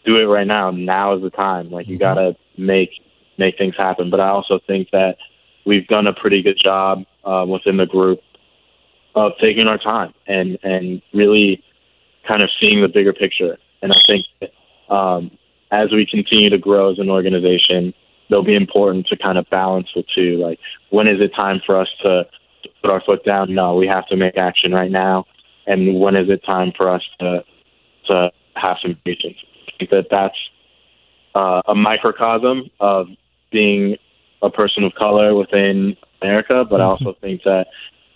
do 0.06 0.18
it 0.18 0.26
right 0.26 0.48
now. 0.48 0.72
Now 0.72 1.16
is 1.16 1.22
the 1.22 1.32
time. 1.32 1.72
Like 1.72 1.88
you 1.88 1.96
mm-hmm. 1.96 2.02
gotta 2.02 2.36
make 2.58 2.92
make 3.38 3.58
things 3.58 3.76
happen. 3.78 4.10
But 4.10 4.20
I 4.20 4.30
also 4.30 4.60
think 4.66 4.90
that 4.92 5.18
we've 5.66 5.88
done 5.88 6.08
a 6.08 6.14
pretty 6.14 6.42
good 6.42 6.60
job 6.62 7.04
uh, 7.24 7.46
within 7.48 7.78
the 7.78 7.86
group 7.86 8.20
of 9.16 9.32
taking 9.40 9.68
our 9.68 9.78
time 9.78 10.14
and 10.28 10.58
and 10.64 11.02
really 11.14 11.64
kind 12.28 12.42
of 12.42 12.50
seeing 12.60 12.82
the 12.82 12.88
bigger 12.88 13.14
picture. 13.14 13.58
And 13.82 13.94
I 13.94 13.98
think 14.08 14.52
um, 14.90 15.32
as 15.72 15.92
we 15.92 16.06
continue 16.06 16.50
to 16.50 16.58
grow 16.58 16.92
as 16.92 17.00
an 17.00 17.10
organization, 17.10 17.94
it'll 18.30 18.44
be 18.44 18.56
important 18.56 19.08
to 19.08 19.18
kind 19.18 19.38
of 19.38 19.50
balance 19.50 19.88
the 19.96 20.04
two. 20.16 20.38
Like, 20.38 20.60
when 20.90 21.08
is 21.08 21.22
it 21.22 21.32
time 21.36 21.62
for 21.66 21.80
us 21.80 21.88
to, 22.02 22.24
to 22.64 22.70
put 22.82 22.90
our 22.90 23.02
foot 23.02 23.24
down? 23.24 23.54
No, 23.54 23.76
we 23.76 23.88
have 23.88 24.08
to 24.08 24.16
make 24.16 24.38
action 24.38 24.72
right 24.72 24.92
now. 24.92 25.26
And 25.68 26.00
when 26.00 26.16
is 26.16 26.30
it 26.30 26.44
time 26.46 26.72
for 26.76 26.90
us 26.90 27.02
to 27.20 27.44
to 28.08 28.32
have 28.56 28.78
some 28.82 28.98
patience? 29.04 29.38
I 29.68 29.72
think 29.80 29.90
that 29.92 30.08
that's 30.12 30.38
uh, 31.34 31.62
a 31.68 31.76
microcosm 31.76 32.70
of 32.80 33.08
being 33.56 33.98
a 34.42 34.50
person 34.50 34.84
of 34.84 34.94
color 34.96 35.34
within 35.34 35.96
America, 36.22 36.66
but 36.70 36.82
I 36.82 36.84
also 36.84 37.14
think 37.22 37.44
that 37.44 37.68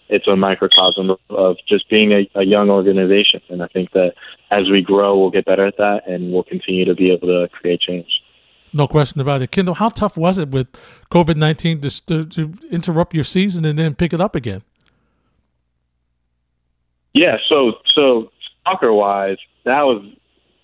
it's 0.09 0.27
a 0.27 0.35
microcosm 0.35 1.15
of, 1.29 1.55
just 1.67 1.89
being 1.89 2.11
a, 2.11 2.29
a 2.35 2.43
young 2.43 2.69
organization. 2.69 3.41
And 3.49 3.63
I 3.63 3.67
think 3.67 3.91
that 3.91 4.13
as 4.51 4.69
we 4.69 4.81
grow, 4.81 5.17
we'll 5.17 5.29
get 5.29 5.45
better 5.45 5.65
at 5.65 5.77
that 5.77 6.01
and 6.07 6.33
we'll 6.33 6.43
continue 6.43 6.83
to 6.85 6.95
be 6.95 7.11
able 7.11 7.27
to 7.27 7.47
create 7.53 7.79
change. 7.79 8.11
No 8.73 8.87
question 8.87 9.21
about 9.21 9.41
it. 9.41 9.51
Kendall, 9.51 9.75
how 9.75 9.89
tough 9.89 10.17
was 10.17 10.37
it 10.37 10.49
with 10.49 10.67
COVID 11.09 11.37
19 11.37 11.81
to, 11.81 12.25
to, 12.25 12.53
interrupt 12.69 13.13
your 13.13 13.23
season 13.23 13.65
and 13.65 13.79
then 13.79 13.95
pick 13.95 14.13
it 14.13 14.21
up 14.21 14.35
again? 14.35 14.61
Yeah, 17.13 17.37
so 17.47 17.73
so 17.95 18.31
soccer 18.63 18.93
wise, 18.93 19.37
that 19.65 19.81
was 19.81 20.05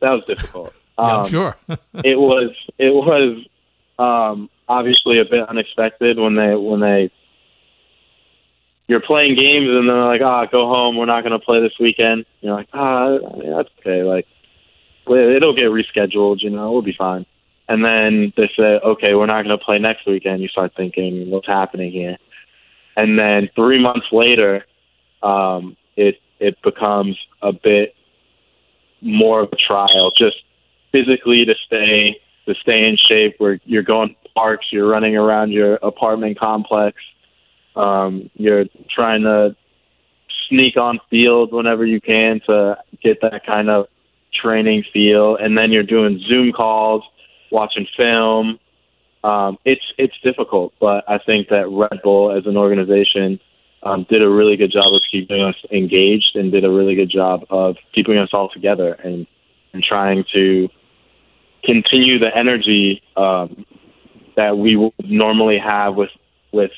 that 0.01 0.11
was 0.11 0.25
difficult. 0.25 0.73
Yeah, 0.97 1.05
I'm 1.05 1.19
Um, 1.19 1.25
sure. 1.27 1.57
it 2.11 2.17
was 2.17 2.51
it 2.77 2.93
was 2.93 3.45
um, 3.99 4.49
obviously 4.67 5.19
a 5.19 5.25
bit 5.25 5.47
unexpected 5.47 6.17
when 6.17 6.35
they 6.35 6.55
when 6.55 6.79
they 6.79 7.11
you're 8.87 9.01
playing 9.01 9.35
games 9.35 9.67
and 9.67 9.89
they're 9.89 10.05
like, 10.05 10.21
ah, 10.21 10.45
go 10.45 10.67
home. 10.67 10.95
We're 10.95 11.05
not 11.05 11.23
going 11.23 11.37
to 11.37 11.43
play 11.43 11.59
this 11.61 11.73
weekend. 11.79 12.25
You're 12.41 12.53
like, 12.53 12.69
ah, 12.73 13.17
yeah, 13.37 13.57
that's 13.57 13.69
okay. 13.79 14.03
Like, 14.03 14.27
it'll 15.07 15.55
get 15.55 15.71
rescheduled. 15.71 16.43
You 16.43 16.51
know, 16.51 16.71
we'll 16.71 16.83
be 16.83 16.95
fine. 16.95 17.25
And 17.67 17.83
then 17.83 18.31
they 18.37 18.47
say, 18.55 18.79
okay, 18.85 19.15
we're 19.15 19.25
not 19.25 19.43
going 19.43 19.57
to 19.57 19.63
play 19.63 19.79
next 19.79 20.05
weekend. 20.05 20.41
You 20.41 20.49
start 20.49 20.73
thinking, 20.77 21.31
what's 21.31 21.47
happening 21.47 21.91
here? 21.91 22.17
And 22.95 23.17
then 23.17 23.49
three 23.55 23.81
months 23.81 24.05
later, 24.11 24.65
um, 25.23 25.75
it 25.95 26.21
it 26.39 26.61
becomes 26.61 27.17
a 27.41 27.51
bit 27.51 27.95
more 29.01 29.41
of 29.41 29.49
a 29.51 29.55
trial, 29.55 30.11
just 30.15 30.37
physically 30.91 31.45
to 31.45 31.55
stay 31.65 32.19
to 32.45 32.55
stay 32.55 32.87
in 32.87 32.97
shape. 32.97 33.35
Where 33.37 33.59
you're 33.65 33.83
going 33.83 34.09
to 34.09 34.29
parks, 34.35 34.67
you're 34.71 34.87
running 34.87 35.15
around 35.15 35.51
your 35.51 35.75
apartment 35.75 36.37
complex, 36.37 36.97
um, 37.75 38.29
you're 38.35 38.65
trying 38.93 39.23
to 39.23 39.55
sneak 40.49 40.77
on 40.77 40.99
field 41.09 41.51
whenever 41.51 41.85
you 41.85 41.99
can 42.01 42.41
to 42.47 42.77
get 43.01 43.21
that 43.21 43.45
kind 43.45 43.69
of 43.69 43.87
training 44.33 44.83
feel, 44.93 45.37
and 45.37 45.57
then 45.57 45.71
you're 45.71 45.83
doing 45.83 46.21
Zoom 46.27 46.51
calls, 46.51 47.03
watching 47.51 47.87
film. 47.97 48.59
Um, 49.23 49.57
it's 49.65 49.85
it's 49.97 50.13
difficult, 50.23 50.73
but 50.79 51.03
I 51.07 51.17
think 51.17 51.49
that 51.49 51.67
Red 51.69 52.01
Bull 52.03 52.31
as 52.31 52.45
an 52.45 52.57
organization 52.57 53.39
um, 53.81 54.05
did 54.09 54.21
a 54.21 54.29
really 54.29 54.55
good 54.55 54.71
job 54.71 54.93
of 54.93 55.01
keeping 55.11 55.41
us 55.41 55.55
engaged 55.71 56.35
and 56.35 56.51
did 56.51 56.63
a 56.63 56.69
really 56.69 56.95
good 56.95 57.09
job 57.09 57.45
of 57.49 57.77
keeping 57.93 58.17
us 58.17 58.29
all 58.33 58.49
together 58.49 58.93
and 58.93 59.25
and 59.73 59.83
trying 59.83 60.23
to 60.33 60.69
continue 61.65 62.19
the 62.19 62.35
energy 62.35 63.01
um, 63.15 63.65
that 64.35 64.57
we 64.57 64.75
would 64.75 64.93
normally 65.03 65.57
have 65.57 65.95
with 65.95 66.09
with 66.51 66.71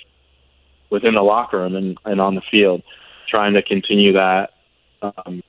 within 0.89 1.15
the 1.15 1.21
locker 1.21 1.57
room 1.57 1.75
and, 1.75 1.97
and 2.05 2.21
on 2.21 2.35
the 2.35 2.41
field, 2.49 2.81
trying 3.27 3.53
to 3.53 3.61
continue 3.61 4.13
that 4.13 4.51
um, 5.01 5.43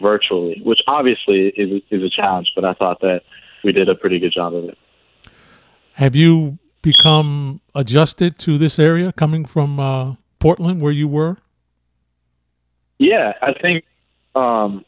virtually, 0.00 0.60
which 0.64 0.80
obviously 0.86 1.48
is 1.48 1.82
is 1.90 2.02
a 2.02 2.10
challenge. 2.10 2.52
But 2.54 2.64
I 2.64 2.74
thought 2.74 3.00
that 3.00 3.22
we 3.64 3.72
did 3.72 3.88
a 3.88 3.94
pretty 3.94 4.18
good 4.18 4.32
job 4.32 4.54
of 4.54 4.64
it. 4.64 4.78
Have 5.94 6.14
you 6.14 6.58
become 6.82 7.60
adjusted 7.74 8.38
to 8.38 8.58
this 8.58 8.78
area 8.78 9.12
coming 9.12 9.44
from 9.44 9.80
uh, 9.80 10.14
Portland, 10.38 10.80
where 10.80 10.92
you 10.92 11.08
were? 11.08 11.38
Yeah, 12.98 13.32
I 13.42 13.52
think 13.60 13.84
um, 14.34 14.84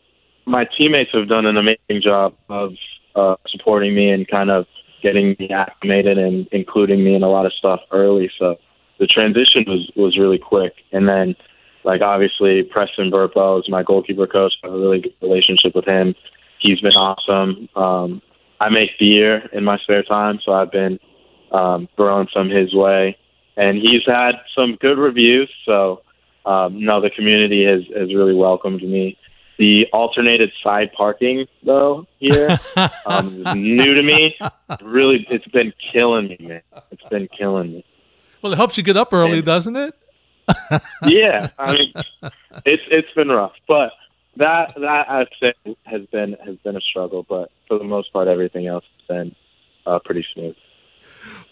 my 0.46 0.66
teammates 0.76 1.10
have 1.12 1.28
done 1.28 1.46
an 1.46 1.56
amazing 1.56 2.02
job 2.02 2.34
of 2.48 2.72
uh, 3.14 3.36
supporting 3.48 3.94
me 3.94 4.10
and 4.10 4.28
kind 4.28 4.50
of 4.50 4.66
getting 5.02 5.36
me 5.38 5.50
acclimated 5.50 6.18
and 6.18 6.48
including 6.52 7.04
me 7.04 7.14
in 7.14 7.22
a 7.22 7.28
lot 7.28 7.46
of 7.46 7.52
stuff 7.52 7.80
early. 7.92 8.30
So 8.38 8.56
the 8.98 9.06
transition 9.06 9.64
was 9.66 9.90
was 9.96 10.18
really 10.18 10.38
quick. 10.38 10.74
And 10.92 11.08
then, 11.08 11.36
like 11.84 12.00
obviously, 12.00 12.62
Preston 12.62 13.10
Burpo 13.10 13.60
is 13.60 13.68
my 13.68 13.82
goalkeeper 13.82 14.26
coach. 14.26 14.54
I 14.62 14.68
have 14.68 14.74
a 14.74 14.78
really 14.78 15.00
good 15.00 15.14
relationship 15.22 15.74
with 15.74 15.86
him. 15.86 16.14
He's 16.60 16.80
been 16.80 16.92
awesome. 16.92 17.68
Um, 17.76 18.22
I 18.60 18.68
make 18.70 18.98
beer 18.98 19.48
in 19.52 19.64
my 19.64 19.78
spare 19.78 20.02
time, 20.02 20.40
so 20.44 20.52
I've 20.52 20.72
been 20.72 20.98
um, 21.52 21.88
throwing 21.96 22.26
some 22.34 22.50
his 22.50 22.74
way, 22.74 23.16
and 23.56 23.78
he's 23.78 24.02
had 24.04 24.32
some 24.56 24.76
good 24.80 24.98
reviews. 24.98 25.50
So 25.64 26.02
um, 26.44 26.84
no, 26.84 27.00
the 27.00 27.10
community 27.10 27.64
has 27.64 27.82
has 27.96 28.14
really 28.14 28.34
welcomed 28.34 28.82
me. 28.82 29.16
The 29.58 29.86
alternated 29.92 30.52
side 30.62 30.92
parking 30.92 31.46
though 31.64 32.06
here 32.18 32.58
um, 33.06 33.42
new 33.54 33.94
to 33.94 34.02
me. 34.02 34.36
Really, 34.82 35.26
it's 35.30 35.46
been 35.48 35.72
killing 35.92 36.28
me, 36.28 36.36
man. 36.40 36.62
It's 36.92 37.02
been 37.10 37.28
killing 37.36 37.72
me. 37.72 37.84
Well, 38.40 38.52
it 38.52 38.56
helps 38.56 38.76
you 38.76 38.84
get 38.84 38.96
up 38.96 39.12
early, 39.12 39.38
And- 39.38 39.44
doesn't 39.46 39.76
it? 39.76 39.94
Yeah, 41.04 41.50
I 41.58 41.72
mean, 41.74 41.92
it's 42.64 42.82
it's 42.90 43.12
been 43.14 43.28
rough, 43.28 43.52
but 43.66 43.92
that 44.36 44.74
that 44.76 45.10
I'd 45.10 45.28
say 45.40 45.52
has 45.84 46.06
been 46.06 46.36
has 46.44 46.56
been 46.64 46.74
a 46.76 46.80
struggle. 46.80 47.26
But 47.28 47.50
for 47.66 47.78
the 47.78 47.84
most 47.84 48.12
part, 48.14 48.28
everything 48.28 48.66
else 48.66 48.84
has 48.96 49.16
been 49.16 49.36
uh, 49.86 49.98
pretty 50.04 50.24
smooth. 50.32 50.56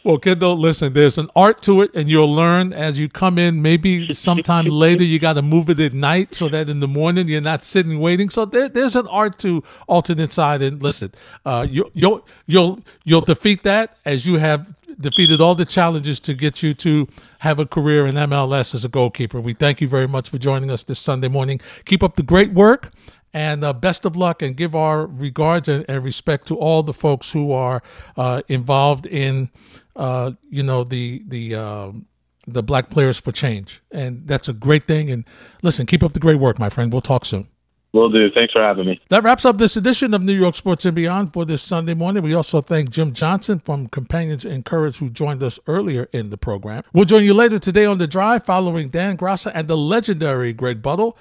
Well, 0.06 0.18
Kendall, 0.18 0.56
listen, 0.56 0.92
there's 0.92 1.18
an 1.18 1.28
art 1.34 1.62
to 1.62 1.82
it, 1.82 1.90
and 1.92 2.08
you'll 2.08 2.32
learn 2.32 2.72
as 2.72 2.96
you 2.96 3.08
come 3.08 3.38
in. 3.38 3.60
Maybe 3.60 4.14
sometime 4.14 4.66
later 4.84 5.02
you 5.02 5.18
got 5.18 5.32
to 5.32 5.42
move 5.42 5.68
it 5.68 5.80
at 5.80 5.94
night 5.94 6.32
so 6.32 6.48
that 6.48 6.68
in 6.68 6.78
the 6.78 6.86
morning 6.86 7.26
you're 7.26 7.40
not 7.40 7.64
sitting 7.64 7.98
waiting. 7.98 8.30
So 8.30 8.44
there, 8.44 8.68
there's 8.68 8.94
an 8.94 9.08
art 9.08 9.36
to 9.40 9.64
alternate 9.88 10.30
side. 10.30 10.62
And 10.62 10.80
listen, 10.80 11.10
uh, 11.44 11.66
you, 11.68 11.90
you'll 11.92 12.24
you'll 12.46 12.78
you'll 13.02 13.20
defeat 13.20 13.64
that 13.64 13.96
as 14.04 14.24
you 14.24 14.38
have 14.38 14.72
defeated 15.00 15.40
all 15.40 15.56
the 15.56 15.64
challenges 15.64 16.20
to 16.20 16.34
get 16.34 16.62
you 16.62 16.72
to 16.74 17.08
have 17.40 17.58
a 17.58 17.66
career 17.66 18.06
in 18.06 18.14
MLS 18.14 18.76
as 18.76 18.84
a 18.84 18.88
goalkeeper. 18.88 19.40
We 19.40 19.54
thank 19.54 19.80
you 19.80 19.88
very 19.88 20.06
much 20.06 20.30
for 20.30 20.38
joining 20.38 20.70
us 20.70 20.84
this 20.84 21.00
Sunday 21.00 21.28
morning. 21.28 21.60
Keep 21.84 22.04
up 22.04 22.14
the 22.14 22.22
great 22.22 22.52
work. 22.52 22.92
And 23.36 23.62
uh, 23.64 23.74
best 23.74 24.06
of 24.06 24.16
luck, 24.16 24.40
and 24.40 24.56
give 24.56 24.74
our 24.74 25.04
regards 25.04 25.68
and, 25.68 25.84
and 25.90 26.02
respect 26.02 26.46
to 26.46 26.56
all 26.56 26.82
the 26.82 26.94
folks 26.94 27.30
who 27.30 27.52
are 27.52 27.82
uh, 28.16 28.40
involved 28.48 29.04
in, 29.04 29.50
uh, 29.94 30.32
you 30.48 30.62
know, 30.62 30.84
the 30.84 31.22
the 31.28 31.54
um 31.54 32.06
the 32.46 32.62
Black 32.62 32.88
Players 32.88 33.20
for 33.20 33.32
Change, 33.32 33.82
and 33.90 34.26
that's 34.26 34.48
a 34.48 34.54
great 34.54 34.84
thing. 34.84 35.10
And 35.10 35.24
listen, 35.60 35.84
keep 35.84 36.02
up 36.02 36.14
the 36.14 36.18
great 36.18 36.38
work, 36.38 36.58
my 36.58 36.70
friend. 36.70 36.90
We'll 36.90 37.02
talk 37.02 37.26
soon. 37.26 37.46
Will 37.92 38.10
do. 38.10 38.30
Thanks 38.30 38.52
for 38.52 38.62
having 38.62 38.86
me. 38.86 39.00
That 39.08 39.22
wraps 39.22 39.44
up 39.44 39.58
this 39.58 39.76
edition 39.76 40.14
of 40.14 40.22
New 40.22 40.34
York 40.34 40.54
Sports 40.54 40.84
and 40.84 40.94
Beyond 40.94 41.32
for 41.32 41.44
this 41.44 41.62
Sunday 41.62 41.94
morning. 41.94 42.22
We 42.22 42.34
also 42.34 42.60
thank 42.60 42.90
Jim 42.90 43.12
Johnson 43.12 43.58
from 43.58 43.88
Companions 43.88 44.44
in 44.44 44.62
Courage 44.62 44.98
who 44.98 45.08
joined 45.08 45.42
us 45.42 45.58
earlier 45.66 46.08
in 46.12 46.30
the 46.30 46.36
program. 46.36 46.82
We'll 46.92 47.06
join 47.06 47.24
you 47.24 47.34
later 47.34 47.58
today 47.58 47.86
on 47.86 47.98
the 47.98 48.06
drive 48.06 48.44
following 48.44 48.88
Dan 48.88 49.16
Graca 49.16 49.50
and 49.54 49.66
the 49.68 49.76
legendary 49.76 50.52
Greg 50.52 50.82
Buttle. 50.82 51.16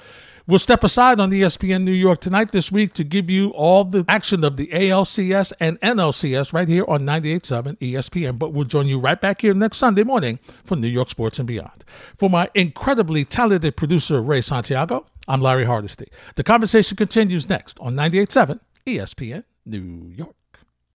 We'll 0.48 0.60
step 0.60 0.84
aside 0.84 1.20
on 1.20 1.32
ESPN 1.32 1.86
New 1.86 1.92
York 1.92 2.22
tonight 2.22 2.52
this 2.52 2.72
week 2.72 2.94
to 2.94 3.04
give 3.04 3.32
you 3.32 3.50
all 3.50 3.84
the 3.84 4.06
action 4.08 4.44
of 4.44 4.58
the 4.58 4.68
ALCS 4.68 5.52
and 5.60 5.82
NLCS 5.82 6.54
right 6.54 6.70
here 6.70 6.86
on 6.88 7.02
98.7 7.02 7.76
ESPN. 7.80 8.38
But 8.38 8.54
we'll 8.54 8.66
join 8.66 8.86
you 8.86 9.00
right 9.00 9.20
back 9.20 9.42
here 9.42 9.56
next 9.56 9.78
Sunday 9.78 10.04
morning 10.04 10.38
for 10.64 10.76
New 10.76 10.88
York 10.88 11.10
Sports 11.10 11.40
and 11.40 11.48
Beyond. 11.48 11.84
For 12.18 12.30
my 12.30 12.48
incredibly 12.54 13.26
talented 13.26 13.76
producer, 13.76 14.22
Ray 14.22 14.42
Santiago, 14.42 15.08
I'm 15.28 15.42
Larry 15.42 15.66
Hardesty. 15.66 16.10
The 16.36 16.44
conversation 16.44 16.96
continues 16.96 17.50
next 17.50 17.80
on 17.80 17.96
98.7 17.96 18.60
ESPN 18.86 19.46
New 19.66 20.14
York. 20.16 20.36